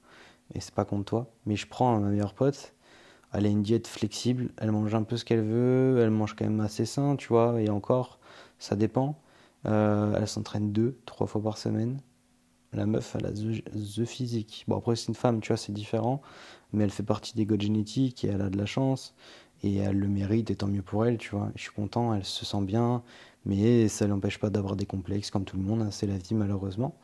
Et 0.53 0.59
c'est 0.59 0.73
pas 0.73 0.83
contre 0.83 1.05
toi. 1.05 1.31
Mais 1.45 1.55
je 1.55 1.65
prends 1.65 1.97
ma 1.97 2.09
meilleure 2.09 2.33
pote 2.33 2.73
elle 3.33 3.45
a 3.45 3.49
une 3.49 3.63
diète 3.63 3.87
flexible, 3.87 4.49
elle 4.57 4.71
mange 4.71 4.93
un 4.95 5.03
peu 5.03 5.17
ce 5.17 5.25
qu'elle 5.25 5.43
veut, 5.43 5.99
elle 6.01 6.09
mange 6.09 6.35
quand 6.35 6.45
même 6.45 6.59
assez 6.61 6.85
sain, 6.85 7.15
tu 7.15 7.27
vois, 7.27 7.61
et 7.61 7.69
encore, 7.69 8.19
ça 8.57 8.75
dépend. 8.75 9.19
Euh, 9.65 10.13
elle 10.17 10.27
s'entraîne 10.27 10.71
deux, 10.71 10.97
trois 11.05 11.27
fois 11.27 11.41
par 11.41 11.57
semaine. 11.57 11.99
La 12.73 12.85
meuf, 12.85 13.15
elle 13.17 13.25
a 13.25 13.31
the, 13.31 14.05
physique. 14.05 14.63
Bon, 14.67 14.77
après, 14.77 14.95
c'est 14.95 15.07
une 15.07 15.15
femme, 15.15 15.41
tu 15.41 15.49
vois, 15.49 15.57
c'est 15.57 15.71
différent, 15.71 16.21
mais 16.71 16.83
elle 16.83 16.91
fait 16.91 17.03
partie 17.03 17.35
des 17.35 17.45
goûts 17.45 17.59
génétiques 17.59 18.23
et 18.23 18.27
elle 18.29 18.41
a 18.41 18.49
de 18.49 18.57
la 18.57 18.65
chance, 18.67 19.15
et 19.63 19.77
elle 19.77 19.97
le 19.97 20.07
mérite, 20.07 20.51
et 20.51 20.55
tant 20.55 20.67
mieux 20.67 20.81
pour 20.83 21.05
elle, 21.05 21.17
tu 21.17 21.31
vois. 21.31 21.51
Je 21.55 21.63
suis 21.63 21.71
content, 21.71 22.13
elle 22.13 22.25
se 22.25 22.45
sent 22.45 22.61
bien, 22.61 23.03
mais 23.45 23.87
ça 23.87 24.07
l'empêche 24.07 24.39
pas 24.39 24.49
d'avoir 24.49 24.75
des 24.75 24.85
complexes 24.85 25.31
comme 25.31 25.45
tout 25.45 25.57
le 25.57 25.63
monde, 25.63 25.81
hein, 25.81 25.91
c'est 25.91 26.07
la 26.07 26.17
vie, 26.17 26.35
malheureusement. 26.35 26.95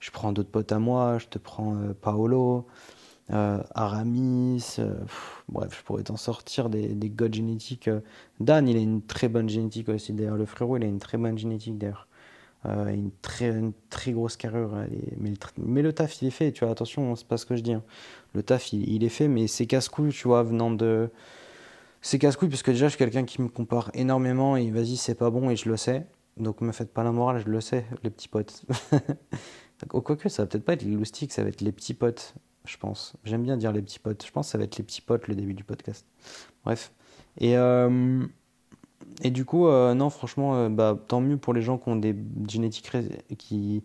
Je 0.00 0.10
prends 0.10 0.32
d'autres 0.32 0.50
potes 0.50 0.72
à 0.72 0.78
moi, 0.78 1.18
je 1.18 1.26
te 1.26 1.38
prends 1.38 1.76
euh, 1.76 1.94
Paolo. 1.94 2.66
Euh, 3.32 3.62
Aramis, 3.74 4.76
euh, 4.78 4.94
bref, 5.48 5.78
je 5.78 5.82
pourrais 5.82 6.02
t'en 6.02 6.16
sortir 6.16 6.68
des, 6.68 6.88
des 6.88 7.32
génétiques. 7.32 7.88
Euh. 7.88 8.00
Dan, 8.40 8.68
il 8.68 8.76
a 8.76 8.80
une 8.80 9.02
très 9.02 9.28
bonne 9.28 9.48
génétique 9.48 9.88
aussi, 9.88 10.12
d'ailleurs. 10.12 10.36
Le 10.36 10.46
frérot, 10.46 10.76
il 10.76 10.84
a 10.84 10.86
une 10.86 10.98
très 10.98 11.16
bonne 11.16 11.38
génétique, 11.38 11.78
d'ailleurs. 11.78 12.06
une, 12.64 13.10
très, 13.22 13.54
très 13.90 14.12
grosse 14.12 14.36
carrure. 14.36 14.74
mais, 15.16 15.82
le, 15.82 15.92
taf, 15.92 16.20
il 16.22 16.28
est 16.28 16.30
fait, 16.30 16.52
tu 16.52 16.64
vois, 16.64 16.72
attention, 16.72 17.16
c'est 17.16 17.26
pas 17.26 17.38
ce 17.38 17.46
que 17.46 17.56
je 17.56 17.62
dis. 17.62 17.72
Hein. 17.72 17.82
Le 18.34 18.42
taf, 18.42 18.72
il, 18.72 19.04
est 19.04 19.08
fait, 19.08 19.28
mais 19.28 19.46
c'est 19.46 19.66
casse-couille, 19.66 20.12
tu 20.12 20.28
vois, 20.28 20.42
venant 20.42 20.70
de. 20.70 21.10
C'est 22.02 22.18
casse-couille, 22.18 22.50
parce 22.50 22.62
que 22.62 22.72
déjà, 22.72 22.86
je 22.86 22.90
suis 22.90 22.98
quelqu'un 22.98 23.24
qui 23.24 23.40
me 23.40 23.48
compare 23.48 23.90
énormément 23.94 24.56
et 24.56 24.70
vas-y, 24.70 24.96
c'est 24.96 25.14
pas 25.14 25.30
bon 25.30 25.48
et 25.50 25.56
je 25.56 25.68
le 25.70 25.76
sais. 25.78 26.06
Donc, 26.36 26.60
me 26.60 26.72
faites 26.72 26.92
pas 26.92 27.04
la 27.04 27.12
morale, 27.12 27.42
je 27.44 27.50
le 27.50 27.60
sais, 27.60 27.86
les 28.02 28.10
petits 28.10 28.28
potes. 28.28 28.64
Quoique, 29.88 30.28
ça 30.28 30.42
va 30.42 30.46
peut-être 30.46 30.64
pas 30.64 30.74
être 30.74 30.82
les 30.82 30.90
loustiques, 30.90 31.32
ça 31.32 31.42
va 31.42 31.48
être 31.48 31.60
les 31.60 31.72
petits 31.72 31.94
potes 31.94 32.34
je 32.64 32.76
pense. 32.78 33.14
J'aime 33.24 33.42
bien 33.42 33.56
dire 33.56 33.72
les 33.72 33.82
petits 33.82 33.98
potes. 33.98 34.24
Je 34.24 34.32
pense 34.32 34.46
que 34.46 34.52
ça 34.52 34.58
va 34.58 34.64
être 34.64 34.78
les 34.78 34.84
petits 34.84 35.02
potes 35.02 35.28
le 35.28 35.34
début 35.34 35.54
du 35.54 35.64
podcast. 35.64 36.06
Bref. 36.64 36.92
Et, 37.38 37.56
euh, 37.56 38.26
et 39.22 39.30
du 39.30 39.44
coup, 39.44 39.66
euh, 39.66 39.94
non, 39.94 40.10
franchement, 40.10 40.56
euh, 40.56 40.68
bah, 40.68 40.98
tant 41.08 41.20
mieux 41.20 41.36
pour 41.36 41.52
les 41.52 41.62
gens 41.62 41.78
qui 41.78 41.88
ont 41.88 41.96
des 41.96 42.16
génétiques 42.48 42.90
qui, 43.38 43.82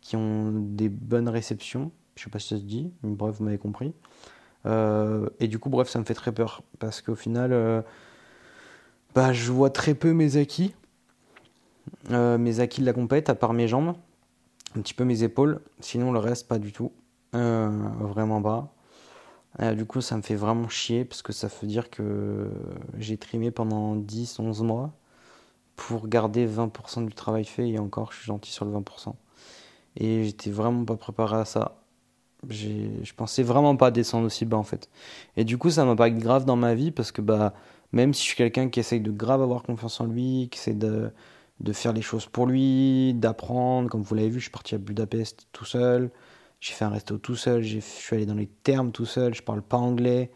qui 0.00 0.16
ont 0.16 0.52
des 0.52 0.88
bonnes 0.88 1.28
réceptions. 1.28 1.90
Je 2.16 2.24
sais 2.24 2.30
pas 2.30 2.38
si 2.38 2.48
ça 2.48 2.56
se 2.56 2.62
dit, 2.62 2.92
mais 3.02 3.14
bref, 3.14 3.36
vous 3.38 3.44
m'avez 3.44 3.58
compris. 3.58 3.94
et 4.66 5.48
du 5.48 5.58
coup, 5.58 5.70
bref, 5.70 5.88
ça 5.88 5.98
me 5.98 6.04
fait 6.04 6.14
très 6.14 6.32
peur 6.32 6.62
parce 6.78 7.00
qu'au 7.00 7.14
final, 7.14 7.84
bah, 9.14 9.32
je 9.32 9.50
vois 9.52 9.70
très 9.70 9.94
peu 9.94 10.12
mes 10.12 10.36
acquis. 10.36 10.74
mes 12.10 12.60
acquis 12.60 12.80
de 12.80 12.86
la 12.86 12.92
compète, 12.92 13.30
à 13.30 13.34
part 13.34 13.54
mes 13.54 13.68
jambes, 13.68 13.94
un 14.76 14.80
petit 14.82 14.94
peu 14.94 15.04
mes 15.04 15.22
épaules, 15.22 15.60
sinon 15.80 16.12
le 16.12 16.18
reste, 16.18 16.48
pas 16.48 16.58
du 16.58 16.72
tout. 16.72 16.92
Euh, 17.34 17.68
vraiment 18.00 18.42
pas. 18.42 18.74
Euh, 19.60 19.74
du 19.74 19.86
coup, 19.86 20.00
ça 20.00 20.16
me 20.16 20.22
fait 20.22 20.36
vraiment 20.36 20.68
chier 20.68 21.04
parce 21.04 21.22
que 21.22 21.32
ça 21.32 21.48
veut 21.48 21.68
dire 21.68 21.90
que 21.90 22.50
j'ai 22.98 23.16
trimé 23.18 23.50
pendant 23.50 23.96
10, 23.96 24.38
11 24.40 24.62
mois 24.62 24.92
pour 25.76 26.08
garder 26.08 26.46
20% 26.46 27.06
du 27.06 27.14
travail 27.14 27.44
fait 27.44 27.68
et 27.68 27.78
encore, 27.78 28.12
je 28.12 28.18
suis 28.18 28.26
gentil 28.26 28.52
sur 28.52 28.64
le 28.64 28.72
20%. 28.72 29.16
Et 29.96 30.24
j'étais 30.24 30.50
vraiment 30.50 30.84
pas 30.84 30.96
préparé 30.96 31.38
à 31.38 31.44
ça. 31.44 31.82
Je 32.50 33.12
pensais 33.14 33.42
vraiment 33.42 33.76
pas 33.76 33.90
descendre 33.90 34.26
aussi 34.26 34.44
bas 34.46 34.58
en 34.58 34.64
fait. 34.64 34.90
Et 35.36 35.44
du 35.44 35.58
coup, 35.58 35.70
ça 35.70 35.84
m'impacte 35.84 36.18
grave 36.18 36.44
dans 36.44 36.56
ma 36.56 36.74
vie 36.74 36.92
parce 36.92 37.12
que 37.12 37.22
bah, 37.22 37.54
même 37.92 38.14
si 38.14 38.22
je 38.22 38.28
suis 38.28 38.36
quelqu'un 38.36 38.68
qui 38.70 38.80
essaye 38.80 39.00
de 39.00 39.10
grave 39.12 39.42
avoir 39.42 39.62
confiance 39.64 40.00
en 40.00 40.06
lui, 40.06 40.48
qui 40.52 40.58
essaie 40.60 40.74
de, 40.74 41.10
de 41.60 41.72
faire 41.72 41.92
les 41.92 42.02
choses 42.02 42.26
pour 42.26 42.46
lui, 42.46 43.14
d'apprendre, 43.14 43.90
comme 43.90 44.02
vous 44.02 44.14
l'avez 44.14 44.30
vu, 44.30 44.38
je 44.40 44.44
suis 44.44 44.52
parti 44.52 44.74
à 44.74 44.78
Budapest 44.78 45.48
tout 45.52 45.64
seul. 45.64 46.10
J'ai 46.60 46.72
fait 46.74 46.84
un 46.84 46.90
resto 46.90 47.18
tout 47.18 47.36
seul, 47.36 47.62
je 47.62 47.78
suis 47.78 48.16
allé 48.16 48.26
dans 48.26 48.34
les 48.34 48.48
termes 48.48 48.90
tout 48.92 49.06
seul, 49.06 49.34
je 49.34 49.42
parle 49.42 49.62
pas 49.62 49.76
anglais. 49.76 50.30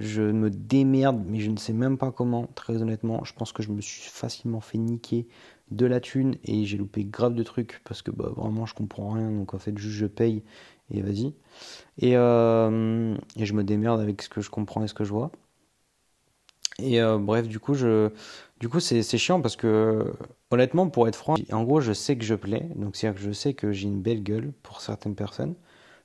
Je 0.00 0.22
me 0.22 0.50
démerde, 0.50 1.22
mais 1.28 1.38
je 1.38 1.50
ne 1.50 1.56
sais 1.56 1.72
même 1.72 1.96
pas 1.96 2.10
comment, 2.10 2.48
très 2.54 2.82
honnêtement. 2.82 3.24
Je 3.24 3.32
pense 3.34 3.52
que 3.52 3.62
je 3.62 3.70
me 3.70 3.80
suis 3.80 4.10
facilement 4.10 4.60
fait 4.60 4.78
niquer 4.78 5.28
de 5.70 5.86
la 5.86 6.00
thune 6.00 6.36
et 6.44 6.64
j'ai 6.66 6.76
loupé 6.76 7.04
grave 7.04 7.34
de 7.34 7.42
trucs 7.42 7.80
parce 7.84 8.02
que 8.02 8.10
bah, 8.10 8.32
vraiment 8.36 8.66
je 8.66 8.74
comprends 8.74 9.10
rien. 9.12 9.30
Donc 9.30 9.54
en 9.54 9.58
fait, 9.58 9.76
juste 9.78 9.94
je 9.94 10.06
paye 10.06 10.42
et 10.90 11.02
vas-y. 11.02 11.34
Et, 11.98 12.16
euh, 12.16 13.16
et, 13.36 13.46
je 13.46 13.54
me 13.54 13.64
démerde 13.64 14.00
avec 14.00 14.22
ce 14.22 14.28
que 14.28 14.40
je 14.40 14.50
comprends 14.50 14.82
et 14.82 14.88
ce 14.88 14.94
que 14.94 15.04
je 15.04 15.12
vois. 15.12 15.30
Et 16.78 17.00
euh, 17.00 17.18
bref, 17.18 17.48
du 17.48 17.60
coup, 17.60 17.74
je, 17.74 18.10
du 18.60 18.68
coup, 18.68 18.80
c'est 18.80 19.02
chiant 19.18 19.40
parce 19.40 19.56
que 19.56 20.12
honnêtement, 20.52 20.88
pour 20.88 21.08
être 21.08 21.16
franc, 21.16 21.36
en 21.52 21.64
gros, 21.64 21.80
je 21.80 21.92
sais 21.92 22.16
que 22.16 22.24
je 22.24 22.34
plais. 22.34 22.68
Donc 22.76 22.96
c'est-à-dire 22.96 23.20
que 23.20 23.26
je 23.26 23.32
sais 23.32 23.54
que 23.54 23.72
j'ai 23.72 23.88
une 23.88 24.02
belle 24.02 24.22
gueule 24.22 24.52
pour 24.62 24.80
certaines 24.80 25.14
personnes. 25.14 25.54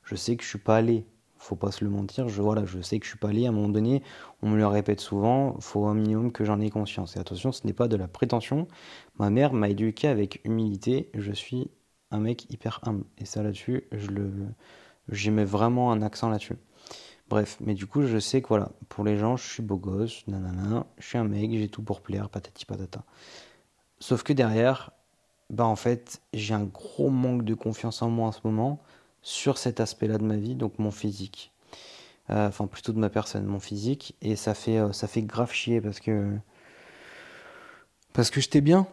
Je 0.04 0.16
sais 0.16 0.36
que 0.38 0.44
je 0.44 0.50
suis 0.50 0.60
pas 0.60 0.78
allé 0.78 1.06
faut 1.38 1.56
pas 1.56 1.72
se 1.72 1.84
le 1.84 1.90
mentir, 1.90 2.28
je, 2.30 2.42
voilà, 2.42 2.66
je 2.66 2.82
sais 2.82 3.00
que 3.00 3.06
je 3.06 3.12
suis 3.12 3.20
pas 3.20 3.30
allé, 3.30 3.46
à 3.46 3.50
un 3.50 3.52
moment 3.52 3.70
donné, 3.70 4.04
on 4.42 4.50
me 4.50 4.58
le 4.58 4.68
répète 4.68 5.00
souvent, 5.00 5.60
faut 5.60 5.86
un 5.86 5.94
minimum 5.94 6.32
que 6.32 6.44
j'en 6.44 6.60
ai 6.60 6.70
conscience. 6.70 7.16
Et 7.16 7.20
attention, 7.20 7.52
ce 7.52 7.66
n'est 7.66 7.74
pas 7.74 7.88
de 7.88 7.96
la 7.96 8.08
prétention, 8.08 8.68
ma 9.18 9.30
mère 9.30 9.54
m'a 9.54 9.70
éduqué 9.70 10.08
avec 10.08 10.42
humilité, 10.44 11.10
je 11.14 11.32
suis 11.32 11.70
un 12.12 12.20
mec 12.20 12.52
hyper 12.52 12.80
humble. 12.84 13.06
Et 13.18 13.26
ça 13.26 13.44
là-dessus, 13.44 13.88
je 13.92 14.08
le, 14.08 15.32
mets 15.32 15.46
vraiment 15.46 15.92
un 15.92 16.02
accent 16.02 16.30
là-dessus. 16.30 16.58
Bref, 17.30 17.58
mais 17.60 17.74
du 17.74 17.88
coup, 17.88 18.04
je 18.04 18.20
sais 18.20 18.42
que 18.42 18.48
voilà, 18.48 18.72
pour 18.88 19.04
les 19.04 19.18
gens, 19.18 19.36
je 19.36 19.48
suis 19.48 19.64
beau 19.64 19.78
gosse, 19.78 20.26
nanana, 20.28 20.86
je 20.98 21.08
suis 21.08 21.18
un 21.18 21.26
mec, 21.26 21.52
j'ai 21.52 21.68
tout 21.68 21.82
pour 21.82 22.02
plaire, 22.02 22.30
patati 22.30 22.66
patata. 22.66 23.04
Sauf 24.00 24.24
que 24.24 24.34
derrière, 24.34 24.92
bah 25.50 25.66
en 25.66 25.76
fait, 25.76 26.22
j'ai 26.34 26.54
un 26.54 26.64
gros 26.64 27.10
manque 27.10 27.44
de 27.44 27.54
confiance 27.54 28.02
en 28.02 28.10
moi 28.10 28.28
en 28.28 28.32
ce 28.32 28.42
moment 28.44 28.80
sur 29.22 29.58
cet 29.58 29.80
aspect-là 29.80 30.18
de 30.18 30.24
ma 30.24 30.38
vie, 30.38 30.56
donc 30.56 30.80
mon 30.80 30.92
physique. 30.92 31.52
Euh, 32.30 32.48
enfin, 32.48 32.68
plutôt 32.68 32.92
de 32.94 33.00
ma 33.00 33.10
personne, 33.10 33.46
mon 33.46 33.60
physique. 33.60 34.16
Et 34.22 34.36
ça 34.36 34.54
fait, 34.54 34.78
euh, 34.78 34.92
ça 34.94 35.08
fait 35.08 35.22
grave 35.22 35.52
chier 35.52 35.82
parce 35.82 36.00
que. 36.00 36.32
Parce 38.14 38.30
que 38.30 38.42
j'étais 38.42 38.62
bien. 38.62 38.88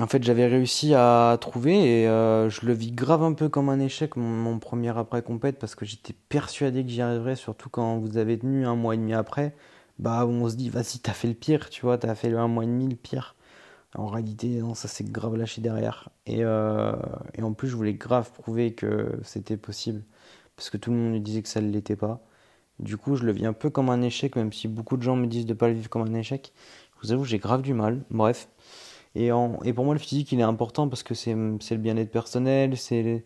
En 0.00 0.06
fait, 0.06 0.22
j'avais 0.22 0.46
réussi 0.46 0.94
à 0.94 1.36
trouver 1.40 2.02
et 2.02 2.08
euh, 2.08 2.48
je 2.48 2.64
le 2.66 2.72
vis 2.72 2.92
grave 2.92 3.22
un 3.22 3.34
peu 3.34 3.48
comme 3.48 3.68
un 3.68 3.80
échec, 3.80 4.16
mon, 4.16 4.58
premier 4.58 4.96
après 4.96 5.22
compète, 5.22 5.58
parce 5.58 5.74
que 5.74 5.84
j'étais 5.84 6.14
persuadé 6.28 6.82
que 6.84 6.90
j'y 6.90 7.02
arriverais, 7.02 7.36
surtout 7.36 7.68
quand 7.68 7.98
vous 7.98 8.16
avez 8.16 8.38
tenu 8.38 8.66
un 8.66 8.76
mois 8.76 8.94
et 8.94 8.98
demi 8.98 9.14
après. 9.14 9.54
Bah, 9.98 10.26
on 10.26 10.48
se 10.48 10.56
dit, 10.56 10.70
vas-y, 10.70 11.00
t'as 11.00 11.12
fait 11.12 11.28
le 11.28 11.34
pire, 11.34 11.68
tu 11.70 11.82
vois, 11.82 11.98
t'as 11.98 12.14
fait 12.14 12.30
le 12.30 12.38
un 12.38 12.48
mois 12.48 12.64
et 12.64 12.66
demi 12.66 12.88
le 12.88 12.96
pire. 12.96 13.34
En 13.96 14.06
réalité, 14.06 14.60
non, 14.60 14.74
ça 14.74 14.88
s'est 14.88 15.04
grave 15.04 15.36
lâché 15.36 15.60
derrière. 15.60 16.10
Et, 16.26 16.44
euh, 16.44 16.92
et, 17.34 17.42
en 17.42 17.52
plus, 17.52 17.68
je 17.68 17.76
voulais 17.76 17.94
grave 17.94 18.30
prouver 18.32 18.72
que 18.74 19.18
c'était 19.24 19.56
possible. 19.56 20.04
Parce 20.56 20.70
que 20.70 20.76
tout 20.76 20.90
le 20.90 20.96
monde 20.96 21.12
me 21.14 21.18
disait 21.20 21.42
que 21.42 21.48
ça 21.48 21.60
ne 21.60 21.70
l'était 21.70 21.96
pas. 21.96 22.20
Du 22.78 22.96
coup, 22.96 23.16
je 23.16 23.24
le 23.24 23.32
vis 23.32 23.46
un 23.46 23.52
peu 23.52 23.70
comme 23.70 23.90
un 23.90 24.02
échec, 24.02 24.36
même 24.36 24.52
si 24.52 24.68
beaucoup 24.68 24.96
de 24.96 25.02
gens 25.02 25.16
me 25.16 25.26
disent 25.26 25.46
de 25.46 25.52
ne 25.54 25.58
pas 25.58 25.68
le 25.68 25.74
vivre 25.74 25.90
comme 25.90 26.02
un 26.02 26.14
échec. 26.14 26.52
Je 26.96 27.06
vous 27.06 27.12
avoue, 27.12 27.24
j'ai 27.24 27.38
grave 27.38 27.62
du 27.62 27.74
mal. 27.74 28.02
Bref. 28.10 28.48
Et, 29.14 29.32
en, 29.32 29.60
et 29.64 29.72
pour 29.72 29.84
moi, 29.84 29.94
le 29.94 30.00
physique, 30.00 30.32
il 30.32 30.40
est 30.40 30.44
important 30.44 30.88
parce 30.88 31.02
que 31.02 31.14
c'est 31.14 31.34
le 31.34 31.76
bien-être 31.78 32.10
personnel, 32.12 32.76
c'est 32.76 33.24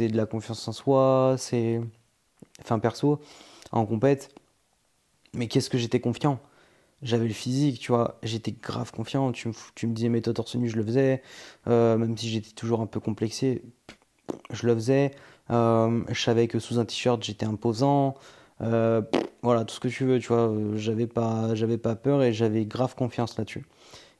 de 0.00 0.16
la 0.16 0.26
confiance 0.26 0.66
en 0.68 0.72
soi, 0.72 1.36
c'est. 1.38 1.80
Enfin, 2.60 2.78
perso, 2.78 3.20
en 3.72 3.86
compète. 3.86 4.34
Mais 5.34 5.48
qu'est-ce 5.48 5.70
que 5.70 5.78
j'étais 5.78 6.00
confiant? 6.00 6.40
J'avais 7.02 7.26
le 7.26 7.32
physique, 7.32 7.80
tu 7.80 7.92
vois, 7.92 8.18
j'étais 8.22 8.52
grave 8.52 8.90
confiant, 8.92 9.32
tu, 9.32 9.48
me 9.48 9.92
disais 9.92 10.08
mets-toi 10.08 10.34
torse 10.34 10.56
nu, 10.56 10.68
je 10.68 10.76
le 10.76 10.84
faisais, 10.84 11.22
euh, 11.68 11.96
même 11.96 12.16
si 12.16 12.28
j'étais 12.28 12.50
toujours 12.50 12.80
un 12.80 12.86
peu 12.86 13.00
complexé, 13.00 13.62
je 14.50 14.66
le 14.66 14.74
faisais, 14.74 15.12
euh, 15.50 16.02
je 16.08 16.20
savais 16.20 16.48
que 16.48 16.58
sous 16.58 16.78
un 16.78 16.84
t-shirt 16.84 17.22
j'étais 17.22 17.46
imposant, 17.46 18.14
euh, 18.60 19.02
voilà, 19.42 19.64
tout 19.64 19.74
ce 19.74 19.80
que 19.80 19.88
tu 19.88 20.04
veux, 20.04 20.18
tu 20.18 20.28
vois, 20.28 20.52
j'avais 20.74 21.06
pas, 21.06 21.54
j'avais 21.54 21.78
pas 21.78 21.94
peur 21.94 22.22
et 22.22 22.32
j'avais 22.32 22.64
grave 22.64 22.94
confiance 22.96 23.38
là-dessus. 23.38 23.64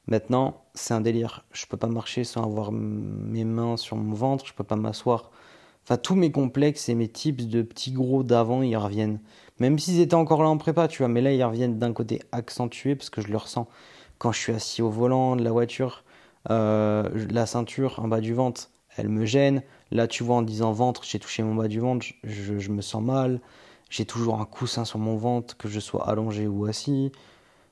Maintenant, 0.07 0.63
c'est 0.73 0.93
un 0.93 1.01
délire, 1.01 1.45
je 1.51 1.65
peux 1.67 1.77
pas 1.77 1.87
marcher 1.87 2.23
sans 2.23 2.43
avoir 2.43 2.71
mes 2.71 3.43
mains 3.43 3.77
sur 3.77 3.95
mon 3.95 4.13
ventre, 4.13 4.45
je 4.47 4.53
peux 4.53 4.63
pas 4.63 4.75
m'asseoir. 4.75 5.29
Enfin, 5.83 5.97
tous 5.97 6.15
mes 6.15 6.31
complexes 6.31 6.89
et 6.89 6.95
mes 6.95 7.07
types 7.07 7.47
de 7.47 7.61
petits 7.61 7.91
gros 7.91 8.23
d'avant, 8.23 8.61
ils 8.63 8.77
reviennent. 8.77 9.19
Même 9.59 9.77
s'ils 9.77 9.99
étaient 9.99 10.15
encore 10.15 10.43
là 10.43 10.49
en 10.49 10.57
prépa, 10.57 10.87
tu 10.87 10.99
vois, 10.99 11.07
mais 11.07 11.21
là 11.21 11.33
ils 11.33 11.43
reviennent 11.43 11.79
d'un 11.79 11.93
côté 11.93 12.21
accentué 12.31 12.95
parce 12.95 13.09
que 13.09 13.21
je 13.21 13.27
le 13.27 13.37
ressens 13.37 13.67
quand 14.17 14.31
je 14.31 14.39
suis 14.39 14.53
assis 14.53 14.81
au 14.81 14.89
volant 14.89 15.35
de 15.35 15.43
la 15.43 15.51
voiture. 15.51 16.03
Euh, 16.49 17.09
la 17.31 17.45
ceinture 17.45 17.99
en 17.99 18.07
bas 18.07 18.21
du 18.21 18.33
ventre, 18.33 18.69
elle 18.95 19.09
me 19.09 19.25
gêne. 19.25 19.63
Là, 19.91 20.07
tu 20.07 20.23
vois, 20.23 20.37
en 20.37 20.41
disant 20.41 20.71
ventre, 20.71 21.03
j'ai 21.03 21.19
touché 21.19 21.43
mon 21.43 21.55
bas 21.55 21.67
du 21.67 21.79
ventre, 21.79 22.05
je, 22.23 22.71
me 22.71 22.81
sens 22.81 23.01
mal. 23.01 23.41
J'ai 23.89 24.05
toujours 24.05 24.39
un 24.39 24.45
coussin 24.45 24.85
sur 24.85 24.99
mon 24.99 25.17
ventre, 25.17 25.57
que 25.57 25.67
je 25.67 25.79
sois 25.79 26.07
allongé 26.07 26.47
ou 26.47 26.65
assis. 26.65 27.11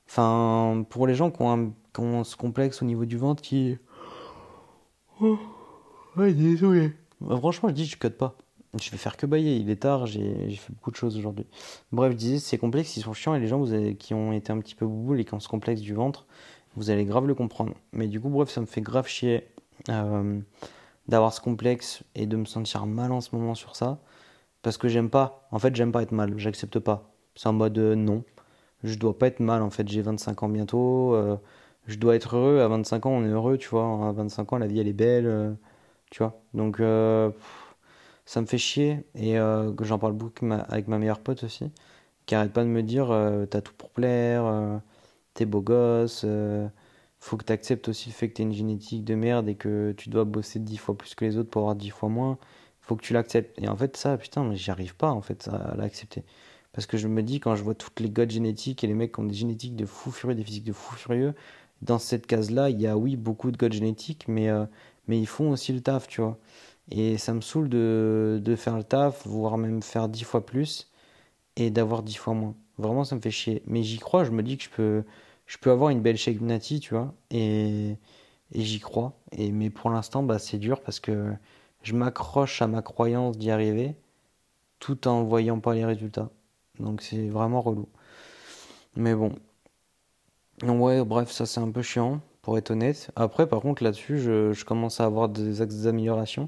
Enfin, 0.10 0.86
pour 0.90 1.06
les 1.06 1.16
gens 1.16 1.30
qui 1.32 1.42
ont, 1.42 1.74
un, 1.98 2.24
ce 2.24 2.36
complexe 2.36 2.82
au 2.82 2.86
niveau 2.86 3.06
du 3.06 3.18
ventre 3.18 3.42
qui. 3.42 3.78
Oh, 5.22 5.38
ouais, 6.16 6.34
désolé. 6.34 6.94
franchement, 7.22 7.70
je 7.70 7.74
dis, 7.74 7.86
je 7.86 7.98
code 7.98 8.18
pas. 8.18 8.36
Je 8.82 8.92
vais 8.92 8.98
faire 8.98 9.18
que 9.18 9.26
bailler, 9.26 9.56
il 9.58 9.70
est 9.70 9.78
tard, 9.78 10.06
j'ai 10.06 10.50
fait 10.56 10.74
beaucoup 10.74 10.92
de 10.92 10.96
choses 10.96 11.18
aujourd'hui. 11.18 11.46
Bref, 11.92 12.12
je 12.12 12.18
disais, 12.18 12.40
c'est 12.40 12.58
complexe, 12.58 12.96
ils 12.98 13.02
sont 13.02 13.14
chiants 13.14 13.34
et 13.34 13.40
les 13.40 13.48
gens 13.48 13.64
qui 13.98 14.14
ont 14.14 14.34
été 14.34 14.52
un 14.52 14.60
petit 14.60 14.76
peu 14.76 14.86
bouboules 14.86 15.20
et 15.20 15.26
qui 15.26 15.34
ont 15.34 15.40
ce 15.40 15.48
complexe 15.48 15.82
du 15.82 15.94
ventre, 15.94 16.28
vous 16.76 16.90
allez 16.90 17.06
grave 17.06 17.26
le 17.26 17.36
comprendre. 17.36 17.74
Mais 17.92 18.08
du 18.08 18.22
coup, 18.22 18.30
bref, 18.30 18.50
ça 18.50 18.62
me 18.62 18.66
fait 18.66 18.82
grave 18.82 19.08
chier 19.08 19.48
euh, 19.90 20.40
d'avoir 21.08 21.34
ce 21.34 21.42
complexe 21.42 22.04
et 22.16 22.28
de 22.28 22.38
me 22.38 22.46
sentir 22.46 22.86
mal 22.86 23.12
en 23.12 23.22
ce 23.22 23.36
moment 23.36 23.56
sur 23.56 23.76
ça. 23.76 24.00
Parce 24.62 24.78
que 24.78 24.88
j'aime 24.88 25.10
pas, 25.10 25.48
en 25.52 25.60
fait, 25.60 25.76
j'aime 25.76 25.92
pas 25.92 26.04
être 26.04 26.12
mal, 26.12 26.38
j'accepte 26.38 26.80
pas. 26.80 27.12
C'est 27.36 27.48
en 27.48 27.54
mode 27.54 27.78
euh, 27.78 27.96
non, 27.96 28.24
je 28.84 28.96
dois 28.98 29.18
pas 29.18 29.28
être 29.28 29.40
mal 29.40 29.62
en 29.62 29.70
fait, 29.70 29.88
j'ai 29.88 30.02
25 30.02 30.44
ans 30.44 30.50
bientôt, 30.50 31.14
euh, 31.16 31.38
je 31.88 31.98
dois 31.98 32.16
être 32.16 32.36
heureux. 32.36 32.60
À 32.62 32.68
25 32.68 33.06
ans, 33.08 33.12
on 33.12 33.24
est 33.24 33.30
heureux, 33.30 33.58
tu 33.58 33.70
vois. 33.70 34.10
À 34.10 34.12
25 34.12 34.54
ans, 34.54 34.58
la 34.58 34.68
vie 34.68 34.80
elle 34.80 34.88
est 34.88 34.94
belle, 34.94 35.58
tu 36.12 36.20
vois. 36.24 36.42
Donc 36.54 36.80
ça 38.28 38.42
me 38.42 38.46
fait 38.46 38.58
chier 38.58 39.06
et 39.16 39.40
euh, 39.40 39.74
que 39.74 39.86
j'en 39.86 39.98
parle 39.98 40.14
beaucoup 40.14 40.46
avec 40.70 40.88
ma 40.88 41.00
meilleure 41.00 41.22
pote 41.22 41.44
aussi 41.44 41.72
qui 42.26 42.36
arrête 42.36 42.52
pas 42.52 42.64
de 42.64 42.70
me 42.70 42.84
dire 42.84 43.10
euh, 43.10 43.46
t'as 43.46 43.62
tout 43.62 43.74
pour 43.74 43.90
plaire 43.90 44.46
euh, 44.46 44.78
t'es 45.34 45.46
beau 45.46 45.62
gosse 45.62 46.26
faut 47.20 47.38
que 47.38 47.46
t'acceptes 47.46 47.88
aussi 47.88 48.10
le 48.10 48.14
fait 48.14 48.30
que 48.30 48.36
t'es 48.36 48.44
une 48.44 48.54
génétique 48.54 49.04
de 49.06 49.16
merde 49.16 49.50
et 49.50 49.56
que 49.56 49.94
tu 49.98 50.10
dois 50.10 50.26
bosser 50.26 50.60
dix 50.60 50.78
fois 50.78 50.98
plus 50.98 51.16
que 51.16 51.26
les 51.26 51.38
autres 51.38 51.50
pour 51.50 51.64
avoir 51.64 51.76
dix 51.76 51.90
fois 51.90 52.10
moins. 52.10 52.38
Faut 52.82 52.96
que 52.96 53.02
tu 53.02 53.14
l'acceptes. 53.14 53.60
Et 53.62 53.68
en 53.68 53.76
fait 53.76 53.98
ça 53.98 54.18
putain 54.18 54.44
mais 54.44 54.56
j'y 54.56 54.72
arrive 54.72 54.96
pas 54.96 55.12
en 55.12 55.22
fait 55.22 55.50
à, 55.52 55.76
l'accepter. 55.76 56.24
Parce 56.74 56.86
que 56.86 56.98
je 56.98 57.08
me 57.08 57.24
dis 57.24 57.40
quand 57.40 57.56
je 57.56 57.64
vois 57.64 57.76
toutes 57.76 58.00
les 58.02 58.10
godes 58.10 58.30
génétiques 58.30 58.84
et 58.84 58.88
les 58.88 58.94
mecs 58.94 59.14
qui 59.14 59.20
ont 59.22 59.24
des 59.26 59.34
génétiques 59.34 59.76
de 59.76 59.86
fous 59.86 60.12
furieux 60.12 60.36
des 60.36 60.44
physiques 60.44 60.66
de 60.66 60.74
fous 60.74 60.96
furieux 60.96 61.34
dans 61.82 62.00
cette 62.00 62.28
case 62.28 62.52
là 62.52 62.70
il 62.70 62.80
y 62.82 62.88
a 62.88 62.98
oui 62.98 63.16
beaucoup 63.16 63.52
de 63.52 63.58
godes 63.58 63.74
génétiques 63.74 64.26
mais 64.28 64.50
mais 65.08 65.20
ils 65.20 65.28
font 65.28 65.52
aussi 65.52 65.74
le 65.74 65.82
taf 65.82 66.08
tu 66.08 66.22
vois 66.22 66.38
et 66.92 67.18
ça 67.18 67.34
me 67.34 67.42
saoule 67.42 67.70
de, 67.70 68.40
de 68.44 68.56
faire 68.56 68.78
le 68.78 68.84
taf, 68.84 69.26
voire 69.28 69.58
même 69.58 69.82
faire 69.84 70.10
dix 70.10 70.24
fois 70.24 70.46
plus 70.46 70.92
et 71.58 71.70
d'avoir 71.72 72.04
dix 72.04 72.16
fois 72.16 72.34
moins. 72.34 72.56
Vraiment, 72.78 73.04
ça 73.04 73.16
me 73.16 73.22
fait 73.22 73.32
chier. 73.32 73.64
Mais 73.68 73.84
j'y 73.84 74.00
crois, 74.00 74.24
je 74.24 74.32
me 74.32 74.44
dis 74.44 74.58
que 74.58 74.64
je 74.64 74.70
peux, 74.70 75.04
je 75.48 75.58
peux 75.58 75.72
avoir 75.72 75.90
une 75.92 76.02
belle 76.02 76.18
shake 76.18 76.42
nati, 76.42 76.80
tu 76.80 76.94
vois. 76.94 77.14
Et, 77.32 77.98
et 78.54 78.62
j'y 78.62 78.80
crois. 78.80 79.14
Et, 79.32 79.52
mais 79.52 79.70
pour 79.70 79.90
l'instant, 79.90 80.24
bah, 80.24 80.40
c'est 80.40 80.58
dur 80.60 80.82
parce 80.82 81.00
que 81.00 81.34
je 81.84 81.94
m'accroche 81.96 82.62
à 82.62 82.68
ma 82.68 82.82
croyance 82.82 83.38
d'y 83.38 83.52
arriver 83.52 83.96
tout 84.80 85.08
en 85.08 85.24
voyant 85.24 85.60
pas 85.60 85.74
les 85.76 85.86
résultats. 85.86 86.30
Donc 86.80 87.02
c'est 87.02 87.30
vraiment 87.30 87.62
relou. 87.62 87.90
Mais 88.96 89.16
bon. 89.16 89.34
Donc 90.60 90.82
ouais, 90.82 91.04
bref, 91.04 91.32
ça 91.32 91.46
c'est 91.46 91.60
un 91.60 91.72
peu 91.72 91.82
chiant 91.82 92.22
pour 92.48 92.58
être 92.58 92.72
honnête. 92.72 93.12
Après, 93.18 93.46
par 93.46 93.60
contre, 93.60 93.84
là-dessus, 93.84 94.20
je, 94.20 94.64
commence 94.64 95.02
à 95.02 95.04
avoir 95.04 95.28
des 95.28 95.62
axes 95.62 95.82
d'amélioration. 95.82 96.48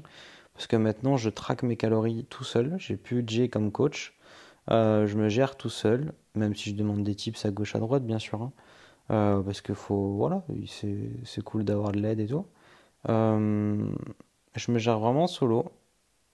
Parce 0.54 0.66
que 0.66 0.76
maintenant, 0.76 1.18
je 1.18 1.28
traque 1.28 1.62
mes 1.62 1.76
calories 1.76 2.24
tout 2.30 2.42
seul. 2.42 2.74
J'ai 2.78 2.96
plus 2.96 3.22
J 3.26 3.50
comme 3.50 3.70
coach. 3.70 4.14
Euh, 4.70 5.06
je 5.06 5.18
me 5.18 5.28
gère 5.28 5.58
tout 5.58 5.68
seul, 5.68 6.14
même 6.34 6.54
si 6.54 6.70
je 6.70 6.74
demande 6.74 7.04
des 7.04 7.14
tips 7.14 7.44
à 7.44 7.50
gauche 7.50 7.76
à 7.76 7.80
droite, 7.80 8.02
bien 8.06 8.18
sûr. 8.18 8.40
Hein. 8.40 8.52
Euh, 9.10 9.42
parce 9.42 9.60
que 9.60 9.74
faut, 9.74 10.14
voilà, 10.14 10.42
c'est 10.66 11.44
cool 11.44 11.64
d'avoir 11.64 11.92
de 11.92 11.98
l'aide 12.00 12.20
et 12.20 12.28
tout. 12.28 12.46
Euh, 13.10 13.84
je 14.56 14.72
me 14.72 14.78
gère 14.78 15.00
vraiment 15.00 15.26
solo. 15.26 15.70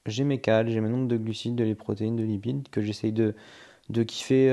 J'ai 0.06 0.22
mes 0.22 0.40
cales, 0.40 0.68
j'ai 0.68 0.80
mes 0.80 0.90
nombres 0.90 1.08
de 1.08 1.16
glucides, 1.16 1.56
de 1.56 1.64
les 1.64 1.74
protéines, 1.74 2.14
de 2.14 2.22
lipides 2.22 2.68
que 2.70 2.82
j'essaye 2.82 3.10
de, 3.10 3.34
de 3.88 4.04
kiffer. 4.04 4.48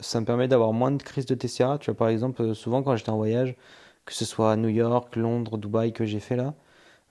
ça 0.00 0.20
me 0.20 0.26
permet 0.26 0.48
d'avoir 0.48 0.74
moins 0.74 0.90
de 0.90 1.02
crises 1.02 1.24
de 1.24 1.34
TCA. 1.34 1.78
Tu 1.80 1.86
vois, 1.86 1.96
par 1.96 2.08
exemple, 2.10 2.54
souvent 2.54 2.82
quand 2.82 2.94
j'étais 2.94 3.08
en 3.08 3.16
voyage, 3.16 3.56
que 4.08 4.14
ce 4.14 4.24
soit 4.24 4.52
à 4.52 4.56
New 4.56 4.70
York, 4.70 5.16
Londres, 5.16 5.58
Dubaï 5.58 5.92
que 5.92 6.06
j'ai 6.06 6.20
fait 6.20 6.36
là, 6.36 6.54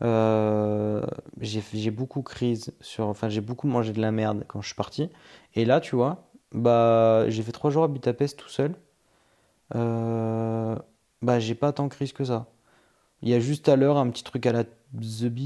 euh, 0.02 1.06
j'ai 1.42 1.92
beaucoup 1.92 2.24
crise 2.24 2.74
sur, 2.82 3.06
enfin 3.08 3.30
j'ai 3.30 3.42
beaucoup 3.42 3.68
mangé 3.68 3.94
de 3.94 4.02
la 4.02 4.12
merde 4.12 4.46
quand 4.48 4.62
je 4.62 4.68
suis 4.68 4.76
parti. 4.76 5.10
Et 5.54 5.64
là, 5.66 5.80
tu 5.80 5.96
vois, 5.96 6.28
bah 6.54 7.30
j'ai 7.30 7.44
fait 7.44 7.52
trois 7.52 7.70
jours 7.70 7.84
à 7.84 7.88
Budapest 7.88 8.40
tout 8.40 8.50
seul. 8.50 8.76
Euh, 9.76 10.76
bah 11.22 11.40
j'ai 11.40 11.56
pas 11.56 11.72
tant 11.72 11.88
crise 11.88 12.14
que 12.14 12.24
ça. 12.24 12.48
Il 13.22 13.30
y 13.30 13.34
a 13.36 13.40
juste 13.40 13.70
à 13.70 13.76
l'heure 13.76 13.98
un 13.98 14.10
petit 14.10 14.24
truc 14.24 14.46
à 14.48 14.52
la 14.52 14.64
The 14.64 14.72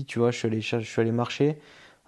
tu 0.07 0.19
vois, 0.19 0.31
je 0.31 0.37
suis 0.37 0.47
allé, 0.47 0.61
je 0.61 0.79
suis 0.79 1.01
allé 1.01 1.11
marcher. 1.11 1.59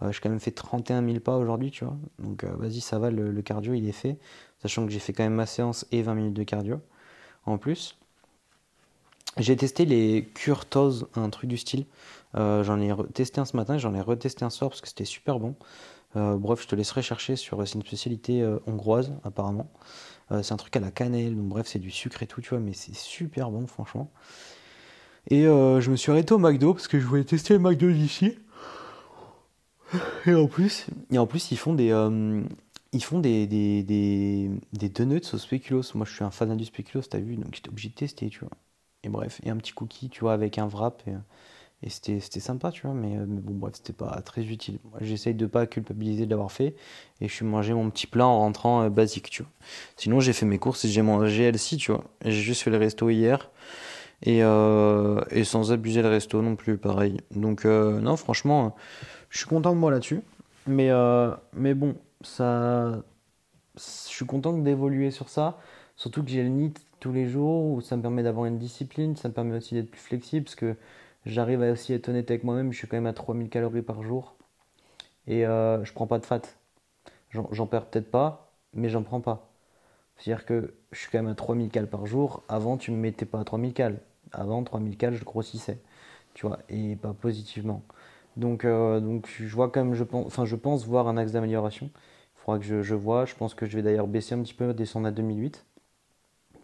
j'ai 0.09 0.19
quand 0.21 0.29
même 0.29 0.39
fait 0.39 0.51
31 0.51 1.05
000 1.05 1.19
pas 1.19 1.37
aujourd'hui, 1.37 1.71
tu 1.71 1.85
vois. 1.85 1.97
Donc 2.19 2.45
vas-y, 2.45 2.81
ça 2.81 2.99
va, 2.99 3.11
le, 3.11 3.41
cardio 3.41 3.73
il 3.73 3.87
est 3.89 3.91
fait. 3.91 4.19
Sachant 4.61 4.85
que 4.85 4.91
j'ai 4.91 4.99
fait 4.99 5.13
quand 5.13 5.23
même 5.23 5.35
ma 5.35 5.45
séance 5.47 5.85
et 5.91 6.01
20 6.01 6.15
minutes 6.15 6.33
de 6.35 6.43
cardio 6.43 6.81
en 7.45 7.57
plus. 7.57 7.97
J'ai 9.37 9.55
testé 9.55 9.85
les 9.85 10.25
Curtos, 10.33 11.07
un 11.15 11.29
truc 11.29 11.49
du 11.49 11.57
style. 11.57 11.85
j'en 12.35 12.79
ai 12.79 12.93
testé 13.13 13.41
un 13.41 13.45
ce 13.45 13.57
matin, 13.57 13.77
j'en 13.77 13.93
ai 13.95 14.01
retesté 14.01 14.45
un 14.45 14.49
soir 14.49 14.69
parce 14.69 14.81
que 14.81 14.87
c'était 14.87 15.05
super 15.05 15.39
bon. 15.39 15.55
bref, 16.15 16.61
je 16.61 16.67
te 16.67 16.75
laisserai 16.75 17.01
chercher 17.01 17.35
sur. 17.35 17.67
C'est 17.67 17.75
une 17.75 17.85
spécialité 17.85 18.47
hongroise 18.67 19.11
apparemment. 19.23 19.71
c'est 20.43 20.53
un 20.53 20.57
truc 20.57 20.75
à 20.75 20.79
la 20.79 20.91
cannelle, 20.91 21.35
donc 21.35 21.47
bref, 21.47 21.67
c'est 21.67 21.79
du 21.79 21.89
sucre 21.89 22.21
et 22.21 22.27
tout, 22.27 22.41
tu 22.41 22.49
vois, 22.49 22.59
mais 22.59 22.73
c'est 22.73 22.95
super 22.95 23.49
bon, 23.49 23.65
franchement. 23.65 24.11
Et 25.29 25.45
euh, 25.47 25.79
je 25.79 25.89
me 25.89 25.95
suis 25.95 26.11
arrêté 26.11 26.33
au 26.33 26.37
McDo 26.37 26.73
parce 26.73 26.87
que 26.87 26.99
je 26.99 27.05
voulais 27.05 27.23
tester 27.23 27.53
le 27.53 27.59
McDo 27.59 27.91
d'ici. 27.91 28.37
Et 30.25 30.33
en 30.33 30.47
plus, 30.47 30.87
et 31.11 31.17
en 31.17 31.27
plus 31.27 31.51
ils 31.51 31.57
font 31.57 31.73
des, 31.73 31.91
euh, 31.91 32.41
ils 32.93 33.03
font 33.03 33.19
des, 33.19 33.45
des, 33.47 33.83
des, 33.83 34.49
des, 34.73 34.89
donuts 34.89 35.21
au 35.33 35.37
spéculoos. 35.37 35.83
Moi, 35.95 36.05
je 36.05 36.13
suis 36.13 36.23
un 36.23 36.31
fan 36.31 36.55
du 36.57 36.65
spéculoos, 36.65 37.03
t'as 37.03 37.19
vu, 37.19 37.35
donc 37.35 37.53
j'étais 37.53 37.69
obligé 37.69 37.89
de 37.89 37.93
tester, 37.93 38.29
tu 38.29 38.39
vois. 38.39 38.49
Et 39.03 39.09
bref, 39.09 39.41
et 39.43 39.49
un 39.49 39.57
petit 39.57 39.73
cookie, 39.73 40.09
tu 40.09 40.21
vois, 40.21 40.33
avec 40.33 40.57
un 40.57 40.67
wrap. 40.67 41.03
Et, 41.07 41.13
et 41.85 41.89
c'était 41.89 42.39
sympa, 42.39 42.71
tu 42.71 42.87
vois, 42.87 42.95
mais, 42.95 43.17
mais 43.17 43.41
bon, 43.41 43.53
bref, 43.55 43.73
c'était 43.75 43.93
pas 43.93 44.21
très 44.21 44.43
utile. 44.43 44.79
J'essaye 45.01 45.33
de 45.33 45.45
pas 45.45 45.65
culpabiliser 45.67 46.25
de 46.25 46.29
l'avoir 46.29 46.51
fait. 46.51 46.75
Et 47.19 47.27
je 47.27 47.33
suis 47.33 47.45
mangé 47.45 47.73
mon 47.73 47.89
petit 47.89 48.07
plat 48.07 48.25
en 48.25 48.39
rentrant 48.39 48.83
euh, 48.83 48.89
basique, 48.89 49.29
tu 49.29 49.43
vois. 49.43 49.51
Sinon, 49.97 50.21
j'ai 50.21 50.31
fait 50.31 50.45
mes 50.45 50.59
courses 50.59 50.85
et 50.85 50.87
j'ai 50.87 51.01
mangé 51.01 51.43
LC, 51.43 51.77
tu 51.77 51.91
vois. 51.91 52.05
J'ai 52.23 52.31
juste 52.31 52.61
fait 52.61 52.69
le 52.69 52.77
resto 52.77 53.09
hier. 53.09 53.49
Et, 54.25 54.41
euh, 54.43 55.21
et, 55.31 55.43
sans 55.43 55.73
abuser 55.73 56.01
le 56.01 56.07
resto 56.07 56.41
non 56.41 56.55
plus, 56.55 56.77
pareil. 56.77 57.17
Donc, 57.31 57.65
euh, 57.65 57.99
non, 57.99 58.15
franchement, 58.15 58.75
je 59.29 59.39
suis 59.39 59.47
content 59.47 59.73
de 59.73 59.79
moi 59.79 59.91
là-dessus. 59.91 60.21
Mais, 60.65 60.89
euh, 60.89 61.31
mais 61.53 61.73
bon, 61.73 61.95
ça, 62.21 63.03
je 63.75 63.81
suis 63.81 64.25
content 64.25 64.53
d'évoluer 64.53 65.11
sur 65.11 65.27
ça. 65.27 65.59
Surtout 65.97 66.23
que 66.23 66.29
j'ai 66.29 66.43
le 66.43 66.49
NIT 66.49 66.75
tous 67.03 67.11
les 67.11 67.27
jours, 67.27 67.65
où 67.65 67.81
ça 67.81 67.97
me 67.97 68.01
permet 68.01 68.23
d'avoir 68.23 68.45
une 68.45 68.57
discipline, 68.57 69.17
ça 69.17 69.27
me 69.27 69.33
permet 69.33 69.57
aussi 69.57 69.75
d'être 69.75 69.91
plus 69.91 69.99
flexible, 69.99 70.45
parce 70.45 70.55
que 70.55 70.77
j'arrive 71.25 71.61
à 71.61 71.71
aussi 71.71 71.93
être 71.93 72.07
honnête 72.07 72.31
avec 72.31 72.45
moi-même, 72.45 72.71
je 72.71 72.77
suis 72.77 72.87
quand 72.87 72.95
même 72.97 73.07
à 73.07 73.13
3000 73.13 73.49
calories 73.49 73.81
par 73.81 74.03
jour. 74.03 74.35
Et 75.27 75.45
euh, 75.45 75.83
je 75.83 75.93
prends 75.93 76.07
pas 76.07 76.19
de 76.19 76.25
fat. 76.25 76.41
J'en 77.29 77.67
perds 77.67 77.87
peut-être 77.87 78.09
pas, 78.09 78.53
mais 78.73 78.89
j'en 78.89 79.03
prends 79.03 79.19
pas. 79.21 79.49
C'est-à-dire 80.17 80.45
que 80.45 80.75
je 80.93 80.99
suis 80.99 81.09
quand 81.11 81.19
même 81.19 81.31
à 81.31 81.35
3000 81.35 81.69
calories 81.69 81.89
par 81.89 82.05
jour. 82.05 82.43
Avant, 82.47 82.77
tu 82.77 82.91
me 82.91 82.97
mettais 82.97 83.25
pas 83.25 83.41
à 83.41 83.43
3000 83.43 83.73
calories 83.73 83.99
avant 84.31 84.63
3000 84.63 84.97
cal, 84.97 85.13
je 85.13 85.25
grossissais, 85.25 85.79
tu 86.33 86.47
vois, 86.47 86.59
et 86.69 86.95
pas 86.95 87.13
positivement. 87.13 87.83
Donc, 88.37 88.65
euh, 88.65 88.99
donc 88.99 89.27
je 89.27 89.53
vois 89.53 89.69
comme 89.69 89.93
je 89.93 90.03
pense, 90.03 90.25
enfin 90.25 90.45
je 90.45 90.55
pense 90.55 90.87
voir 90.87 91.07
un 91.07 91.17
axe 91.17 91.33
d'amélioration. 91.33 91.89
Il 92.37 92.41
faudra 92.45 92.59
que 92.59 92.65
je, 92.65 92.81
je, 92.81 92.95
vois. 92.95 93.25
Je 93.25 93.35
pense 93.35 93.53
que 93.53 93.65
je 93.65 93.75
vais 93.75 93.83
d'ailleurs 93.83 94.07
baisser 94.07 94.35
un 94.35 94.41
petit 94.41 94.53
peu, 94.53 94.73
descendre 94.73 95.07
à 95.07 95.11
2008 95.11 95.65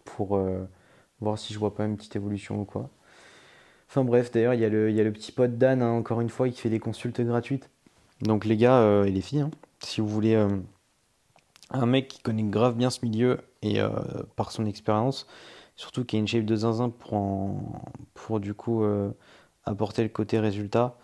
pour 0.04 0.36
euh, 0.36 0.68
voir 1.20 1.38
si 1.38 1.54
je 1.54 1.58
vois 1.58 1.74
pas 1.74 1.84
une 1.84 1.96
petite 1.96 2.16
évolution 2.16 2.60
ou 2.60 2.64
quoi. 2.64 2.90
Enfin 3.88 4.04
bref, 4.04 4.30
d'ailleurs 4.30 4.54
il 4.54 4.60
y, 4.60 4.62
y 4.62 5.00
a 5.00 5.04
le 5.04 5.12
petit 5.12 5.32
pote 5.32 5.58
Dan, 5.58 5.82
hein, 5.82 5.90
encore 5.90 6.20
une 6.20 6.28
fois, 6.30 6.48
qui 6.48 6.60
fait 6.60 6.70
des 6.70 6.78
consultes 6.80 7.20
gratuites. 7.20 7.70
Donc 8.22 8.44
les 8.44 8.56
gars 8.56 8.80
euh, 8.80 9.04
et 9.04 9.10
les 9.10 9.20
filles, 9.20 9.40
hein, 9.40 9.50
si 9.80 10.00
vous 10.00 10.08
voulez 10.08 10.36
un 11.70 11.86
mec 11.86 12.08
qui 12.08 12.20
connaît 12.20 12.42
grave 12.42 12.76
bien 12.76 12.90
ce 12.90 13.04
milieu 13.04 13.38
et 13.62 13.78
par 14.36 14.52
son 14.52 14.66
expérience, 14.66 15.26
Surtout 15.80 16.04
qu'il 16.04 16.18
y 16.18 16.20
a 16.20 16.20
une 16.20 16.28
shape 16.28 16.44
de 16.44 16.56
zinzin 16.56 16.90
pour, 16.90 17.56
pour 18.12 18.38
du 18.38 18.52
coup 18.52 18.84
euh, 18.84 19.10
apporter 19.64 20.02
le 20.02 20.10
côté 20.10 20.38
résultat. 20.38 20.98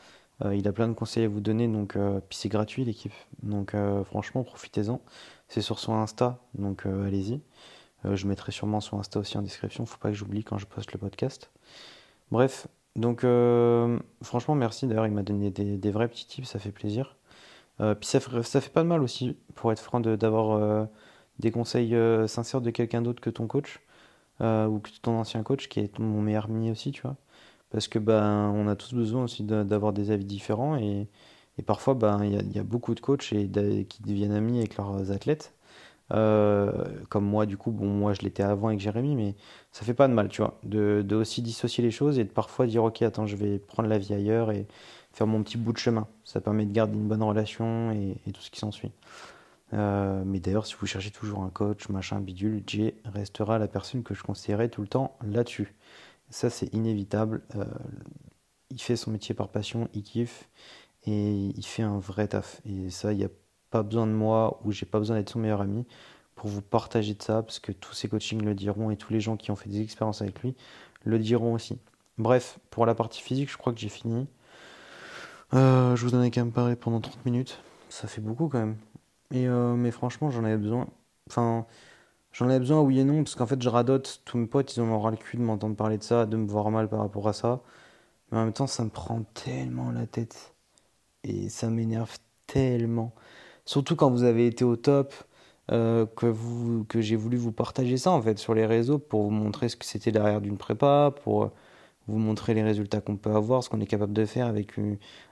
Euh, 0.45 0.55
il 0.55 0.69
a 0.69 0.73
plein 0.73 0.87
de 0.87 0.93
conseils 0.93 1.25
à 1.25 1.29
vous 1.29 1.41
donner, 1.41 1.67
donc 1.67 1.97
euh, 1.97 2.21
puis 2.29 2.37
c'est 2.37 2.51
gratuit 2.51 2.85
l'équipe. 2.85 3.15
Donc 3.43 3.75
franchement, 4.05 4.45
profitez-en. 4.45 5.01
C'est 5.49 5.63
sur 5.63 5.79
son 5.79 5.95
Insta, 5.95 6.39
donc 6.59 6.85
allez-y. 6.85 7.41
Je 8.15 8.27
mettrai 8.27 8.53
sûrement 8.53 8.81
son 8.81 8.99
Insta 8.99 9.21
aussi 9.21 9.37
en 9.39 9.43
description. 9.43 9.87
Faut 9.87 9.99
pas 9.99 10.11
que 10.11 10.15
j'oublie 10.15 10.45
quand 10.45 10.59
je 10.59 10.67
poste 10.67 10.93
le 10.93 10.99
podcast. 10.99 11.51
Bref, 12.31 12.69
donc 12.95 13.25
franchement 14.23 14.55
merci. 14.55 14.87
D'ailleurs, 14.87 15.07
il 15.07 15.13
m'a 15.13 15.23
donné 15.23 15.51
des, 15.51 15.91
vrais 15.91 16.09
petits 16.09 16.27
tips, 16.27 16.49
ça 16.49 16.59
fait 16.59 16.73
plaisir. 16.73 17.17
puis 17.79 18.07
ça 18.07 18.21
fait, 18.21 18.73
pas 18.73 18.83
de 18.83 18.89
mal 18.89 19.03
aussi, 19.03 19.37
pour 19.55 19.73
être 19.73 19.81
franc, 19.81 20.01
d'avoir 20.01 20.89
des 21.39 21.51
conseils 21.51 21.97
sincères 22.29 22.61
de 22.61 22.71
quelqu'un 22.71 23.03
d'autre 23.03 23.21
que 23.21 23.31
ton 23.31 23.47
coach. 23.47 23.81
Euh, 24.43 24.67
ou 24.67 24.81
que 24.81 24.91
ton 25.01 25.19
ancien 25.19 25.43
coach 25.43 25.69
qui 25.69 25.81
est 25.81 25.99
mon 25.99 26.21
meilleur 26.21 26.47
ami 26.47 26.71
aussi, 26.71 26.93
tu 26.93 27.03
vois. 27.03 27.17
Parce 27.71 27.89
que 27.89 27.99
ben, 27.99 28.53
on 28.55 28.69
a 28.69 28.77
tous 28.77 28.95
besoin 28.95 29.25
aussi 29.25 29.45
d'avoir 29.45 29.93
des 29.93 30.11
avis 30.11 30.27
différents 30.27 30.77
et, 30.77 31.09
et 31.59 31.63
parfois 31.63 31.95
ben, 31.95 32.23
il 32.25 32.53
y, 32.53 32.57
y, 32.57 32.59
a 32.59 32.63
beaucoup 32.65 32.95
de 32.95 33.01
coachs 33.01 33.33
et 33.33 33.49
qui 33.89 34.03
deviennent 34.03 34.33
amis 34.33 34.59
avec 34.59 34.77
leurs 34.77 35.11
athlètes. 35.11 35.55
Euh, 36.13 36.85
comme 37.09 37.25
moi, 37.25 37.47
du 37.47 37.57
coup, 37.57 37.73
bon, 37.73 37.87
moi 37.87 38.13
je 38.15 38.23
l'étais 38.23 38.43
avant 38.43 38.69
avec 38.69 38.81
Jérémy, 38.81 39.17
mais 39.17 39.35
ça 39.73 39.85
fait 39.85 39.95
pas 39.95 40.09
de 40.09 40.13
mal, 40.13 40.29
tu 40.29 40.43
vois, 40.43 40.59
de, 40.63 41.05
aussi 41.15 41.43
dissocier 41.43 41.83
les 41.83 41.91
choses 41.91 42.19
et 42.19 42.25
de 42.25 42.31
parfois 42.31 42.67
dire 42.67 42.85
ok, 42.85 43.03
attends, 43.03 43.27
je 43.27 43.37
vais 43.37 43.59
prendre 43.59 43.89
la 43.89 43.99
vie 43.99 44.15
ailleurs 44.15 44.51
et 44.53 44.67
faire 45.13 45.27
mon 45.27 45.43
petit 45.43 45.59
bout 45.59 45.73
de 45.73 45.79
chemin. 45.79 46.07
Ça 46.25 46.41
permet 46.41 46.67
de 46.67 46.73
garder 46.73 46.95
une 46.95 47.09
bonne 47.09 47.23
relation 47.23 47.91
et, 47.93 48.17
et 48.27 48.33
tout 48.33 48.41
ce 48.43 48.51
qui 48.51 48.61
s'ensuit. 48.61 48.93
Euh, 49.75 50.23
mais 50.25 50.41
d'ailleurs, 50.41 50.67
si 50.67 50.75
vous 50.79 50.87
cherchez 50.87 51.11
toujours 51.11 51.43
un 51.43 51.51
coach, 51.51 51.89
machin, 51.89 52.21
bidule, 52.21 52.63
Jay 52.67 52.95
restera 53.05 53.59
la 53.59 53.69
personne 53.69 54.03
que 54.03 54.15
je 54.15 54.23
conseillerais 54.23 54.69
tout 54.69 54.83
le 54.83 54.89
temps 54.89 55.17
là-dessus. 55.25 55.75
Ça, 56.31 56.51
c'est 56.51 56.73
inévitable. 56.75 57.43
Euh, 57.57 57.65
il 58.71 58.81
fait 58.81 58.97
son 58.97 59.11
métier 59.11 59.35
par 59.35 59.49
passion, 59.49 59.89
il 59.95 60.03
kiffe 60.03 60.49
et 61.05 61.33
il 61.33 61.65
fait 61.65 61.83
un 61.83 61.99
vrai 61.99 62.29
taf. 62.29 62.61
Et 62.67 62.91
ça, 62.91 63.13
il 63.13 63.19
n'y 63.19 63.25
a 63.25 63.31
pas 63.71 63.83
besoin 63.83 64.07
de 64.07 64.13
moi 64.13 64.61
ou 64.65 64.73
j'ai 64.73 64.87
pas 64.87 64.99
besoin 64.99 65.17
d'être 65.17 65.31
son 65.31 65.39
meilleur 65.41 65.61
ami 65.61 65.87
pour 66.35 66.49
vous 66.49 66.63
partager 66.63 67.15
de 67.15 67.23
ça 67.23 67.43
parce 67.43 67.59
que 67.59 67.73
tous 67.73 67.95
ses 67.95 68.09
coachings 68.09 68.43
le 68.43 68.55
diront 68.55 68.91
et 68.91 68.97
tous 68.97 69.13
les 69.13 69.21
gens 69.21 69.37
qui 69.37 69.51
ont 69.51 69.57
fait 69.57 69.71
des 69.71 69.81
expériences 69.81 70.23
avec 70.23 70.41
lui 70.43 70.55
le 71.05 71.19
diront 71.19 71.55
aussi. 71.55 71.79
Bref, 72.19 72.59
pour 72.71 72.87
la 72.87 72.95
partie 72.95 73.23
physique, 73.23 73.51
je 73.51 73.57
crois 73.57 73.73
que 73.73 73.79
j'ai 73.79 73.89
fini. 73.89 74.27
Euh, 75.55 75.97
je 75.97 76.05
vous 76.05 76.15
en 76.15 76.23
ai 76.23 76.31
quand 76.31 76.41
même 76.41 76.53
parlé 76.53 76.77
pendant 76.77 77.01
30 77.01 77.25
minutes. 77.25 77.61
Ça 77.89 78.09
fait 78.09 78.21
beaucoup 78.21 78.49
quand 78.49 78.59
même. 78.59 78.77
Et 79.33 79.49
euh, 79.49 79.75
mais 79.75 79.91
franchement, 79.91 80.31
j'en 80.31 80.45
avais 80.45 80.57
besoin. 80.57 80.89
Enfin, 81.29 81.67
j'en 82.33 82.49
avais 82.49 82.59
besoin, 82.61 82.81
oui 82.81 83.01
et 83.01 83.05
non, 83.05 83.23
parce 83.25 83.35
qu'en 83.37 83.47
fait, 83.47 83.61
je 83.63 83.69
radote. 83.69 84.23
Tous 84.25 84.39
mes 84.39 84.47
potes, 84.47 84.77
ils 84.77 84.81
ont 84.81 85.11
le 85.11 85.17
cul 85.17 85.37
de 85.37 85.43
m'entendre 85.43 85.77
parler 85.77 85.99
de 85.99 86.03
ça, 86.03 86.27
de 86.27 86.37
me 86.37 86.47
voir 86.49 86.71
mal 86.71 86.89
par 86.89 87.01
rapport 87.01 87.29
à 87.29 87.33
ça. 87.33 87.63
Mais 88.33 88.39
en 88.39 88.45
même 88.45 88.53
temps, 88.53 88.67
ça 88.67 88.85
me 88.85 88.91
prend 88.91 89.23
tellement 89.35 89.91
la 89.93 90.07
tête. 90.07 90.55
Et 91.25 91.49
ça 91.49 91.71
m'énerve 91.71 92.19
tellement. 92.47 93.15
Surtout 93.67 93.97
quand 93.97 94.11
vous 94.11 94.25
avez 94.25 94.47
été 94.47 94.65
au 94.65 94.77
top, 94.77 95.13
euh, 95.73 96.07
que, 96.07 97.01
j'ai 97.01 97.17
voulu 97.17 97.37
vous 97.37 97.53
partager 97.53 97.97
ça 97.97 98.13
en 98.13 98.23
fait 98.23 98.39
sur 98.39 98.55
les 98.55 98.67
réseaux 98.67 98.99
pour 98.99 99.23
vous 99.25 99.31
montrer 99.31 99.69
ce 99.69 99.77
que 99.77 99.85
c'était 99.85 100.13
derrière 100.13 100.41
d'une 100.41 100.57
prépa, 100.57 101.13
pour 101.25 101.51
vous 102.09 102.19
montrer 102.19 102.55
les 102.55 102.63
résultats 102.63 103.01
qu'on 103.01 103.17
peut 103.17 103.33
avoir, 103.33 103.65
ce 103.65 103.69
qu'on 103.69 103.81
est 103.81 103.87
capable 103.87 104.13
de 104.13 104.25
faire 104.27 104.47
avec 104.47 104.75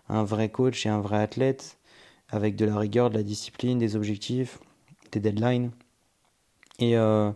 un 0.08 0.24
vrai 0.24 0.48
coach 0.50 0.86
et 0.86 0.88
un 0.88 1.00
vrai 1.00 1.18
athlète 1.18 1.78
avec 2.30 2.56
de 2.56 2.64
la 2.64 2.76
rigueur, 2.78 3.10
de 3.10 3.16
la 3.16 3.22
discipline, 3.22 3.78
des 3.78 3.96
objectifs, 3.96 4.58
des 5.12 5.20
deadlines. 5.20 5.70
Et 6.80 6.96
euh, 6.96 7.30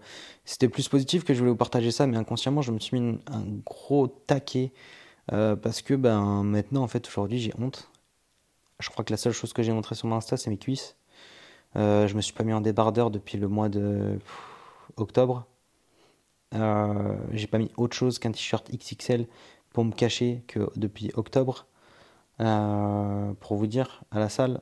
c'était 0.45 0.69
plus 0.69 0.89
positif 0.89 1.25
que 1.25 1.35
je 1.35 1.39
voulais 1.39 1.53
vous 1.53 1.57
partager 1.57 1.91
ça, 1.93 2.07
mais 2.07 2.17
inconsciemment, 2.17 2.63
je 2.63 2.73
me 2.73 2.81
suis 2.81 2.99
mis 2.99 3.19
un 3.29 3.45
gros 3.65 4.09
taquet 4.09 4.73
euh, 5.33 5.57
parce 5.57 5.83
que 5.83 5.95
ben, 5.95 6.43
maintenant, 6.43 6.83
en 6.83 6.89
fait, 6.89 7.07
aujourd'hui, 7.07 7.39
j'ai 7.39 7.53
honte. 7.59 7.91
Je 8.81 8.91
crois 8.91 9.05
que 9.05 9.13
la 9.13 9.17
seule 9.17 9.33
chose 9.33 9.53
que 9.53 9.63
j'ai 9.63 9.73
montré 9.73 9.95
sur 9.95 10.09
mon 10.09 10.17
Insta, 10.17 10.37
c'est 10.37 10.51
mes 10.51 10.59
cuisses. 10.59 10.97
Euh, 11.77 12.07
je 12.09 12.15
me 12.15 12.21
suis 12.21 12.33
pas 12.33 12.45
mis 12.45 12.53
en 12.53 12.61
débardeur 12.61 13.11
depuis 13.11 13.39
le 13.39 13.49
mois 13.49 13.69
de 13.69 14.19
octobre. 14.97 15.47
Euh, 16.55 17.17
j'ai 17.33 17.47
pas 17.47 17.59
mis 17.59 17.71
autre 17.77 17.97
chose 17.97 18.19
qu'un 18.19 18.33
t-shirt 18.33 18.71
XXL 18.71 19.27
pour 19.71 19.85
me 19.85 19.93
cacher 19.93 20.43
que 20.47 20.71
depuis 20.77 21.11
octobre. 21.15 21.67
pour 22.39 23.57
vous 23.57 23.67
dire, 23.67 24.05
à 24.11 24.19
la 24.19 24.29
salle, 24.29 24.61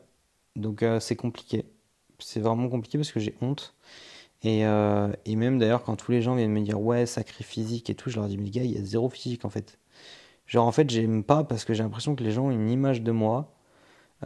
donc 0.57 0.83
euh, 0.83 1.01
c'est 1.01 1.17
compliqué. 1.17 1.65
C'est 2.19 2.41
vraiment 2.41 2.69
compliqué 2.69 2.99
parce 2.99 3.13
que 3.13 3.21
j'ai 3.21 3.35
honte. 3.43 3.75
Et, 4.43 4.67
euh, 4.67 5.13
et 5.27 5.37
même 5.37 5.59
d'ailleurs, 5.59 5.83
quand 5.85 5.97
tous 5.97 6.13
les 6.13 6.23
gens 6.23 6.35
viennent 6.37 6.53
me 6.53 6.61
dire 6.61 6.81
ouais, 6.81 7.07
sacré 7.07 7.45
physique 7.45 7.91
et 7.91 7.95
tout, 7.95 8.11
je 8.11 8.17
leur 8.17 8.29
dis 8.29 8.39
mais 8.39 8.45
les 8.45 8.51
gars, 8.51 8.65
il 8.65 8.73
y 8.73 8.79
a 8.79 8.85
zéro 8.85 9.09
physique 9.11 9.45
en 9.45 9.51
fait. 9.51 9.79
Genre 10.47 10.67
en 10.67 10.73
fait, 10.73 10.91
j'aime 10.91 11.25
pas 11.25 11.45
parce 11.45 11.65
que 11.65 11.75
j'ai 11.75 11.83
l'impression 11.83 12.17
que 12.17 12.25
les 12.25 12.33
gens 12.33 12.47
ont 12.47 12.51
une 12.51 12.71
image 12.71 13.03
de 13.03 13.13
moi 13.13 13.56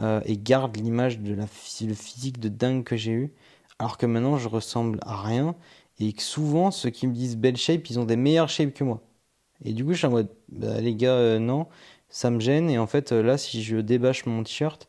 euh, 0.01 0.21
et 0.25 0.37
gardent 0.37 0.77
l'image 0.77 1.19
de 1.19 1.33
la 1.33 1.43
le 1.43 1.93
physique 1.93 2.39
de 2.39 2.49
dingue 2.49 2.83
que 2.83 2.95
j'ai 2.95 3.11
eu, 3.11 3.33
alors 3.79 3.97
que 3.97 4.05
maintenant 4.05 4.37
je 4.37 4.47
ressemble 4.47 4.99
à 5.03 5.21
rien 5.21 5.55
et 5.99 6.13
que 6.13 6.21
souvent 6.21 6.71
ceux 6.71 6.89
qui 6.89 7.07
me 7.07 7.13
disent 7.13 7.37
belle 7.37 7.57
shape, 7.57 7.89
ils 7.89 7.99
ont 7.99 8.05
des 8.05 8.15
meilleures 8.15 8.49
shapes 8.49 8.73
que 8.73 8.83
moi. 8.83 9.01
Et 9.63 9.73
du 9.73 9.85
coup, 9.85 9.93
je 9.93 9.99
suis 9.99 10.07
en 10.07 10.11
mode 10.11 10.29
bah, 10.49 10.81
les 10.81 10.95
gars, 10.95 11.39
non, 11.39 11.67
ça 12.09 12.29
me 12.31 12.39
gêne. 12.39 12.69
Et 12.69 12.79
en 12.79 12.87
fait, 12.87 13.11
là, 13.11 13.37
si 13.37 13.63
je 13.63 13.77
débâche 13.77 14.25
mon 14.25 14.43
t-shirt, 14.43 14.87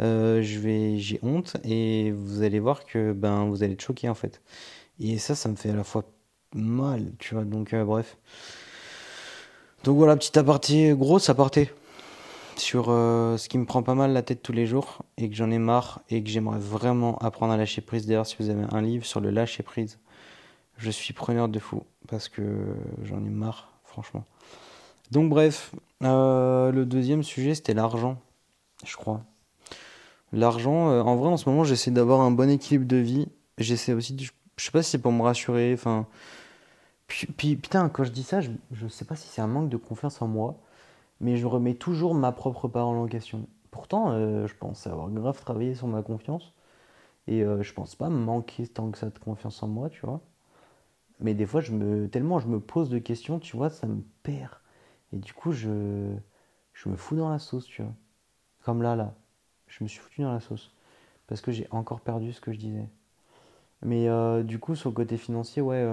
euh, 0.00 0.42
je 0.42 0.58
vais, 0.58 0.98
j'ai 0.98 1.20
honte 1.22 1.56
et 1.64 2.10
vous 2.12 2.42
allez 2.42 2.58
voir 2.58 2.84
que 2.84 3.12
ben 3.12 3.44
vous 3.46 3.62
allez 3.62 3.74
être 3.74 3.82
choqué 3.82 4.08
en 4.08 4.14
fait. 4.14 4.42
Et 5.00 5.18
ça, 5.18 5.34
ça 5.34 5.48
me 5.48 5.56
fait 5.56 5.70
à 5.70 5.76
la 5.76 5.84
fois 5.84 6.04
mal, 6.54 7.12
tu 7.18 7.34
vois. 7.34 7.44
Donc 7.44 7.72
euh, 7.72 7.84
bref. 7.84 8.16
Donc 9.84 9.96
voilà, 9.96 10.16
petit 10.16 10.36
aparté, 10.38 10.94
grosse 10.96 11.28
aparté. 11.28 11.70
Sur 12.58 12.86
euh, 12.88 13.36
ce 13.36 13.48
qui 13.48 13.58
me 13.58 13.64
prend 13.64 13.82
pas 13.82 13.94
mal 13.94 14.12
la 14.12 14.22
tête 14.22 14.42
tous 14.42 14.52
les 14.52 14.66
jours 14.66 15.02
et 15.16 15.28
que 15.28 15.36
j'en 15.36 15.50
ai 15.50 15.58
marre 15.58 16.00
et 16.10 16.22
que 16.22 16.28
j'aimerais 16.28 16.58
vraiment 16.58 17.16
apprendre 17.18 17.52
à 17.52 17.56
lâcher 17.56 17.80
prise. 17.80 18.06
D'ailleurs, 18.06 18.26
si 18.26 18.36
vous 18.38 18.50
avez 18.50 18.64
un 18.70 18.82
livre 18.82 19.04
sur 19.04 19.20
le 19.20 19.30
lâcher 19.30 19.62
prise, 19.62 19.98
je 20.76 20.90
suis 20.90 21.12
preneur 21.12 21.48
de 21.48 21.58
fou 21.58 21.82
parce 22.08 22.28
que 22.28 22.42
j'en 23.02 23.24
ai 23.24 23.30
marre, 23.30 23.72
franchement. 23.84 24.24
Donc, 25.10 25.30
bref, 25.30 25.74
euh, 26.02 26.72
le 26.72 26.84
deuxième 26.86 27.22
sujet 27.22 27.54
c'était 27.54 27.74
l'argent, 27.74 28.18
je 28.84 28.96
crois. 28.96 29.22
L'argent, 30.32 30.90
euh, 30.90 31.02
en 31.02 31.16
vrai, 31.16 31.28
en 31.28 31.36
ce 31.36 31.48
moment, 31.48 31.64
j'essaie 31.64 31.90
d'avoir 31.90 32.20
un 32.20 32.30
bon 32.30 32.50
équilibre 32.50 32.86
de 32.86 32.96
vie. 32.96 33.28
J'essaie 33.58 33.92
aussi, 33.92 34.14
de, 34.14 34.24
je 34.24 34.64
sais 34.64 34.72
pas 34.72 34.82
si 34.82 34.90
c'est 34.90 34.98
pour 34.98 35.12
me 35.12 35.22
rassurer, 35.22 35.72
enfin. 35.74 36.06
Puis, 37.06 37.56
putain, 37.56 37.88
quand 37.90 38.02
je 38.02 38.10
dis 38.10 38.22
ça, 38.22 38.40
je, 38.40 38.50
je 38.72 38.88
sais 38.88 39.04
pas 39.04 39.14
si 39.14 39.28
c'est 39.28 39.42
un 39.42 39.46
manque 39.46 39.68
de 39.68 39.76
confiance 39.76 40.20
en 40.22 40.26
moi 40.26 40.58
mais 41.20 41.36
je 41.36 41.46
remets 41.46 41.74
toujours 41.74 42.14
ma 42.14 42.32
propre 42.32 42.68
parole 42.68 42.96
en 42.98 43.06
question. 43.06 43.46
Pourtant, 43.70 44.12
euh, 44.12 44.46
je 44.46 44.54
pense 44.54 44.86
avoir 44.86 45.10
grave 45.10 45.40
travaillé 45.40 45.74
sur 45.74 45.86
ma 45.88 46.02
confiance. 46.02 46.54
Et 47.26 47.42
euh, 47.44 47.62
je 47.62 47.72
pense 47.74 47.94
pas 47.94 48.08
manquer 48.08 48.66
tant 48.68 48.90
que 48.90 48.98
ça 48.98 49.10
de 49.10 49.18
confiance 49.18 49.62
en 49.62 49.68
moi, 49.68 49.90
tu 49.90 50.04
vois. 50.06 50.20
Mais 51.20 51.34
des 51.34 51.46
fois, 51.46 51.60
je 51.60 51.72
me, 51.72 52.08
tellement 52.08 52.38
je 52.38 52.48
me 52.48 52.60
pose 52.60 52.90
de 52.90 52.98
questions, 52.98 53.38
tu 53.38 53.56
vois, 53.56 53.70
ça 53.70 53.86
me 53.86 54.02
perd. 54.22 54.52
Et 55.12 55.18
du 55.18 55.32
coup, 55.32 55.52
je, 55.52 55.68
me 56.86 56.96
fous 56.96 57.16
dans 57.16 57.30
la 57.30 57.38
sauce, 57.38 57.66
tu 57.66 57.82
vois. 57.82 57.94
Comme 58.64 58.82
là, 58.82 58.96
là. 58.96 59.14
Je 59.68 59.84
me 59.84 59.88
suis 59.88 60.00
foutu 60.00 60.22
dans 60.22 60.32
la 60.32 60.40
sauce. 60.40 60.74
Parce 61.26 61.40
que 61.40 61.52
j'ai 61.52 61.68
encore 61.70 62.00
perdu 62.00 62.32
ce 62.32 62.40
que 62.40 62.52
je 62.52 62.58
disais. 62.58 62.88
Mais 63.82 64.08
euh, 64.08 64.42
du 64.42 64.58
coup, 64.58 64.74
sur 64.76 64.90
le 64.90 64.94
côté 64.94 65.16
financier, 65.16 65.62
ouais, 65.62 65.84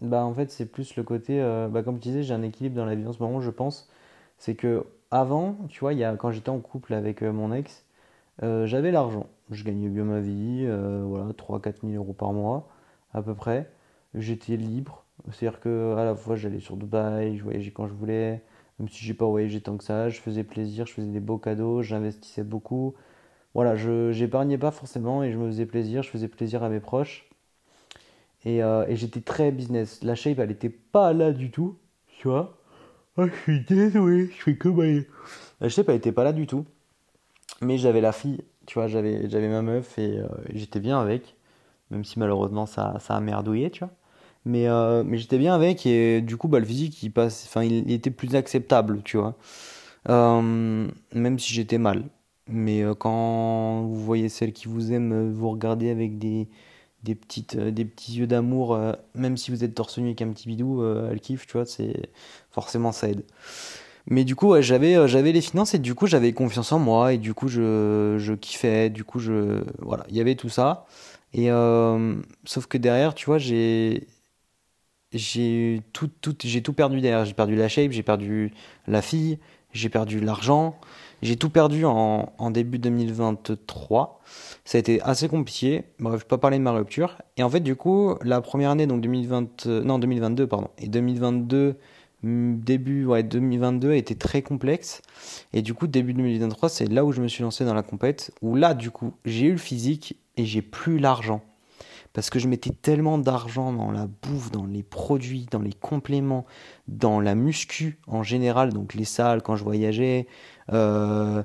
bah 0.00 0.24
en 0.24 0.34
fait 0.34 0.50
c'est 0.50 0.66
plus 0.66 0.96
le 0.96 1.02
côté 1.02 1.40
euh, 1.40 1.68
bah, 1.68 1.82
comme 1.82 1.98
tu 1.98 2.08
disais 2.08 2.22
j'ai 2.22 2.34
un 2.34 2.42
équilibre 2.42 2.76
dans 2.76 2.84
la 2.84 2.94
vie 2.94 3.06
en 3.06 3.12
ce 3.12 3.22
moment 3.22 3.40
je 3.40 3.50
pense. 3.50 3.88
C'est 4.38 4.54
que 4.54 4.86
avant 5.10 5.56
tu 5.68 5.80
vois 5.80 5.94
quand 6.16 6.30
j'étais 6.32 6.50
en 6.50 6.60
couple 6.60 6.94
avec 6.94 7.22
euh, 7.22 7.32
mon 7.32 7.52
ex 7.52 7.84
euh, 8.42 8.66
j'avais 8.66 8.90
l'argent. 8.90 9.26
Je 9.50 9.64
gagnais 9.64 9.88
bien 9.88 10.04
ma 10.04 10.20
vie 10.20 10.66
voilà 11.04 11.32
3 11.34 11.62
4 11.62 11.80
000 11.82 11.94
euros 11.94 12.12
par 12.12 12.32
mois 12.32 12.68
à 13.14 13.22
peu 13.22 13.34
près. 13.34 13.70
J'étais 14.14 14.56
libre. 14.56 15.04
C'est 15.32 15.46
à 15.46 15.50
dire 15.50 15.60
que 15.60 15.94
à 15.96 16.04
la 16.04 16.14
fois 16.14 16.36
j'allais 16.36 16.60
sur 16.60 16.76
Dubaï 16.76 17.36
je 17.38 17.44
voyageais 17.44 17.70
quand 17.70 17.86
je 17.86 17.94
voulais. 17.94 18.42
Même 18.78 18.88
si 18.90 19.04
j'ai 19.04 19.14
pas 19.14 19.26
voyagé 19.26 19.60
tant 19.62 19.76
que 19.78 19.84
ça 19.84 20.08
je 20.10 20.20
faisais 20.20 20.44
plaisir 20.44 20.86
je 20.86 20.92
faisais 20.94 21.08
des 21.08 21.20
beaux 21.20 21.38
cadeaux 21.38 21.82
j'investissais 21.82 22.44
beaucoup. 22.44 22.94
Voilà 23.54 23.76
je 23.76 24.12
j'épargnais 24.12 24.58
pas 24.58 24.70
forcément 24.70 25.22
et 25.22 25.32
je 25.32 25.38
me 25.38 25.46
faisais 25.48 25.66
plaisir 25.66 26.02
je 26.02 26.10
faisais 26.10 26.28
plaisir 26.28 26.62
à 26.62 26.68
mes 26.68 26.80
proches 26.80 27.28
euh, 28.46 28.86
et, 28.88 28.96
j'étais 28.96 29.20
très 29.20 29.50
business. 29.50 30.02
La 30.02 30.14
shape, 30.14 30.38
elle 30.38 30.50
était 30.50 30.70
pas 30.70 31.12
là 31.12 31.32
du 31.32 31.50
tout. 31.50 31.76
Tu 32.18 32.28
vois 32.28 32.58
oh, 33.16 33.26
Je 33.26 33.42
suis 33.42 33.64
désolé, 33.64 34.26
je 34.26 34.42
fais 34.42 34.56
comme 34.56 34.82
La 35.60 35.68
shape, 35.68 35.88
elle 35.88 35.96
était 35.96 36.12
pas 36.12 36.24
là 36.24 36.32
du 36.32 36.46
tout. 36.46 36.64
Mais 37.62 37.78
j'avais 37.78 38.00
la 38.00 38.12
fille, 38.12 38.42
tu 38.66 38.74
vois, 38.74 38.86
j'avais, 38.86 39.28
j'avais 39.30 39.48
ma 39.48 39.62
meuf 39.62 39.98
et, 39.98 40.18
euh, 40.18 40.28
j'étais 40.54 40.80
bien 40.80 41.00
avec. 41.00 41.36
Même 41.90 42.04
si 42.04 42.18
malheureusement 42.18 42.66
ça, 42.66 42.96
ça 43.00 43.16
a 43.16 43.20
merdouillé, 43.20 43.70
tu 43.70 43.80
vois. 43.80 43.92
Mais, 44.44 44.68
euh, 44.68 45.02
mais 45.04 45.18
j'étais 45.18 45.38
bien 45.38 45.54
avec 45.54 45.86
et 45.86 46.20
du 46.20 46.36
coup, 46.36 46.48
bah, 46.48 46.60
le 46.60 46.66
physique, 46.66 47.02
il, 47.02 47.10
passe, 47.10 47.46
enfin, 47.46 47.64
il, 47.64 47.90
était 47.90 48.10
plus 48.10 48.36
acceptable, 48.36 49.02
tu 49.02 49.16
vois. 49.16 49.36
même 50.08 51.38
si 51.38 51.54
j'étais 51.54 51.78
mal. 51.78 52.04
Mais 52.48 52.84
quand 52.98 53.82
vous 53.82 53.96
voyez 54.04 54.28
celle 54.28 54.52
qui 54.52 54.68
vous 54.68 54.92
aime 54.92 55.32
vous 55.32 55.50
regarder 55.50 55.90
avec 55.90 56.18
des, 56.18 56.48
des, 57.06 57.14
petites, 57.14 57.56
euh, 57.56 57.70
des 57.70 57.84
petits 57.84 58.14
yeux 58.16 58.26
d'amour, 58.26 58.74
euh, 58.74 58.92
même 59.14 59.36
si 59.36 59.50
vous 59.50 59.64
êtes 59.64 59.74
torse 59.74 59.98
nu 59.98 60.06
avec 60.06 60.22
un 60.22 60.28
petit 60.30 60.48
bidou, 60.48 60.82
euh, 60.82 61.08
elle 61.10 61.20
kiffe, 61.20 61.46
tu 61.46 61.54
vois, 61.54 61.64
c'est 61.64 62.10
forcément 62.50 62.92
ça 62.92 63.08
aide. 63.08 63.24
Mais 64.08 64.24
du 64.24 64.36
coup, 64.36 64.60
j'avais 64.60 65.08
j'avais 65.08 65.32
les 65.32 65.40
finances 65.40 65.74
et 65.74 65.78
du 65.80 65.94
coup, 65.94 66.06
j'avais 66.06 66.32
confiance 66.32 66.72
en 66.72 66.78
moi 66.78 67.12
et 67.12 67.18
du 67.18 67.34
coup, 67.34 67.48
je, 67.48 68.16
je 68.18 68.34
kiffais, 68.34 68.90
du 68.90 69.04
coup, 69.04 69.18
je 69.18 69.64
voilà, 69.80 70.06
il 70.08 70.16
y 70.16 70.20
avait 70.20 70.36
tout 70.36 70.48
ça. 70.48 70.86
Et 71.34 71.48
sauf 72.44 72.66
que 72.68 72.78
derrière, 72.78 73.14
tu 73.14 73.26
vois, 73.26 73.38
j'ai 73.38 74.06
j'ai 75.12 75.82
tout, 75.92 76.08
tout, 76.20 76.36
j'ai 76.44 76.62
tout 76.62 76.72
perdu 76.72 77.00
derrière. 77.00 77.24
J'ai 77.24 77.34
perdu 77.34 77.56
la 77.56 77.68
shape, 77.68 77.92
j'ai 77.92 78.02
perdu 78.04 78.52
la 78.86 79.02
fille, 79.02 79.38
j'ai 79.72 79.88
perdu 79.88 80.20
l'argent, 80.20 80.78
j'ai 81.22 81.36
tout 81.36 81.50
perdu 81.50 81.84
en, 81.84 82.50
début 82.50 82.78
2023. 82.78 84.20
Ça 84.64 84.76
a 84.76 84.80
été 84.80 85.00
assez 85.02 85.28
compliqué. 85.28 85.84
Bref, 85.98 86.18
je 86.18 86.24
vais 86.24 86.28
pas 86.28 86.38
parler 86.38 86.58
de 86.58 86.62
ma 86.62 86.72
rupture. 86.72 87.16
Et 87.36 87.42
en 87.42 87.50
fait, 87.50 87.60
du 87.60 87.76
coup, 87.76 88.14
la 88.22 88.40
première 88.40 88.70
année, 88.70 88.86
donc 88.86 89.00
2020, 89.00 89.66
non 89.66 89.98
2022, 89.98 90.46
pardon, 90.46 90.68
et 90.78 90.88
2022 90.88 91.76
mm, 92.22 92.58
début 92.58 93.06
ouais 93.06 93.22
2022 93.22 93.90
a 93.90 93.96
été 93.96 94.14
très 94.14 94.42
complexe 94.42 95.02
et 95.52 95.62
du 95.62 95.74
coup 95.74 95.86
début 95.86 96.14
2023 96.14 96.68
c'est 96.70 96.86
là 96.86 97.04
où 97.04 97.12
je 97.12 97.20
me 97.20 97.28
suis 97.28 97.42
lancé 97.42 97.64
dans 97.64 97.74
la 97.74 97.82
compète 97.82 98.32
où 98.40 98.56
là 98.56 98.72
du 98.72 98.90
coup 98.90 99.12
j'ai 99.26 99.46
eu 99.46 99.52
le 99.52 99.58
physique 99.58 100.18
et 100.38 100.46
j'ai 100.46 100.62
plus 100.62 100.98
l'argent 100.98 101.42
parce 102.16 102.30
que 102.30 102.38
je 102.38 102.48
mettais 102.48 102.70
tellement 102.70 103.18
d'argent 103.18 103.74
dans 103.74 103.90
la 103.90 104.06
bouffe, 104.06 104.50
dans 104.50 104.64
les 104.64 104.82
produits, 104.82 105.46
dans 105.50 105.60
les 105.60 105.74
compléments, 105.74 106.46
dans 106.88 107.20
la 107.20 107.34
muscu 107.34 107.98
en 108.06 108.22
général, 108.22 108.72
donc 108.72 108.94
les 108.94 109.04
salles 109.04 109.42
quand 109.42 109.54
je 109.54 109.62
voyageais, 109.62 110.26
euh, 110.72 111.42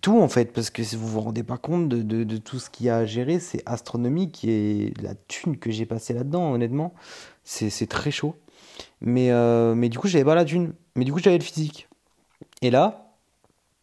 tout 0.00 0.20
en 0.20 0.26
fait, 0.28 0.52
parce 0.52 0.70
que 0.70 0.82
vous 0.96 1.06
vous 1.06 1.20
rendez 1.20 1.44
pas 1.44 1.58
compte 1.58 1.88
de, 1.88 2.24
de, 2.24 2.36
tout 2.38 2.58
ce 2.58 2.70
qu'il 2.70 2.86
y 2.86 2.88
a 2.88 2.96
à 2.96 3.04
gérer, 3.04 3.38
c'est 3.38 3.62
astronomique 3.66 4.44
et 4.44 4.92
la 5.00 5.14
thune 5.14 5.56
que 5.56 5.70
j'ai 5.70 5.86
passée 5.86 6.12
là-dedans, 6.12 6.54
honnêtement, 6.54 6.92
c'est 7.44 7.86
très 7.88 8.10
chaud. 8.10 8.34
Mais, 9.00 9.30
euh, 9.30 9.76
mais 9.76 9.88
du 9.88 10.00
coup, 10.00 10.08
j'avais 10.08 10.24
pas 10.24 10.34
la 10.34 10.44
thune, 10.44 10.72
mais 10.96 11.04
du 11.04 11.12
coup, 11.12 11.20
j'avais 11.20 11.38
le 11.38 11.44
physique. 11.44 11.88
Et 12.62 12.72
là, 12.72 13.14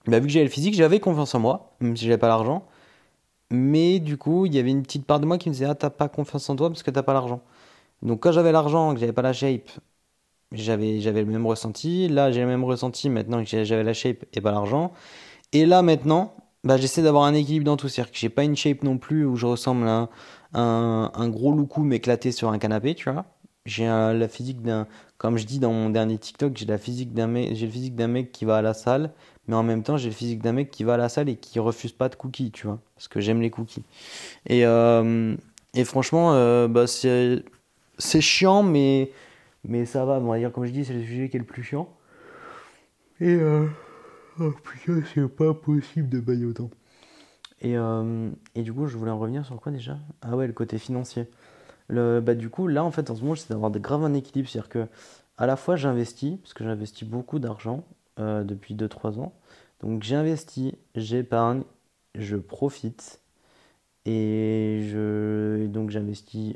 bah, 0.07 0.19
vu 0.19 0.27
que 0.27 0.33
j'avais 0.33 0.43
le 0.43 0.51
physique, 0.51 0.73
j'avais 0.73 0.99
confiance 0.99 1.33
en 1.35 1.39
moi, 1.39 1.77
même 1.79 1.95
si 1.95 2.03
j'avais 2.03 2.17
pas 2.17 2.27
l'argent. 2.27 2.67
Mais 3.51 3.99
du 3.99 4.17
coup, 4.17 4.45
il 4.45 4.53
y 4.55 4.59
avait 4.59 4.71
une 4.71 4.83
petite 4.83 5.05
part 5.05 5.19
de 5.19 5.25
moi 5.25 5.37
qui 5.37 5.49
me 5.49 5.53
disait 5.53 5.65
Ah, 5.65 5.75
t'as 5.75 5.89
pas 5.89 6.09
confiance 6.09 6.49
en 6.49 6.55
toi 6.55 6.69
parce 6.69 6.83
que 6.83 6.91
t'as 6.91 7.03
pas 7.03 7.13
l'argent. 7.13 7.41
Donc, 8.01 8.21
quand 8.21 8.31
j'avais 8.31 8.51
l'argent, 8.51 8.93
que 8.93 8.99
j'avais 8.99 9.13
pas 9.13 9.21
la 9.21 9.33
shape, 9.33 9.69
j'avais, 10.51 10.99
j'avais 11.01 11.21
le 11.21 11.31
même 11.31 11.45
ressenti. 11.45 12.07
Là, 12.09 12.31
j'ai 12.31 12.41
le 12.41 12.47
même 12.47 12.63
ressenti 12.63 13.09
maintenant 13.09 13.43
que 13.43 13.63
j'avais 13.63 13.83
la 13.83 13.93
shape 13.93 14.25
et 14.33 14.41
pas 14.41 14.51
l'argent. 14.51 14.93
Et 15.53 15.65
là, 15.65 15.81
maintenant, 15.81 16.35
bah, 16.63 16.77
j'essaie 16.77 17.01
d'avoir 17.03 17.23
un 17.25 17.33
équilibre 17.33 17.65
dans 17.65 17.77
tout. 17.77 17.89
C'est-à-dire 17.89 18.11
que 18.11 18.17
j'ai 18.19 18.29
pas 18.29 18.43
une 18.43 18.55
shape 18.55 18.83
non 18.83 18.97
plus 18.97 19.25
où 19.25 19.35
je 19.35 19.45
ressemble 19.45 19.87
à 19.87 20.09
un, 20.53 21.11
un, 21.13 21.29
gros 21.29 21.53
loukoum 21.53 21.93
éclaté 21.93 22.31
sur 22.31 22.49
un 22.51 22.59
canapé, 22.59 22.95
tu 22.95 23.11
vois. 23.11 23.25
J'ai 23.65 23.85
la 23.85 24.27
physique 24.29 24.61
d'un, 24.61 24.87
comme 25.17 25.37
je 25.37 25.45
dis 25.45 25.59
dans 25.59 25.73
mon 25.73 25.89
dernier 25.89 26.17
TikTok, 26.17 26.55
j'ai 26.55 26.65
la 26.65 26.77
physique 26.77 27.13
d'un 27.13 27.27
mec, 27.27 27.53
j'ai 27.55 27.65
le 27.65 27.71
physique 27.71 27.95
d'un 27.95 28.07
mec 28.07 28.31
qui 28.31 28.45
va 28.45 28.57
à 28.57 28.61
la 28.61 28.73
salle, 28.73 29.11
mais 29.47 29.55
en 29.55 29.63
même 29.63 29.83
temps 29.83 29.97
j'ai 29.97 30.09
le 30.09 30.15
physique 30.15 30.41
d'un 30.41 30.53
mec 30.53 30.71
qui 30.71 30.83
va 30.83 30.95
à 30.95 30.97
la 30.97 31.09
salle 31.09 31.29
et 31.29 31.35
qui 31.37 31.59
refuse 31.59 31.91
pas 31.93 32.09
de 32.09 32.15
cookies, 32.15 32.51
tu 32.51 32.67
vois, 32.67 32.79
parce 32.95 33.07
que 33.07 33.19
j'aime 33.19 33.41
les 33.41 33.49
cookies. 33.49 33.83
Et, 34.47 34.65
euh, 34.65 35.35
et 35.73 35.83
franchement, 35.85 36.33
euh, 36.33 36.67
bah 36.67 36.87
c'est, 36.87 37.43
c'est 37.97 38.21
chiant, 38.21 38.63
mais, 38.63 39.11
mais 39.63 39.85
ça 39.85 40.05
va. 40.05 40.19
on 40.19 40.27
va 40.27 40.37
dire, 40.39 40.51
comme 40.51 40.65
je 40.65 40.71
dis, 40.71 40.85
c'est 40.85 40.93
le 40.93 41.03
sujet 41.03 41.29
qui 41.29 41.37
est 41.37 41.39
le 41.39 41.45
plus 41.45 41.63
chiant. 41.63 41.89
Et 43.19 43.35
euh, 43.35 43.67
oh 44.39 44.53
c'est 45.13 45.27
pas 45.27 45.53
possible 45.53 46.09
de 46.09 46.19
bailler 46.19 46.45
autant. 46.45 46.69
Et, 47.61 47.77
euh, 47.77 48.29
et 48.55 48.61
du 48.61 48.73
coup, 48.73 48.87
je 48.87 48.97
voulais 48.97 49.11
en 49.11 49.19
revenir 49.19 49.45
sur 49.45 49.59
quoi 49.59 49.71
déjà? 49.71 49.97
Ah 50.21 50.35
ouais, 50.35 50.47
le 50.47 50.53
côté 50.53 50.77
financier. 50.77 51.27
Le, 51.87 52.21
bah, 52.21 52.35
du 52.35 52.49
coup, 52.49 52.67
là, 52.67 52.83
en 52.83 52.91
fait, 52.91 53.09
en 53.09 53.15
ce 53.15 53.21
moment, 53.21 53.35
c'est 53.35 53.49
d'avoir 53.49 53.71
grave 53.71 54.03
un 54.03 54.13
équilibre. 54.13 54.49
C'est-à-dire 54.49 54.69
que, 54.69 54.87
à 55.37 55.47
la 55.47 55.55
fois, 55.55 55.75
j'investis, 55.75 56.37
parce 56.39 56.53
que 56.53 56.63
j'investis 56.63 57.07
beaucoup 57.07 57.39
d'argent 57.39 57.83
euh, 58.19 58.43
depuis 58.43 58.75
2-3 58.75 59.19
ans. 59.19 59.33
Donc, 59.81 60.03
j'investis, 60.03 60.73
j'épargne, 60.95 61.63
je 62.15 62.37
profite. 62.37 63.21
Et 64.05 64.87
je, 64.89 65.67
donc, 65.67 65.89
j'investis 65.89 66.55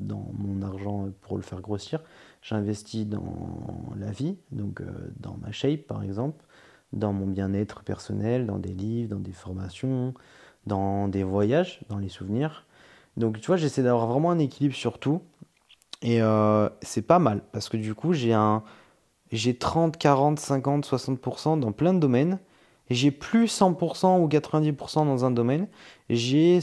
dans 0.00 0.26
mon 0.34 0.62
argent 0.62 1.08
pour 1.22 1.36
le 1.36 1.42
faire 1.42 1.60
grossir. 1.60 2.00
J'investis 2.42 3.06
dans 3.06 3.92
la 3.96 4.10
vie, 4.10 4.36
donc 4.52 4.80
euh, 4.80 4.86
dans 5.18 5.36
ma 5.36 5.52
shape, 5.52 5.82
par 5.82 6.02
exemple, 6.02 6.44
dans 6.92 7.12
mon 7.12 7.26
bien-être 7.26 7.82
personnel, 7.82 8.46
dans 8.46 8.58
des 8.58 8.72
livres, 8.72 9.10
dans 9.10 9.20
des 9.20 9.32
formations, 9.32 10.14
dans 10.66 11.08
des 11.08 11.24
voyages, 11.24 11.80
dans 11.88 11.98
les 11.98 12.08
souvenirs. 12.08 12.66
Donc 13.16 13.40
tu 13.40 13.46
vois, 13.46 13.56
j'essaie 13.56 13.82
d'avoir 13.82 14.06
vraiment 14.06 14.30
un 14.30 14.38
équilibre 14.38 14.74
sur 14.74 14.98
tout. 14.98 15.22
Et 16.02 16.22
euh, 16.22 16.68
c'est 16.82 17.02
pas 17.02 17.18
mal 17.18 17.42
parce 17.52 17.68
que 17.68 17.76
du 17.76 17.94
coup, 17.94 18.12
j'ai 18.12 18.32
un 18.32 18.62
j'ai 19.32 19.56
30, 19.56 19.96
40, 19.96 20.38
50, 20.38 20.86
60% 20.86 21.60
dans 21.60 21.72
plein 21.72 21.94
de 21.94 21.98
domaines. 21.98 22.38
J'ai 22.90 23.10
plus 23.10 23.46
100% 23.46 24.20
ou 24.20 24.28
90% 24.28 25.06
dans 25.06 25.24
un 25.24 25.30
domaine. 25.30 25.68
J'ai 26.08 26.60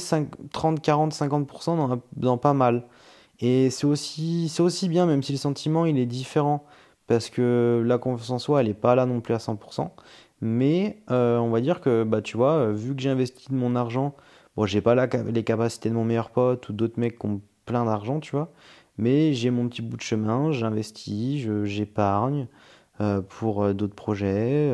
30, 0.51 0.81
40, 0.81 1.13
50% 1.13 1.77
dans, 1.77 2.01
dans 2.15 2.37
pas 2.37 2.53
mal. 2.53 2.85
Et 3.39 3.69
c'est 3.69 3.85
aussi, 3.85 4.89
bien, 4.89 5.05
même 5.05 5.21
si 5.23 5.33
le 5.33 5.37
sentiment 5.37 5.85
il 5.85 5.97
est 5.99 6.05
différent. 6.05 6.65
Parce 7.07 7.29
que 7.29 7.83
la 7.85 7.99
confiance 7.99 8.31
en 8.31 8.39
soi, 8.39 8.61
elle 8.61 8.67
n'est 8.67 8.73
pas 8.73 8.95
là 8.95 9.05
non 9.05 9.21
plus 9.21 9.35
à 9.35 9.37
100%. 9.37 9.91
Mais 10.41 11.03
euh, 11.11 11.37
on 11.37 11.49
va 11.51 11.61
dire 11.61 11.81
que, 11.81 12.03
bah, 12.03 12.21
tu 12.21 12.37
vois, 12.37 12.71
vu 12.71 12.95
que 12.95 13.01
j'ai 13.01 13.09
investi 13.09 13.49
de 13.49 13.55
mon 13.55 13.75
argent 13.75 14.15
Bon, 14.55 14.65
j'ai 14.65 14.81
pas 14.81 14.95
les 14.95 15.43
capacités 15.43 15.89
de 15.89 15.95
mon 15.95 16.05
meilleur 16.05 16.29
pote 16.29 16.69
ou 16.69 16.73
d'autres 16.73 16.99
mecs 16.99 17.19
qui 17.19 17.25
ont 17.25 17.41
plein 17.65 17.85
d'argent, 17.85 18.19
tu 18.19 18.31
vois. 18.31 18.51
Mais 18.97 19.33
j'ai 19.33 19.49
mon 19.51 19.67
petit 19.67 19.81
bout 19.81 19.97
de 19.97 20.01
chemin, 20.01 20.51
j'investis, 20.51 21.47
j'épargne, 21.63 22.47
pour 23.29 23.73
d'autres 23.73 23.95
projets, 23.95 24.73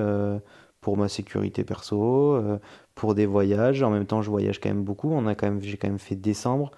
pour 0.79 0.97
ma 0.97 1.07
sécurité 1.07 1.63
perso, 1.63 2.41
pour 2.95 3.15
des 3.15 3.25
voyages. 3.25 3.81
En 3.83 3.89
même 3.89 4.05
temps, 4.05 4.21
je 4.21 4.29
voyage 4.29 4.59
quand 4.59 4.69
même 4.69 4.83
beaucoup. 4.83 5.11
On 5.11 5.25
a 5.27 5.35
quand 5.35 5.47
même, 5.47 5.61
j'ai 5.61 5.77
quand 5.77 5.87
même 5.87 5.99
fait 5.99 6.15
décembre. 6.15 6.71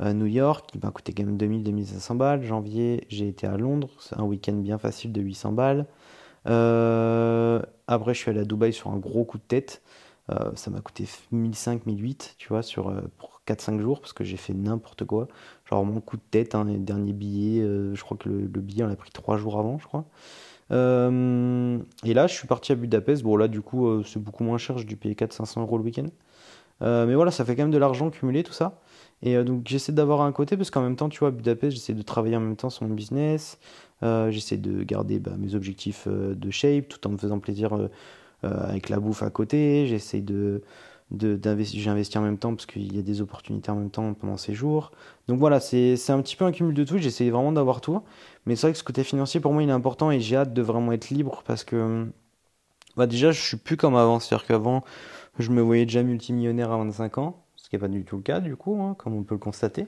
New 0.00 0.26
York, 0.26 0.70
qui 0.70 0.78
m'a 0.78 0.90
coûté 0.90 1.12
quand 1.12 1.24
même 1.24 1.36
2000-2500 1.36 2.16
balles. 2.16 2.42
Janvier, 2.42 3.04
j'ai 3.08 3.28
été 3.28 3.46
à 3.46 3.56
Londres, 3.56 3.90
un 4.16 4.22
week-end 4.24 4.54
bien 4.54 4.78
facile 4.78 5.12
de 5.12 5.20
800 5.20 5.52
balles. 5.52 5.86
après, 6.44 8.14
je 8.14 8.18
suis 8.18 8.30
allé 8.30 8.40
à 8.40 8.44
Dubaï 8.44 8.72
sur 8.72 8.90
un 8.90 8.98
gros 8.98 9.24
coup 9.24 9.38
de 9.38 9.42
tête. 9.42 9.82
ça 10.54 10.70
m'a 10.70 10.80
coûté 10.80 11.04
1005-1008, 11.32 12.34
tu 12.38 12.48
vois, 12.48 12.62
sur, 12.62 12.92
pour 13.18 13.37
4-5 13.52 13.80
jours, 13.80 14.00
parce 14.00 14.12
que 14.12 14.24
j'ai 14.24 14.36
fait 14.36 14.54
n'importe 14.54 15.04
quoi. 15.04 15.28
Genre, 15.68 15.84
mon 15.84 16.00
coup 16.00 16.16
de 16.16 16.22
tête, 16.30 16.54
hein, 16.54 16.64
les 16.64 16.78
derniers 16.78 17.12
billets, 17.12 17.62
je 17.62 18.00
crois 18.02 18.16
que 18.16 18.28
le, 18.28 18.40
le, 18.42 18.60
billet, 18.60 18.84
on 18.84 18.88
l'a 18.88 18.96
pris 18.96 19.10
3 19.10 19.36
jours 19.36 19.58
avant, 19.58 19.78
je 19.78 19.86
crois. 19.86 20.04
Euh, 20.70 21.78
et 22.04 22.14
là, 22.14 22.26
je 22.26 22.34
suis 22.34 22.46
parti 22.46 22.72
à 22.72 22.74
Budapest. 22.74 23.22
Bon, 23.22 23.36
là, 23.36 23.48
du 23.48 23.60
coup, 23.60 23.86
euh, 23.86 24.02
c'est 24.04 24.22
beaucoup 24.22 24.44
moins 24.44 24.58
cher. 24.58 24.78
J'ai 24.78 24.84
dû 24.84 24.96
payer 24.96 25.14
400-500 25.14 25.60
euros 25.60 25.78
le 25.78 25.84
week-end. 25.84 26.06
Euh, 26.82 27.06
mais 27.06 27.14
voilà, 27.14 27.30
ça 27.30 27.44
fait 27.44 27.56
quand 27.56 27.62
même 27.62 27.70
de 27.70 27.78
l'argent 27.78 28.10
cumulé, 28.10 28.42
tout 28.42 28.52
ça. 28.52 28.80
Et 29.22 29.42
donc, 29.42 29.62
j'essaie 29.66 29.92
d'avoir 29.92 30.20
un 30.20 30.30
côté 30.30 30.56
parce 30.56 30.70
qu'en 30.70 30.82
même 30.82 30.94
temps, 30.94 31.08
tu 31.08 31.18
vois, 31.18 31.28
à 31.28 31.30
Budapest, 31.32 31.76
j'essaie 31.76 31.94
de 31.94 32.02
travailler 32.02 32.36
en 32.36 32.40
même 32.40 32.56
temps 32.56 32.70
sur 32.70 32.86
mon 32.86 32.94
business. 32.94 33.58
j'essaie 34.02 34.58
de 34.58 34.84
garder 34.84 35.18
bah, 35.18 35.32
mes 35.38 35.56
objectifs 35.56 36.06
de 36.06 36.50
shape 36.50 36.88
tout 36.88 37.04
en 37.06 37.10
me 37.10 37.16
faisant 37.16 37.40
plaisir 37.40 37.76
avec 38.44 38.88
la 38.88 39.00
bouffe 39.00 39.24
à 39.24 39.30
côté. 39.30 39.88
J'essaie 39.88 40.20
de 40.20 40.62
j'ai 41.16 41.90
investi 41.90 42.18
en 42.18 42.22
même 42.22 42.38
temps 42.38 42.54
parce 42.54 42.66
qu'il 42.66 42.94
y 42.94 42.98
a 42.98 43.02
des 43.02 43.20
opportunités 43.20 43.70
en 43.70 43.76
même 43.76 43.90
temps 43.90 44.12
pendant 44.14 44.36
ces 44.36 44.54
jours. 44.54 44.92
Donc 45.26 45.38
voilà, 45.38 45.60
c'est 45.60 46.10
un 46.10 46.20
petit 46.20 46.36
peu 46.36 46.44
un 46.44 46.52
cumul 46.52 46.74
de 46.74 46.84
tout. 46.84 46.98
J'essaie 46.98 47.30
vraiment 47.30 47.52
d'avoir 47.52 47.80
tout. 47.80 48.02
Mais 48.46 48.56
c'est 48.56 48.66
vrai 48.66 48.72
que 48.72 48.78
ce 48.78 48.84
côté 48.84 49.04
financier, 49.04 49.40
pour 49.40 49.52
moi, 49.52 49.62
il 49.62 49.68
est 49.68 49.72
important 49.72 50.10
et 50.10 50.20
j'ai 50.20 50.36
hâte 50.36 50.52
de 50.52 50.62
vraiment 50.62 50.92
être 50.92 51.10
libre 51.10 51.42
parce 51.46 51.64
que 51.64 52.06
bah 52.96 53.06
déjà, 53.06 53.30
je 53.30 53.40
suis 53.40 53.56
plus 53.56 53.76
comme 53.76 53.96
avant. 53.96 54.20
C'est-à-dire 54.20 54.46
qu'avant, 54.46 54.84
je 55.38 55.50
me 55.50 55.62
voyais 55.62 55.84
déjà 55.86 56.02
multimillionnaire 56.02 56.72
à 56.72 56.78
25 56.78 57.18
ans, 57.18 57.44
ce 57.56 57.68
qui 57.68 57.76
n'est 57.76 57.80
pas 57.80 57.88
du 57.88 58.04
tout 58.04 58.16
le 58.16 58.22
cas, 58.22 58.40
du 58.40 58.56
coup, 58.56 58.80
hein, 58.82 58.94
comme 58.98 59.14
on 59.14 59.22
peut 59.22 59.34
le 59.34 59.40
constater. 59.40 59.86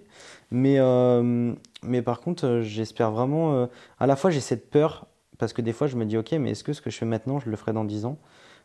Mais, 0.50 0.76
euh, 0.78 1.52
mais 1.82 2.02
par 2.02 2.20
contre, 2.20 2.46
euh, 2.46 2.62
j'espère 2.62 3.10
vraiment. 3.10 3.54
Euh, 3.54 3.66
à 3.98 4.06
la 4.06 4.16
fois, 4.16 4.30
j'ai 4.30 4.40
cette 4.40 4.70
peur 4.70 5.06
parce 5.38 5.52
que 5.52 5.62
des 5.62 5.72
fois, 5.72 5.86
je 5.86 5.96
me 5.96 6.04
dis, 6.04 6.16
ok, 6.18 6.32
mais 6.32 6.50
est-ce 6.50 6.62
que 6.62 6.72
ce 6.72 6.80
que 6.82 6.90
je 6.90 6.98
fais 6.98 7.06
maintenant, 7.06 7.40
je 7.40 7.50
le 7.50 7.56
ferai 7.56 7.72
dans 7.72 7.84
10 7.84 8.04
ans? 8.04 8.18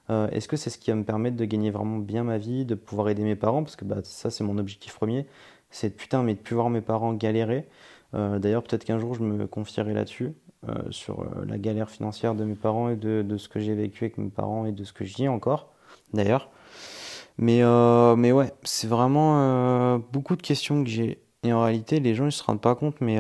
Euh, 0.10 0.30
est-ce 0.30 0.48
que 0.48 0.58
c'est 0.58 0.70
ce 0.70 0.78
qui 0.78 0.92
va 0.92 0.96
me 0.96 1.04
permettre 1.04 1.36
de 1.36 1.46
gagner 1.46 1.72
vraiment 1.72 1.98
bien 1.98 2.24
ma 2.24 2.38
vie, 2.38 2.66
de 2.66 2.76
pouvoir 2.76 3.10
aider 3.10 3.24
mes 3.24 3.36
parents? 3.36 3.64
Parce 3.64 3.76
que 3.76 3.86
bah, 3.86 3.98
ça, 4.04 4.30
c'est 4.30 4.44
mon 4.44 4.58
objectif 4.58 4.96
premier. 4.96 5.26
C'est 5.70 5.90
putain, 5.90 6.24
mais 6.24 6.36
de 6.36 6.40
plus 6.40 6.56
voir 6.56 6.70
mes 6.70 6.82
parents 6.82 7.14
galérer. 7.14 7.68
Euh, 8.14 8.40
d'ailleurs, 8.40 8.64
peut-être 8.64 8.86
qu'un 8.86 9.00
jour, 9.00 9.16
je 9.16 9.24
me 9.24 9.48
confierai 9.48 9.94
là-dessus, 9.94 10.34
euh, 10.70 10.74
sur 10.90 11.26
la 11.46 11.58
galère 11.58 11.90
financière 11.90 12.36
de 12.36 12.46
mes 12.46 12.56
parents 12.56 12.90
et 12.90 12.96
de, 12.96 13.38
ce 13.38 13.50
que 13.50 13.60
j'ai 13.60 13.76
vécu 13.76 14.06
avec 14.06 14.18
mes 14.18 14.30
parents 14.30 14.66
et 14.66 14.72
de 14.72 14.84
ce 14.84 14.94
que 14.94 15.06
j'y 15.06 15.24
ai 15.24 15.28
encore, 15.28 15.70
d'ailleurs. 16.14 16.50
Mais, 17.38 17.62
mais 18.16 18.32
ouais, 18.32 18.54
c'est 18.64 18.88
vraiment 18.88 20.00
beaucoup 20.14 20.38
de 20.38 20.42
questions 20.42 20.84
que 20.84 20.90
j'ai. 20.90 21.20
Et 21.44 21.52
en 21.52 21.62
réalité, 21.64 22.00
les 22.00 22.16
gens, 22.16 22.26
ils 22.26 22.32
se 22.32 22.44
rendent 22.44 22.62
pas 22.62 22.76
compte, 22.76 23.02
mais 23.02 23.20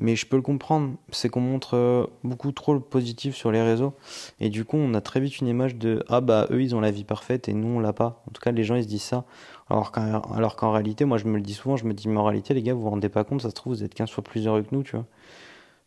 mais 0.00 0.16
je 0.16 0.26
peux 0.26 0.36
le 0.36 0.42
comprendre. 0.42 0.94
C'est 1.10 1.28
qu'on 1.28 1.40
montre 1.40 1.76
euh, 1.76 2.06
beaucoup 2.24 2.52
trop 2.52 2.74
le 2.74 2.80
positif 2.80 3.34
sur 3.36 3.52
les 3.52 3.62
réseaux. 3.62 3.94
Et 4.40 4.48
du 4.48 4.64
coup, 4.64 4.76
on 4.76 4.94
a 4.94 5.00
très 5.00 5.20
vite 5.20 5.38
une 5.40 5.48
image 5.48 5.76
de 5.76 6.04
Ah 6.08 6.20
bah 6.20 6.46
eux, 6.50 6.62
ils 6.62 6.74
ont 6.74 6.80
la 6.80 6.90
vie 6.90 7.04
parfaite 7.04 7.48
et 7.48 7.52
nous, 7.52 7.68
on 7.68 7.80
l'a 7.80 7.92
pas. 7.92 8.22
En 8.28 8.32
tout 8.32 8.40
cas, 8.40 8.52
les 8.52 8.64
gens, 8.64 8.74
ils 8.74 8.84
se 8.84 8.88
disent 8.88 9.02
ça. 9.02 9.24
Alors 9.70 9.92
qu'en, 9.92 10.20
alors 10.34 10.56
qu'en 10.56 10.72
réalité, 10.72 11.04
moi, 11.04 11.18
je 11.18 11.26
me 11.26 11.36
le 11.36 11.42
dis 11.42 11.54
souvent, 11.54 11.76
je 11.76 11.84
me 11.84 11.94
dis 11.94 12.08
Mais 12.08 12.18
en 12.18 12.24
réalité, 12.24 12.54
les 12.54 12.62
gars, 12.62 12.74
vous 12.74 12.82
vous 12.82 12.90
rendez 12.90 13.08
pas 13.08 13.24
compte, 13.24 13.42
ça 13.42 13.50
se 13.50 13.54
trouve, 13.54 13.74
vous 13.74 13.84
êtes 13.84 13.94
15 13.94 14.10
fois 14.10 14.24
plus 14.24 14.46
heureux 14.46 14.62
que 14.62 14.74
nous, 14.74 14.82
tu 14.82 14.96
vois. 14.96 15.06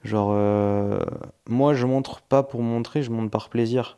Genre, 0.03 0.29
euh, 0.33 0.99
moi, 1.49 1.73
je 1.73 1.85
montre 1.85 2.21
pas 2.21 2.43
pour 2.43 2.61
montrer, 2.61 3.03
je 3.03 3.11
montre 3.11 3.31
par 3.31 3.49
plaisir. 3.49 3.97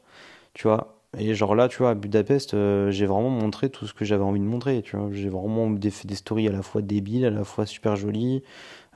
Tu 0.53 0.67
vois. 0.67 0.97
Et 1.17 1.33
genre 1.35 1.55
là, 1.55 1.67
tu 1.67 1.77
vois, 1.77 1.91
à 1.91 1.95
Budapest, 1.95 2.53
euh, 2.53 2.91
j'ai 2.91 3.05
vraiment 3.05 3.29
montré 3.29 3.69
tout 3.69 3.87
ce 3.87 3.93
que 3.93 4.05
j'avais 4.05 4.23
envie 4.23 4.39
de 4.39 4.45
montrer. 4.45 4.81
Tu 4.81 4.97
vois, 4.97 5.09
j'ai 5.11 5.29
vraiment 5.29 5.73
fait 5.89 6.07
des 6.07 6.15
stories 6.15 6.47
à 6.47 6.51
la 6.51 6.61
fois 6.61 6.81
débiles, 6.81 7.25
à 7.25 7.29
la 7.29 7.43
fois 7.43 7.65
super 7.65 7.95
jolies, 7.95 8.43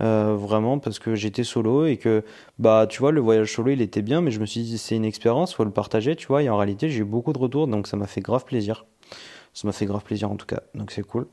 euh, 0.02 0.36
vraiment 0.36 0.80
parce 0.80 1.00
que 1.00 1.16
j'étais 1.16 1.44
solo 1.44 1.86
et 1.86 1.98
que 1.98 2.24
bah 2.60 2.88
tu 2.90 3.00
vois 3.00 3.12
le 3.12 3.22
voyage 3.22 3.54
solo 3.54 3.72
il 3.72 3.82
était 3.82 4.02
bien, 4.02 4.22
mais 4.22 4.32
je 4.32 4.40
me 4.40 4.46
suis 4.46 4.62
dit 4.62 4.78
c'est 4.78 4.96
une 4.96 5.06
expérience, 5.06 5.54
faut 5.54 5.64
le 5.64 5.72
partager, 5.72 6.16
tu 6.16 6.28
vois. 6.28 6.44
Et 6.44 6.50
en 6.50 6.58
réalité, 6.58 6.90
j'ai 6.90 7.02
eu 7.02 7.06
beaucoup 7.06 7.34
de 7.34 7.40
retours, 7.40 7.68
donc 7.68 7.88
ça 7.88 7.98
m'a 7.98 8.08
fait 8.08 8.22
grave 8.22 8.46
plaisir. 8.46 8.86
Ça 9.54 9.68
m'a 9.68 9.74
fait 9.74 9.86
grave 9.86 10.04
plaisir 10.04 10.32
en 10.32 10.36
tout 10.38 10.46
cas, 10.46 10.62
donc 10.76 10.92
c'est 10.92 11.04
cool. 11.04 11.28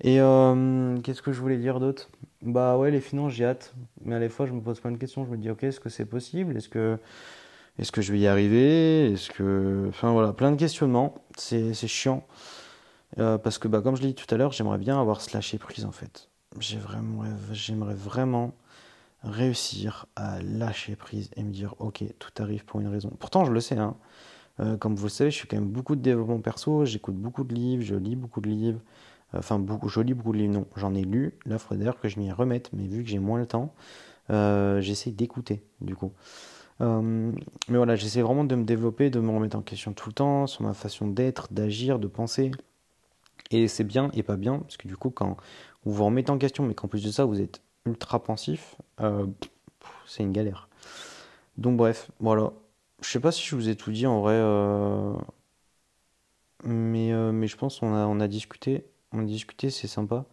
Et 0.00 0.20
euh, 0.20 0.98
qu'est-ce 1.00 1.22
que 1.22 1.32
je 1.32 1.40
voulais 1.40 1.56
dire 1.56 1.80
d'autre? 1.80 2.10
Bah 2.42 2.76
ouais, 2.76 2.90
les 2.90 3.00
finances, 3.00 3.32
j'ai 3.32 3.44
hâte. 3.44 3.74
Mais 4.04 4.16
à 4.16 4.18
la 4.18 4.28
fois, 4.28 4.46
je 4.46 4.52
me 4.52 4.60
pose 4.60 4.80
plein 4.80 4.92
de 4.92 4.96
questions. 4.98 5.24
Je 5.24 5.30
me 5.30 5.36
dis, 5.36 5.50
ok, 5.50 5.64
est-ce 5.64 5.80
que 5.80 5.88
c'est 5.88 6.04
possible? 6.04 6.56
Est-ce 6.56 6.68
que 6.68 6.98
est-ce 7.78 7.90
que 7.92 8.02
je 8.02 8.12
vais 8.12 8.20
y 8.20 8.26
arriver? 8.26 9.12
Est-ce 9.12 9.30
que. 9.30 9.86
Enfin 9.88 10.12
voilà, 10.12 10.32
plein 10.32 10.52
de 10.52 10.56
questionnements. 10.56 11.14
C'est, 11.36 11.74
chiant. 11.88 12.26
Euh, 13.18 13.38
parce 13.38 13.58
que, 13.58 13.68
bah, 13.68 13.80
comme 13.80 13.96
je 13.96 14.02
l'ai 14.02 14.08
dit 14.08 14.14
tout 14.14 14.32
à 14.34 14.38
l'heure, 14.38 14.52
j'aimerais 14.52 14.78
bien 14.78 15.00
avoir 15.00 15.20
ce 15.20 15.56
prise 15.56 15.84
en 15.84 15.92
fait. 15.92 16.28
J'aimerais 16.60 17.94
vraiment 17.94 18.52
réussir 19.22 20.06
à 20.16 20.40
lâcher 20.42 20.96
prise 20.96 21.30
et 21.36 21.42
me 21.42 21.50
dire 21.50 21.74
ok, 21.78 22.04
tout 22.18 22.42
arrive 22.42 22.64
pour 22.64 22.80
une 22.80 22.88
raison. 22.88 23.10
Pourtant, 23.18 23.44
je 23.44 23.52
le 23.52 23.60
sais. 23.60 23.78
Hein. 23.78 23.96
Euh, 24.60 24.76
comme 24.76 24.94
vous 24.94 25.04
le 25.04 25.10
savez, 25.10 25.30
je 25.30 25.40
fais 25.40 25.46
quand 25.48 25.56
même 25.56 25.68
beaucoup 25.70 25.96
de 25.96 26.00
développement 26.02 26.40
perso. 26.40 26.84
J'écoute 26.84 27.16
beaucoup 27.16 27.44
de 27.44 27.54
livres, 27.54 27.82
je 27.82 27.94
lis 27.94 28.16
beaucoup 28.16 28.40
de 28.40 28.48
livres. 28.48 28.80
Enfin, 29.36 29.58
beaucoup, 29.58 29.88
je 29.88 30.00
lis 30.00 30.14
beaucoup 30.14 30.32
de 30.32 30.38
livres, 30.38 30.52
non. 30.52 30.66
J'en 30.76 30.94
ai 30.94 31.02
lu. 31.02 31.34
Là, 31.46 31.58
faudrait 31.58 31.78
d'ailleurs 31.78 31.98
que 31.98 32.08
je 32.08 32.20
m'y 32.20 32.30
remette. 32.30 32.70
Mais 32.72 32.86
vu 32.86 33.02
que 33.02 33.08
j'ai 33.08 33.18
moins 33.18 33.38
le 33.38 33.46
temps, 33.46 33.74
euh, 34.30 34.80
j'essaie 34.80 35.10
d'écouter 35.10 35.62
du 35.80 35.96
coup. 35.96 36.12
Euh, 36.80 37.32
mais 37.68 37.76
voilà, 37.76 37.96
j'essaie 37.96 38.22
vraiment 38.22 38.44
de 38.44 38.54
me 38.54 38.64
développer, 38.64 39.10
de 39.10 39.20
me 39.20 39.30
remettre 39.30 39.56
en 39.56 39.62
question 39.62 39.92
tout 39.92 40.08
le 40.08 40.14
temps 40.14 40.46
sur 40.46 40.62
ma 40.62 40.74
façon 40.74 41.06
d'être, 41.06 41.52
d'agir, 41.52 41.98
de 41.98 42.08
penser. 42.08 42.50
Et 43.50 43.68
c'est 43.68 43.84
bien 43.84 44.10
et 44.14 44.22
pas 44.22 44.36
bien, 44.36 44.58
parce 44.60 44.76
que 44.76 44.88
du 44.88 44.96
coup, 44.96 45.10
quand 45.10 45.36
vous 45.84 45.92
vous 45.94 46.04
remettez 46.04 46.30
en 46.30 46.38
question, 46.38 46.64
mais 46.64 46.74
qu'en 46.74 46.88
plus 46.88 47.04
de 47.04 47.10
ça, 47.10 47.24
vous 47.24 47.40
êtes 47.40 47.62
ultra 47.86 48.22
pensif, 48.22 48.76
euh, 49.00 49.26
c'est 50.06 50.22
une 50.22 50.32
galère. 50.32 50.68
Donc 51.58 51.76
bref, 51.76 52.10
voilà. 52.20 52.52
Je 53.02 53.08
sais 53.10 53.20
pas 53.20 53.32
si 53.32 53.44
je 53.46 53.54
vous 53.56 53.68
ai 53.68 53.76
tout 53.76 53.92
dit 53.92 54.06
en 54.06 54.20
vrai, 54.22 54.34
euh, 54.34 55.12
mais, 56.64 57.12
mais 57.32 57.46
je 57.46 57.56
pense 57.56 57.80
qu'on 57.80 57.94
a, 57.94 58.06
on 58.06 58.20
a 58.20 58.28
discuté. 58.28 58.86
On 59.12 59.20
a 59.20 59.24
discuté, 59.24 59.70
c'est 59.70 59.86
sympa. 59.88 60.24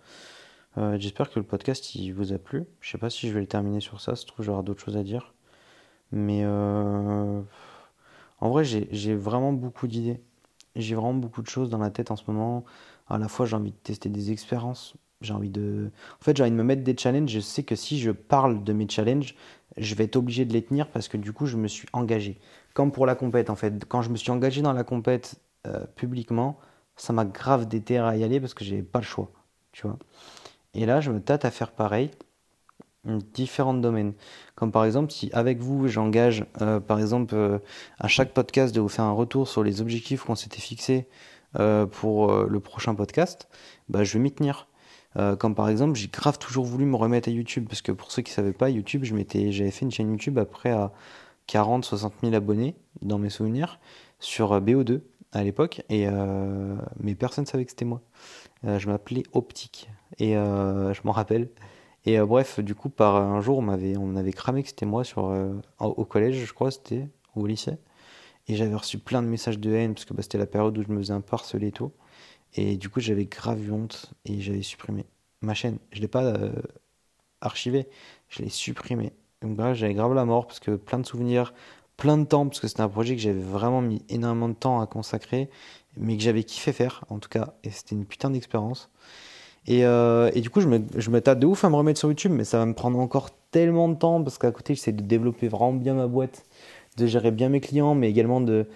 J'espère 0.98 1.30
que 1.30 1.40
le 1.40 1.46
podcast 1.46 1.96
il 1.96 2.12
vous 2.14 2.34
a 2.34 2.38
plu. 2.38 2.64
Je 2.80 2.90
sais 2.92 2.98
pas 2.98 3.10
si 3.10 3.28
je 3.28 3.34
vais 3.34 3.42
le 3.42 3.48
terminer 3.48 3.82
sur 3.82 4.00
ça, 4.02 4.16
se 4.16 4.26
trouve 4.26 4.46
j'aurai 4.46 4.64
d'autres 4.64 4.84
choses 4.84 4.98
à 4.98 5.04
dire. 5.04 5.34
Mais 6.12 6.42
euh, 6.44 7.42
en 8.40 8.50
vrai, 8.50 8.64
j'ai 8.66 9.16
vraiment 9.16 9.54
beaucoup 9.54 9.88
d'idées. 9.88 10.22
J'ai 10.76 10.96
vraiment 10.96 11.14
beaucoup 11.14 11.42
de 11.42 11.48
choses 11.48 11.70
dans 11.70 11.78
la 11.78 11.90
tête 11.92 12.12
en 12.12 12.16
ce 12.16 12.24
moment. 12.28 12.66
À 13.12 13.18
la 13.18 13.28
fois, 13.28 13.46
j'ai 13.46 13.56
envie 13.56 13.72
de 13.72 13.78
tester 13.78 14.10
des 14.10 14.32
expériences. 14.32 14.96
J'ai 15.20 15.34
envie 15.34 15.50
de. 15.50 15.92
En 16.20 16.24
fait, 16.24 16.36
j'ai 16.36 16.44
envie 16.44 16.52
de 16.52 16.56
me 16.56 16.64
mettre 16.64 16.84
des 16.84 16.96
challenges. 16.98 17.30
Je 17.30 17.40
sais 17.42 17.64
que 17.64 17.76
si 17.76 18.00
je 18.00 18.12
parle 18.12 18.64
de 18.64 18.74
mes 18.74 18.88
challenges, 18.88 19.36
je 19.78 19.96
vais 19.96 20.06
être 20.06 20.16
obligé 20.16 20.46
de 20.46 20.54
les 20.54 20.64
tenir 20.64 20.88
parce 20.88 21.08
que 21.08 21.18
du 21.18 21.34
coup, 21.34 21.46
je 21.46 21.58
me 21.58 21.68
suis 21.68 21.88
engagé. 21.94 22.40
Comme 22.74 22.92
pour 22.92 23.06
la 23.06 23.16
compète, 23.16 23.50
en 23.50 23.56
fait. 23.56 23.86
Quand 23.86 24.02
je 24.02 24.10
me 24.10 24.16
suis 24.16 24.32
engagé 24.32 24.62
dans 24.62 24.74
la 24.74 24.84
compète 24.84 25.36
euh, 25.68 25.86
publiquement, 25.96 26.58
ça 26.96 27.12
m'a 27.12 27.26
grave 27.26 27.68
déterré 27.68 28.08
à 28.08 28.16
y 28.16 28.24
aller 28.24 28.40
parce 28.40 28.54
que 28.54 28.64
j'avais 28.64 28.82
pas 28.82 29.00
le 29.00 29.06
choix. 29.06 29.30
Tu 29.74 29.86
vois. 29.86 30.00
Et 30.74 30.86
là, 30.86 31.02
je 31.02 31.12
me 31.12 31.20
tâte 31.20 31.44
à 31.44 31.52
faire 31.52 31.72
pareil 31.72 32.12
différents 33.06 33.74
domaines. 33.74 34.14
Comme 34.56 34.72
par 34.72 34.86
exemple, 34.86 35.12
si 35.12 35.30
avec 35.34 35.60
vous, 35.60 35.88
j'engage, 35.88 36.46
euh, 36.62 36.80
par 36.80 37.00
exemple, 37.00 37.34
euh, 37.36 37.60
à 38.00 38.08
chaque 38.08 38.34
podcast 38.34 38.74
de 38.76 38.80
vous 38.80 38.90
faire 38.90 39.06
un 39.06 39.12
retour 39.12 39.48
sur 39.48 39.64
les 39.64 39.82
objectifs 39.82 40.24
qu'on 40.24 40.36
s'était 40.36 40.62
fixés 40.62 41.08
euh, 41.60 41.86
pour 41.86 42.34
le 42.34 42.60
prochain 42.60 42.96
podcast, 42.96 43.48
bah, 43.90 44.04
je 44.04 44.14
vais 44.14 44.20
m'y 44.20 44.32
tenir. 44.32 44.68
comme 45.40 45.56
par 45.56 45.70
exemple, 45.70 45.96
j'ai 45.96 46.08
grave 46.08 46.38
toujours 46.40 46.66
voulu 46.66 46.86
me 46.86 46.96
remettre 46.96 47.30
à 47.30 47.32
YouTube, 47.32 47.66
parce 47.68 47.82
que 47.82 47.92
pour 47.92 48.12
ceux 48.12 48.22
qui 48.22 48.32
ne 48.32 48.36
savaient 48.36 48.54
pas, 48.54 48.70
YouTube, 48.70 49.04
je 49.04 49.14
m'étais, 49.14 49.52
j'avais 49.52 49.72
fait 49.72 49.86
une 49.86 49.92
chaîne 49.92 50.12
YouTube 50.12 50.38
après 50.38 50.72
à 50.72 50.92
40, 51.48 51.86
60 51.86 52.14
000 52.24 52.34
abonnés, 52.34 52.76
dans 53.02 53.18
mes 53.18 53.30
souvenirs, 53.30 53.80
sur 54.20 54.60
BO2 54.62 55.02
à 55.34 55.44
l'époque, 55.44 55.84
et 55.90 56.08
mais 57.00 57.16
personne 57.16 57.44
ne 57.44 57.50
savait 57.50 57.66
que 57.66 57.72
c'était 57.72 57.86
moi. 57.86 58.02
je 58.64 58.88
m'appelais 58.88 59.24
Optique, 59.34 59.90
et 60.20 60.34
je 60.34 61.02
m'en 61.04 61.12
rappelle. 61.12 61.50
Et 62.06 62.20
euh, 62.20 62.26
bref, 62.26 62.60
du 62.60 62.76
coup, 62.76 62.90
par 62.90 63.16
un 63.16 63.42
jour, 63.42 63.60
on 63.60 63.62
m'avait, 63.62 63.96
on 63.98 64.16
avait 64.16 64.34
cramé 64.34 64.64
que 64.64 64.70
c'était 64.70 64.86
moi 64.86 65.04
sur, 65.04 65.28
euh, 65.28 65.54
au 65.80 66.06
collège, 66.06 66.44
je 66.46 66.54
crois, 66.54 66.72
c'était, 66.72 67.08
ou 67.36 67.44
au 67.44 67.48
lycée. 67.48 67.78
Et 68.48 68.56
j'avais 68.56 68.76
reçu 68.76 68.98
plein 68.98 69.22
de 69.22 69.28
messages 69.28 69.60
de 69.60 69.72
haine, 69.72 69.94
parce 69.94 70.06
que 70.06 70.14
bah, 70.14 70.22
c'était 70.22 70.38
la 70.38 70.46
période 70.46 70.78
où 70.78 70.84
je 70.84 70.90
me 70.90 70.98
faisais 71.00 71.14
un 71.14 71.22
peu 71.22 71.38
et 71.62 71.72
tout. 71.72 71.92
Et 72.56 72.76
du 72.78 72.90
coup, 72.90 73.00
j'avais 73.00 73.26
grave 73.26 73.72
honte 73.72 74.14
et 74.26 74.42
j'avais 74.42 74.62
supprimé 74.62 75.06
ma 75.42 75.54
chaîne. 75.54 75.78
Je 75.92 75.98
ne 75.98 76.02
l'ai 76.02 76.08
pas 76.08 76.24
euh, 76.24 76.52
archivé, 77.40 77.88
je 78.30 78.44
l'ai 78.44 78.50
supprimé. 78.50 79.14
Donc 79.42 79.58
là, 79.58 79.74
j'avais 79.74 79.94
grave 79.94 80.14
la 80.14 80.26
mort, 80.26 80.48
parce 80.48 80.60
que 80.60 80.76
plein 80.76 81.00
de 81.00 81.06
souvenirs, 81.06 81.54
plein 81.98 82.18
de 82.18 82.26
temps, 82.26 82.48
parce 82.48 82.60
que 82.60 82.68
c'était 82.68 82.82
un 82.82 82.90
projet 82.90 83.16
que 83.16 83.22
j'avais 83.22 83.40
vraiment 83.40 83.82
mis 83.82 84.04
énormément 84.10 84.50
de 84.50 84.54
temps 84.54 84.82
à 84.82 84.88
consacrer, 84.88 85.50
mais 85.98 86.18
que 86.18 86.24
j'avais 86.24 86.44
kiffé 86.44 86.74
faire, 86.74 87.06
en 87.10 87.20
tout 87.20 87.30
cas. 87.30 87.54
Et 87.64 87.70
c'était 87.72 87.96
une 87.96 88.06
putain 88.06 88.30
d'expérience. 88.32 88.90
Et, 89.68 89.86
euh, 89.86 90.32
du 90.32 90.50
coup, 90.50 90.62
je 90.62 90.68
me, 90.68 90.82
je 90.96 91.10
me 91.10 91.22
tâte 91.22 91.40
de 91.40 91.46
ouf 91.46 91.64
à 91.64 91.70
me 91.70 91.76
remettre 91.76 92.00
sur 92.00 92.10
YouTube, 92.10 92.32
mais 92.32 92.44
ça 92.44 92.58
va 92.58 92.66
me 92.66 92.74
prendre 92.74 93.00
encore 93.00 93.30
tellement 93.52 93.90
de 93.90 93.96
temps 93.96 94.24
parce 94.24 94.38
qu'à 94.38 94.52
côté, 94.52 94.76
j'essaie 94.76 94.92
de 94.92 95.04
développer 95.04 95.48
vraiment 95.48 95.74
bien 95.74 95.94
ma 95.94 96.08
boîte 96.08 96.44
de 96.98 97.06
gérer 97.08 97.32
bien 97.32 97.50
mes 97.50 97.62
clients, 97.62 97.96
mais 97.96 98.10
également 98.10 98.42
de 98.42 98.68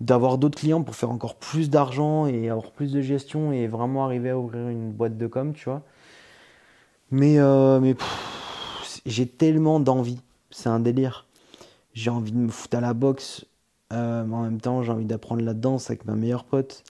d'avoir 0.00 0.38
d'autres 0.38 0.58
clients 0.58 0.82
pour 0.82 0.96
faire 0.96 1.10
encore 1.10 1.36
plus 1.36 1.68
d'argent 1.68 2.26
et 2.26 2.48
avoir 2.48 2.70
plus 2.70 2.92
de 2.92 3.02
gestion 3.02 3.52
et 3.52 3.66
vraiment 3.68 4.04
arriver 4.06 4.30
à 4.30 4.38
ouvrir 4.38 4.68
une 4.68 4.92
boîte 4.92 5.18
de 5.18 5.26
com, 5.26 5.52
tu 5.52 5.66
vois. 5.66 5.82
Mais, 7.10 7.38
euh, 7.38 7.94
j'ai 9.06 9.26
tellement 9.26 9.80
d'envie, 9.80 10.20
c'est 10.50 10.68
un 10.68 10.80
délire. 10.80 11.26
J'ai 11.92 12.10
envie 12.10 12.32
de 12.32 12.38
me 12.38 12.48
foutre 12.48 12.78
à 12.78 12.80
la 12.80 12.94
boxe, 12.94 13.44
euh, 13.92 14.22
en 14.22 14.42
même 14.42 14.60
temps 14.60 14.82
j'ai 14.82 14.92
envie 14.92 15.04
d'apprendre 15.04 15.42
la 15.42 15.54
danse 15.54 15.90
avec 15.90 16.04
ma 16.06 16.14
meilleure 16.14 16.44
pote. 16.44 16.84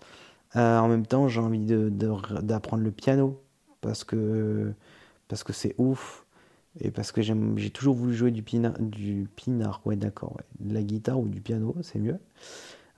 Euh, 0.57 0.79
en 0.79 0.89
même 0.89 1.07
temps 1.07 1.29
j'ai 1.29 1.41
envie 1.41 1.61
d'apprendre 1.61 2.83
le 2.83 2.91
piano 2.91 3.41
parce 3.81 4.05
que 4.05 4.75
c'est 5.53 5.75
ouf 5.79 6.25
et 6.79 6.91
parce 6.91 7.11
que 7.11 7.21
j'ai 7.21 7.71
toujours 7.71 7.97
voulu 7.97 8.14
jouer 8.14 8.31
du 8.31 8.43
pinard, 8.43 8.75
du 8.79 9.29
pinard 9.35 9.81
ouais 9.85 9.97
d'accord, 9.97 10.37
de 10.61 10.73
la 10.73 10.83
guitare 10.83 11.18
ou 11.18 11.27
du 11.27 11.41
piano, 11.41 11.75
c'est 11.83 11.99
mieux. 11.99 12.18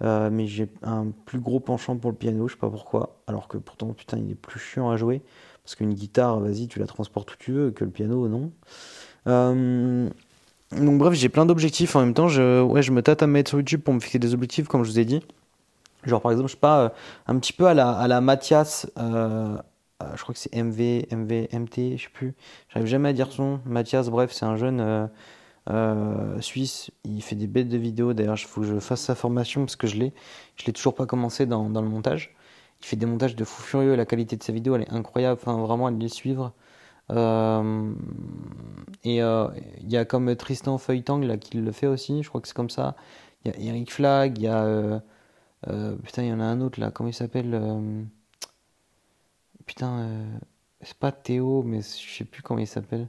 Euh, 0.02 0.30
mais 0.30 0.46
j'ai 0.46 0.68
un 0.82 1.06
plus 1.26 1.38
gros 1.38 1.60
penchant 1.60 1.96
pour 1.96 2.10
le 2.10 2.16
piano, 2.16 2.48
je 2.48 2.54
sais 2.54 2.58
pas 2.58 2.70
pourquoi. 2.70 3.22
Alors 3.26 3.48
que 3.48 3.56
pourtant, 3.56 3.92
putain, 3.92 4.18
il 4.18 4.30
est 4.30 4.34
plus 4.34 4.58
chiant 4.58 4.90
à 4.90 4.96
jouer. 4.96 5.22
Parce 5.62 5.76
qu'une 5.76 5.94
guitare, 5.94 6.40
vas-y, 6.40 6.66
tu 6.66 6.80
la 6.80 6.86
transportes 6.86 7.32
où 7.32 7.36
tu 7.38 7.52
veux, 7.52 7.70
que 7.70 7.84
le 7.84 7.90
piano, 7.90 8.26
non. 8.26 8.50
Euh, 9.28 10.10
donc 10.72 10.98
bref, 10.98 11.14
j'ai 11.14 11.28
plein 11.28 11.46
d'objectifs 11.46 11.94
en 11.94 12.00
même 12.00 12.14
temps. 12.14 12.28
Je, 12.28 12.62
ouais, 12.62 12.82
je 12.82 12.90
me 12.90 13.00
tâte 13.00 13.22
à 13.22 13.26
me 13.26 13.32
mettre 13.32 13.50
sur 13.50 13.58
YouTube 13.58 13.82
pour 13.82 13.94
me 13.94 14.00
fixer 14.00 14.18
des 14.18 14.34
objectifs, 14.34 14.66
comme 14.66 14.82
je 14.82 14.90
vous 14.90 14.98
ai 14.98 15.04
dit. 15.04 15.22
Genre 16.04 16.20
par 16.20 16.32
exemple, 16.32 16.48
je 16.48 16.54
sais 16.54 16.60
pas, 16.60 16.80
euh, 16.80 16.88
un 17.28 17.38
petit 17.38 17.52
peu 17.52 17.66
à 17.66 17.74
la, 17.74 17.92
à 17.92 18.08
la 18.08 18.20
Mathias, 18.20 18.90
je 20.16 20.22
crois 20.22 20.34
que 20.34 20.40
c'est 20.40 20.54
MV, 20.54 21.06
MV, 21.12 21.48
MT, 21.52 21.96
je 21.96 22.04
sais 22.04 22.10
plus. 22.12 22.34
J'arrive 22.68 22.88
jamais 22.88 23.08
à 23.10 23.12
dire 23.12 23.30
son. 23.32 23.60
Mathias, 23.64 24.08
bref, 24.08 24.32
c'est 24.32 24.44
un 24.44 24.56
jeune 24.56 25.08
euh, 25.70 26.40
suisse, 26.40 26.90
il 27.04 27.22
fait 27.22 27.36
des 27.36 27.46
bêtes 27.46 27.68
de 27.68 27.78
vidéos. 27.78 28.12
D'ailleurs, 28.14 28.36
il 28.38 28.44
faut 28.46 28.62
que 28.62 28.66
je 28.66 28.78
fasse 28.80 29.00
sa 29.02 29.14
formation 29.14 29.62
parce 29.62 29.76
que 29.76 29.86
je 29.86 29.96
l'ai. 29.96 30.12
Je 30.56 30.66
l'ai 30.66 30.72
toujours 30.72 30.94
pas 30.94 31.06
commencé 31.06 31.46
dans, 31.46 31.68
le 31.68 31.88
montage. 31.88 32.34
Il 32.80 32.86
fait 32.86 32.96
des 32.96 33.06
montages 33.06 33.36
de 33.36 33.44
fou 33.44 33.62
furieux. 33.62 33.94
La 33.96 34.06
qualité 34.06 34.36
de 34.36 34.42
sa 34.42 34.52
vidéo, 34.52 34.76
elle 34.76 34.82
est 34.82 34.92
incroyable. 34.92 35.38
Enfin, 35.40 35.56
vraiment, 35.58 35.88
elle 35.88 35.98
les 35.98 36.08
suivre. 36.08 36.52
Euh, 37.10 37.92
et 39.04 39.22
euh, 39.22 39.48
il 39.80 39.90
y 39.92 39.96
a 39.96 40.04
comme 40.04 40.34
Tristan 40.36 40.78
Feuilletang 40.78 41.18
là 41.18 41.36
qui 41.36 41.58
le 41.58 41.72
fait 41.72 41.86
aussi. 41.86 42.22
Je 42.22 42.28
crois 42.28 42.40
que 42.40 42.48
c'est 42.48 42.54
comme 42.54 42.70
ça. 42.70 42.96
Il 43.44 43.52
y 43.52 43.68
a 43.68 43.70
Eric 43.70 43.92
Flag. 43.92 44.38
Il 44.38 44.44
y 44.44 44.48
a 44.48 45.02
putain, 46.04 46.22
il 46.24 46.28
y 46.28 46.32
en 46.32 46.40
a 46.40 46.44
un 46.44 46.60
autre 46.60 46.80
là. 46.80 46.90
Comment 46.90 47.10
il 47.10 47.14
s'appelle 47.14 47.54
Putain, 49.66 50.08
c'est 50.80 50.96
pas 50.96 51.12
Théo, 51.12 51.62
mais 51.62 51.80
je 51.80 52.16
sais 52.16 52.24
plus 52.24 52.42
comment 52.42 52.60
il 52.60 52.66
s'appelle. 52.66 53.08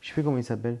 Je 0.00 0.08
sais 0.08 0.14
plus 0.14 0.22
comment 0.22 0.38
il 0.38 0.44
s'appelle 0.44 0.80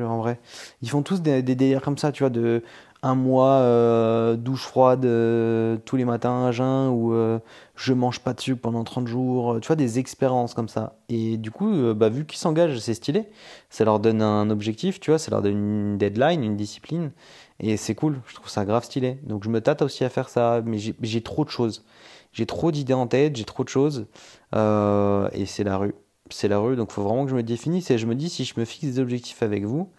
en 0.00 0.18
vrai. 0.18 0.38
Ils 0.82 0.90
font 0.90 1.02
tous 1.02 1.20
des, 1.22 1.42
des, 1.42 1.54
délires 1.54 1.82
comme 1.82 1.98
ça, 1.98 2.12
tu 2.12 2.22
vois, 2.22 2.30
de 2.30 2.62
un 3.02 3.14
mois 3.14 3.60
euh, 3.60 4.34
douche 4.36 4.62
froide 4.62 5.04
euh, 5.04 5.76
tous 5.84 5.96
les 5.96 6.04
matins 6.04 6.46
à 6.46 6.52
jeun 6.52 6.88
ou 6.88 7.12
euh, 7.12 7.38
je 7.76 7.92
mange 7.92 8.18
pas 8.18 8.34
de 8.34 8.40
sucre 8.40 8.60
pendant 8.60 8.82
30 8.82 9.06
jours, 9.06 9.58
tu 9.60 9.68
vois, 9.68 9.76
des 9.76 9.98
expériences 10.00 10.52
comme 10.52 10.68
ça. 10.68 10.98
Et 11.08 11.36
du 11.36 11.50
coup, 11.50 11.94
bah, 11.94 12.08
vu 12.08 12.26
qu'ils 12.26 12.38
s'engagent, 12.38 12.78
c'est 12.78 12.94
stylé. 12.94 13.26
Ça 13.70 13.84
leur 13.84 14.00
donne 14.00 14.20
un 14.20 14.50
objectif, 14.50 14.98
tu 15.00 15.10
vois, 15.10 15.18
ça 15.18 15.30
leur 15.30 15.42
donne 15.42 15.52
une 15.52 15.98
deadline, 15.98 16.42
une 16.42 16.56
discipline. 16.56 17.12
Et 17.60 17.76
c'est 17.76 17.94
cool, 17.94 18.20
je 18.26 18.34
trouve 18.34 18.48
ça 18.48 18.64
grave 18.64 18.84
stylé. 18.84 19.18
Donc 19.22 19.44
je 19.44 19.48
me 19.48 19.60
tâte 19.60 19.82
aussi 19.82 20.04
à 20.04 20.08
faire 20.08 20.28
ça, 20.28 20.62
mais 20.64 20.78
j'ai 20.78 21.22
trop 21.22 21.44
de 21.44 21.50
choses. 21.50 21.84
J'ai 22.32 22.46
trop 22.46 22.70
d'idées 22.70 22.94
en 22.94 23.06
tête, 23.06 23.36
j'ai 23.36 23.44
trop 23.44 23.64
de 23.64 23.68
choses. 23.68 24.06
et 24.54 25.46
c'est 25.46 25.64
la 25.64 25.76
rue 25.76 25.94
c'est 26.30 26.48
la 26.48 26.58
rue, 26.58 26.76
donc 26.76 26.88
il 26.90 26.94
faut 26.94 27.02
vraiment 27.02 27.24
que 27.24 27.30
je 27.30 27.36
me 27.36 27.42
définisse 27.42 27.90
et 27.90 27.98
je 27.98 28.06
me 28.06 28.14
dis 28.14 28.28
si 28.28 28.44
je 28.44 28.54
me 28.58 28.64
fixe 28.64 28.84
des 28.84 28.98
objectifs 28.98 29.42
avec 29.42 29.64
vous, 29.64 29.90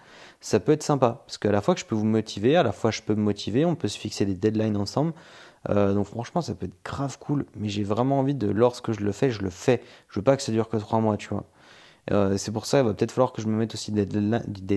ça 0.41 0.59
peut 0.59 0.71
être 0.71 0.83
sympa. 0.83 1.23
Parce 1.25 1.37
qu'à 1.37 1.51
la 1.51 1.61
fois 1.61 1.73
que 1.73 1.81
je 1.81 1.85
peux 1.85 1.95
vous 1.95 2.05
motiver, 2.05 2.55
à 2.55 2.63
la 2.63 2.71
fois 2.71 2.91
je 2.91 3.01
peux 3.01 3.15
me 3.15 3.21
motiver, 3.21 3.65
on 3.65 3.75
peut 3.75 3.87
se 3.87 3.97
fixer 3.97 4.25
des 4.25 4.35
deadlines 4.35 4.77
ensemble. 4.77 5.13
Euh, 5.69 5.93
donc 5.93 6.05
franchement, 6.05 6.41
ça 6.41 6.55
peut 6.55 6.67
être 6.67 6.83
grave 6.83 7.17
cool, 7.19 7.45
mais 7.55 7.69
j'ai 7.69 7.83
vraiment 7.83 8.19
envie 8.19 8.35
de, 8.35 8.47
lorsque 8.47 8.91
je 8.91 9.01
le 9.01 9.11
fais, 9.11 9.29
je 9.31 9.41
le 9.41 9.49
fais. 9.49 9.81
Je 10.09 10.19
veux 10.19 10.23
pas 10.23 10.37
que 10.37 10.43
ça 10.43 10.51
dure 10.51 10.69
que 10.69 10.77
trois 10.77 10.99
mois, 10.99 11.17
tu 11.17 11.29
vois. 11.29 11.45
Euh, 12.11 12.37
c'est 12.37 12.51
pour 12.51 12.65
ça, 12.65 12.79
il 12.79 12.85
va 12.85 12.93
peut-être 12.93 13.11
falloir 13.11 13.33
que 13.33 13.41
je 13.41 13.47
me 13.47 13.55
mette 13.55 13.73
aussi 13.73 13.91
des 13.91 14.05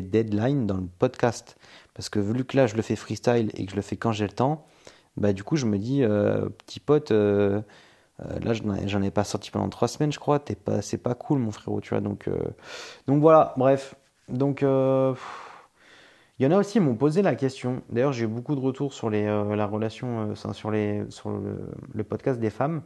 deadlines 0.03 0.67
dans 0.67 0.77
le 0.77 0.89
podcast. 0.99 1.57
Parce 1.95 2.09
que 2.09 2.19
vu 2.19 2.45
que 2.45 2.57
là, 2.57 2.67
je 2.67 2.75
le 2.75 2.83
fais 2.83 2.97
freestyle 2.97 3.51
et 3.55 3.65
que 3.65 3.71
je 3.71 3.77
le 3.77 3.83
fais 3.83 3.97
quand 3.97 4.13
j'ai 4.13 4.27
le 4.27 4.33
temps, 4.33 4.67
bah 5.17 5.33
du 5.33 5.45
coup, 5.45 5.57
je 5.57 5.67
me 5.67 5.79
dis, 5.79 6.03
euh, 6.03 6.49
petit 6.67 6.81
pote 6.81 7.13
euh, 8.31 8.39
là, 8.41 8.53
j'en 8.87 9.03
ai 9.03 9.11
pas 9.11 9.25
sorti 9.25 9.51
pendant 9.51 9.69
trois 9.69 9.89
semaines, 9.89 10.13
je 10.13 10.19
crois. 10.19 10.39
pas, 10.39 10.83
c'est 10.83 10.99
pas 10.99 11.15
cool, 11.15 11.39
mon 11.39 11.51
frérot, 11.51 11.81
tu 11.81 11.91
vois. 11.91 12.01
Donc, 12.01 12.29
euh, 12.29 12.39
donc 13.07 13.21
voilà, 13.21 13.55
bref. 13.57 13.95
Donc, 14.29 14.63
euh, 14.63 15.15
il 16.39 16.45
y 16.45 16.47
en 16.47 16.53
a 16.53 16.59
aussi 16.59 16.73
qui 16.73 16.81
m'ont 16.81 16.95
posé 16.95 17.23
la 17.23 17.35
question. 17.35 17.83
D'ailleurs, 17.91 18.13
j'ai 18.13 18.25
eu 18.25 18.29
beaucoup 18.29 18.55
de 18.55 18.61
retours 18.61 18.93
sur 18.93 19.11
les, 19.11 19.25
la 19.25 19.67
relation, 19.67 20.35
sur, 20.35 20.71
les, 20.71 21.05
sur 21.11 21.31
le, 21.31 22.05
podcast 22.05 22.41
des 22.41 22.51
femmes. 22.51 22.83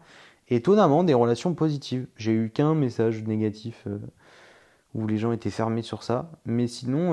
Étonnamment, 0.49 1.05
des 1.05 1.15
relations 1.15 1.55
positives. 1.55 2.07
J'ai 2.17 2.33
eu 2.33 2.51
qu'un 2.51 2.75
message 2.75 3.25
négatif 3.25 3.87
où 4.95 5.07
les 5.07 5.19
gens 5.19 5.33
étaient 5.33 5.51
fermés 5.51 5.83
sur 5.83 6.03
ça. 6.03 6.31
Mais 6.45 6.67
sinon, 6.67 7.11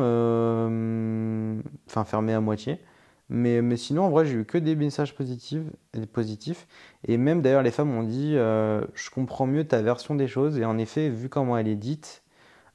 enfin, 1.87 2.03
fermés 2.03 2.33
à 2.33 2.41
moitié. 2.41 2.79
Mais, 3.33 3.63
mais 3.63 3.77
sinon, 3.77 4.03
en 4.03 4.09
vrai, 4.11 4.27
j'ai 4.27 4.35
eu 4.35 4.45
que 4.45 4.59
des 4.59 4.75
messages 4.75 5.15
positifs. 5.15 5.63
positifs. 6.13 6.67
Et 7.07 7.17
même 7.17 7.41
d'ailleurs, 7.41 7.63
les 7.63 7.71
femmes 7.71 7.89
ont 7.97 8.03
dit 8.03 8.35
euh, 8.35 8.85
Je 8.93 9.09
comprends 9.09 9.47
mieux 9.47 9.67
ta 9.67 9.81
version 9.81 10.13
des 10.13 10.27
choses. 10.27 10.59
Et 10.59 10.65
en 10.65 10.77
effet, 10.77 11.09
vu 11.09 11.29
comment 11.29 11.57
elle 11.57 11.67
est 11.67 11.75
dite, 11.75 12.21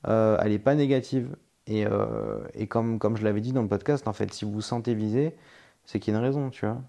euh, 0.09 0.36
elle 0.42 0.50
n'est 0.50 0.59
pas 0.59 0.74
négative. 0.74 1.36
Et, 1.68 1.86
euh, 1.86 2.40
et 2.54 2.66
comme, 2.66 2.98
comme 2.98 3.16
je 3.16 3.22
l'avais 3.22 3.40
dit 3.40 3.52
dans 3.52 3.62
le 3.62 3.68
podcast, 3.68 4.09
en 4.09 4.12
fait, 4.12 4.32
si 4.34 4.44
vous 4.44 4.50
vous 4.50 4.61
sentez 4.61 4.94
visé, 4.94 5.36
c'est 5.84 6.00
qu'il 6.00 6.12
y 6.12 6.16
a 6.16 6.18
une 6.18 6.24
raison, 6.26 6.50
tu 6.50 6.66
vois. 6.66 6.82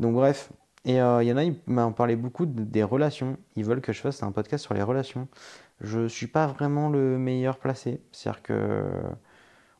Donc, 0.00 0.14
bref. 0.14 0.50
Et 0.86 0.94
il 0.94 0.96
y 0.96 1.32
en 1.32 1.36
a, 1.36 1.44
ils 1.44 1.56
m'ont 1.66 1.92
parlé 1.92 2.16
beaucoup 2.16 2.46
des 2.46 2.82
relations. 2.82 3.36
Ils 3.56 3.64
veulent 3.64 3.80
que 3.82 3.92
je 3.92 4.00
fasse 4.00 4.22
un 4.22 4.32
podcast 4.32 4.64
sur 4.64 4.74
les 4.74 4.82
relations. 4.82 5.28
Je 5.80 6.00
ne 6.00 6.08
suis 6.08 6.26
pas 6.26 6.46
vraiment 6.46 6.88
le 6.88 7.18
meilleur 7.18 7.58
placé. 7.58 8.00
C'est-à-dire 8.12 8.42
que. 8.42 8.82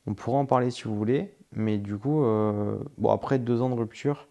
On 0.06 0.14
pourra 0.14 0.38
en 0.38 0.46
parler 0.46 0.70
si 0.70 0.82
vous 0.84 0.94
voulez, 0.94 1.33
mais 1.54 1.78
du 1.78 1.96
coup, 1.96 2.24
euh, 2.24 2.78
bon, 2.98 3.10
après 3.10 3.38
deux 3.38 3.62
ans 3.62 3.70
de 3.70 3.74
rupture 3.74 4.28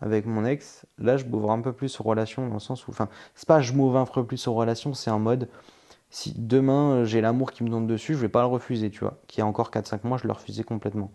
avec 0.00 0.26
mon 0.26 0.44
ex, 0.44 0.86
là, 0.98 1.16
je 1.16 1.24
m'ouvre 1.24 1.50
un 1.50 1.60
peu 1.60 1.72
plus 1.72 2.00
aux 2.00 2.04
relations, 2.04 2.46
dans 2.48 2.54
le 2.54 2.60
sens 2.60 2.86
où, 2.86 2.90
enfin, 2.90 3.08
c'est 3.34 3.48
pas 3.48 3.60
je 3.60 3.72
m'ouvre 3.72 3.96
un 3.98 4.06
peu 4.06 4.24
plus 4.24 4.46
aux 4.48 4.54
relations, 4.54 4.94
c'est 4.94 5.10
en 5.10 5.18
mode, 5.18 5.48
si 6.10 6.34
demain 6.36 6.92
euh, 6.92 7.04
j'ai 7.04 7.20
l'amour 7.20 7.52
qui 7.52 7.64
me 7.64 7.70
donne 7.70 7.86
dessus, 7.86 8.14
je 8.14 8.18
vais 8.18 8.28
pas 8.28 8.42
le 8.42 8.48
refuser, 8.48 8.90
tu 8.90 9.00
vois. 9.00 9.18
Qui 9.26 9.40
a 9.40 9.46
encore 9.46 9.70
4-5 9.70 10.06
mois, 10.06 10.18
je 10.18 10.26
le 10.26 10.32
refusais 10.32 10.64
complètement. 10.64 11.12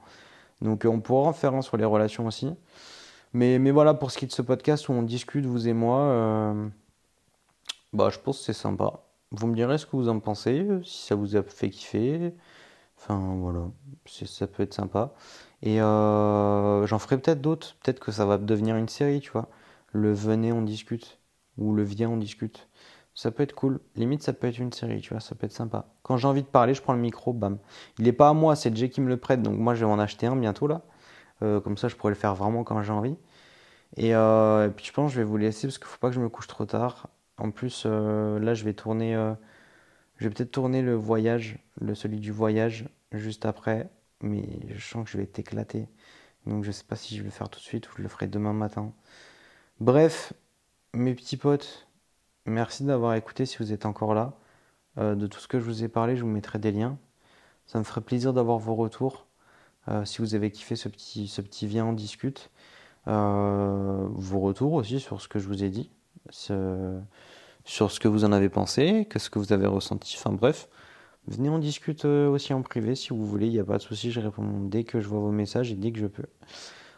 Donc, 0.62 0.86
euh, 0.86 0.90
on 0.90 1.02
pourra 1.02 1.30
en 1.30 1.34
faire 1.34 1.54
un 1.56 1.62
sur 1.62 1.78
les 1.78 1.86
relations 1.86 2.28
aussi. 2.28 2.50
Mais, 3.34 3.60
mais 3.60 3.72
voilà, 3.72 3.94
pour 3.94 4.12
ce 4.12 4.18
qui 4.18 4.26
est 4.26 4.28
de 4.28 4.34
ce 4.34 4.42
podcast 4.42 4.90
où 4.90 4.94
on 4.94 5.04
discute, 5.04 5.46
vous 5.46 5.68
et 5.68 5.74
moi, 5.74 6.54
bah, 7.94 8.10
je 8.10 8.20
pense 8.20 8.40
que 8.40 8.46
c'est 8.46 8.54
sympa. 8.54 9.04
Vous 9.32 9.48
me 9.48 9.56
direz 9.56 9.78
ce 9.78 9.86
que 9.86 9.96
vous 9.96 10.10
en 10.10 10.20
pensez, 10.20 10.68
si 10.84 11.08
ça 11.08 11.16
vous 11.16 11.36
a 11.36 11.44
fait 11.44 11.70
kiffer. 11.70 12.34
Enfin, 12.98 13.36
voilà, 13.40 13.62
ça 14.06 14.48
peut 14.48 14.64
être 14.64 14.74
sympa. 14.74 15.14
Et 15.64 15.82
euh, 15.82 16.86
j'en 16.88 17.00
ferai 17.00 17.18
peut-être 17.20 17.42
d'autres. 17.42 17.76
Peut-être 17.84 18.00
que 18.00 18.12
ça 18.12 18.26
va 18.26 18.38
devenir 18.38 18.76
une 18.76 18.90
série, 18.90 19.20
tu 19.20 19.32
vois. 19.32 19.50
Le 19.94 20.14
venez, 20.14 20.52
on 20.52 20.62
discute. 20.62 21.20
Ou 21.58 21.74
le 21.74 21.84
viens, 21.84 22.10
on 22.10 22.18
discute. 22.18 22.68
Ça 23.14 23.32
peut 23.32 23.44
être 23.44 23.54
cool. 23.54 23.80
Limite, 23.96 24.24
ça 24.24 24.34
peut 24.34 24.48
être 24.48 24.58
une 24.58 24.72
série, 24.74 25.02
tu 25.02 25.14
vois. 25.14 25.20
Ça 25.20 25.36
peut 25.36 25.46
être 25.46 25.52
sympa. 25.52 25.86
Quand 26.04 26.18
j'ai 26.18 26.28
envie 26.28 26.44
de 26.44 26.48
parler, 26.48 26.74
je 26.74 26.82
prends 26.82 26.94
le 26.94 27.00
micro, 27.00 27.34
bam. 27.34 27.58
Il 28.00 28.06
n'est 28.06 28.14
pas 28.14 28.30
à 28.30 28.34
moi, 28.34 28.56
c'est 28.56 28.76
Jay 28.76 28.90
qui 28.90 29.02
me 29.02 29.10
le 29.10 29.18
prête. 29.18 29.42
Donc 29.42 29.58
moi, 29.58 29.76
je 29.76 29.86
vais 29.86 29.92
en 29.92 30.00
acheter 30.00 30.28
un 30.28 30.36
bientôt, 30.36 30.68
là. 30.68 30.82
Euh, 31.44 31.60
comme 31.60 31.78
ça, 31.78 31.88
je 31.88 31.96
pourrais 31.96 32.12
le 32.12 32.18
faire 32.18 32.36
vraiment 32.36 32.64
quand 32.64 32.82
j'ai 32.84 32.94
envie. 32.94 33.18
Et, 33.98 34.16
euh, 34.16 34.70
puis, 34.70 34.86
je 34.86 34.94
pense 34.94 35.12
que 35.12 35.16
je 35.16 35.22
vais 35.22 35.26
vous 35.28 35.38
laisser 35.38 35.68
parce 35.68 35.78
qu'il 35.78 35.88
ne 35.88 35.92
faut 35.92 36.00
pas 36.00 36.10
que 36.10 36.16
je 36.16 36.22
me 36.22 36.30
couche 36.30 36.48
trop 36.48 36.66
tard. 36.66 37.10
En 37.38 37.52
plus, 37.52 37.86
là, 37.86 38.54
je 38.54 38.64
vais 38.64 38.74
tourner. 38.74 39.14
je 40.18 40.28
vais 40.28 40.34
peut-être 40.34 40.52
tourner 40.52 40.82
le 40.82 40.96
voyage, 40.96 41.60
le 41.80 41.96
celui 41.96 42.20
du 42.20 42.32
voyage, 42.32 42.86
juste 43.12 43.46
après 43.46 43.90
mais 44.22 44.44
je 44.70 44.86
sens 44.86 45.06
que 45.06 45.12
je 45.12 45.18
vais 45.18 45.26
t'éclater. 45.28 45.88
Donc 46.46 46.64
je 46.64 46.72
sais 46.72 46.84
pas 46.84 46.96
si 46.96 47.16
je 47.16 47.22
vais 47.22 47.30
le 47.30 47.32
faire 47.32 47.50
tout 47.50 47.60
de 47.60 47.64
suite 47.64 47.90
ou 47.90 47.92
je 47.98 48.02
le 48.04 48.10
ferai 48.10 48.28
demain 48.28 48.54
matin. 48.54 48.94
Bref, 49.80 50.34
mes 50.94 51.14
petits 51.16 51.38
potes, 51.38 51.88
merci 52.46 52.84
d'avoir 52.84 53.16
écouté 53.16 53.46
si 53.46 53.58
vous 53.58 53.74
êtes 53.74 53.86
encore 53.86 54.14
là. 54.14 54.34
Euh, 54.98 55.16
de 55.16 55.28
tout 55.28 55.40
ce 55.40 55.48
que 55.48 55.60
je 55.60 55.66
vous 55.66 55.84
ai 55.84 55.88
parlé, 55.88 56.16
je 56.16 56.24
vous 56.24 56.30
mettrai 56.30 56.60
des 56.60 56.72
liens. 56.72 56.98
Ça 57.66 57.80
me 57.80 57.84
ferait 57.84 58.02
plaisir 58.02 58.34
d'avoir 58.34 58.58
vos 58.58 58.76
retours. 58.76 59.28
Euh, 59.88 60.06
si 60.06 60.20
vous 60.20 60.36
avez 60.36 60.52
kiffé 60.52 60.76
ce 60.76 60.90
petit, 60.90 61.28
ce 61.28 61.42
petit 61.42 61.68
Viens 61.68 61.86
en 61.86 61.94
discute. 61.94 62.50
Euh, 63.08 64.08
vos 64.12 64.40
retours 64.42 64.74
aussi 64.74 65.00
sur 65.00 65.22
ce 65.22 65.28
que 65.28 65.40
je 65.40 65.48
vous 65.48 65.64
ai 65.64 65.70
dit. 65.70 65.92
sur 67.64 67.92
ce 67.92 68.00
que 68.00 68.08
vous 68.08 68.26
en 68.26 68.32
avez 68.32 68.50
pensé, 68.50 69.08
qu'est-ce 69.10 69.30
que 69.30 69.40
vous 69.40 69.54
avez 69.54 69.68
ressenti. 69.68 70.16
Enfin 70.18 70.34
bref, 70.34 70.68
Venez, 71.28 71.50
on 71.50 71.60
discute 71.60 72.06
euh, 72.06 72.28
aussi 72.30 72.54
en 72.54 72.62
privé 72.62 72.96
si 72.96 73.10
vous 73.10 73.26
voulez, 73.26 73.48
il 73.48 73.54
n'y 73.54 73.60
a 73.60 73.64
pas 73.64 73.78
de 73.78 73.84
souci, 73.84 74.12
je 74.12 74.20
réponds 74.20 74.62
dès 74.66 74.84
que 74.84 75.00
je 75.00 75.08
vois 75.08 75.20
vos 75.20 75.32
messages 75.32 75.72
et 75.72 75.76
dès 75.76 75.92
que 75.92 76.00
je 76.00 76.08
peux. 76.08 76.26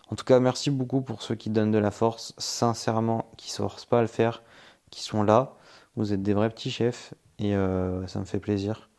En 0.09 0.15
tout 0.15 0.25
cas, 0.25 0.39
merci 0.39 0.71
beaucoup 0.71 1.01
pour 1.01 1.21
ceux 1.21 1.35
qui 1.35 1.49
donnent 1.49 1.71
de 1.71 1.77
la 1.77 1.91
force, 1.91 2.33
sincèrement, 2.37 3.31
qui 3.37 3.51
ne 3.51 3.55
forcent 3.55 3.85
pas 3.85 3.99
à 3.99 4.01
le 4.01 4.07
faire, 4.07 4.43
qui 4.91 5.03
sont 5.03 5.23
là. 5.23 5.57
Vous 5.95 6.13
êtes 6.13 6.23
des 6.23 6.33
vrais 6.33 6.49
petits 6.49 6.71
chefs 6.71 7.13
et 7.39 7.55
euh, 7.55 8.07
ça 8.07 8.19
me 8.19 8.25
fait 8.25 8.39
plaisir. 8.39 8.89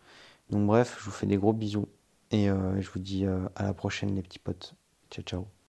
Donc 0.50 0.66
bref, 0.66 0.96
je 1.00 1.04
vous 1.04 1.10
fais 1.10 1.26
des 1.26 1.36
gros 1.36 1.52
bisous 1.52 1.88
et 2.30 2.50
euh, 2.50 2.80
je 2.80 2.90
vous 2.90 3.00
dis 3.00 3.26
à 3.26 3.62
la 3.62 3.74
prochaine 3.74 4.14
les 4.14 4.22
petits 4.22 4.38
potes. 4.38 4.74
Ciao, 5.10 5.24
ciao. 5.24 5.63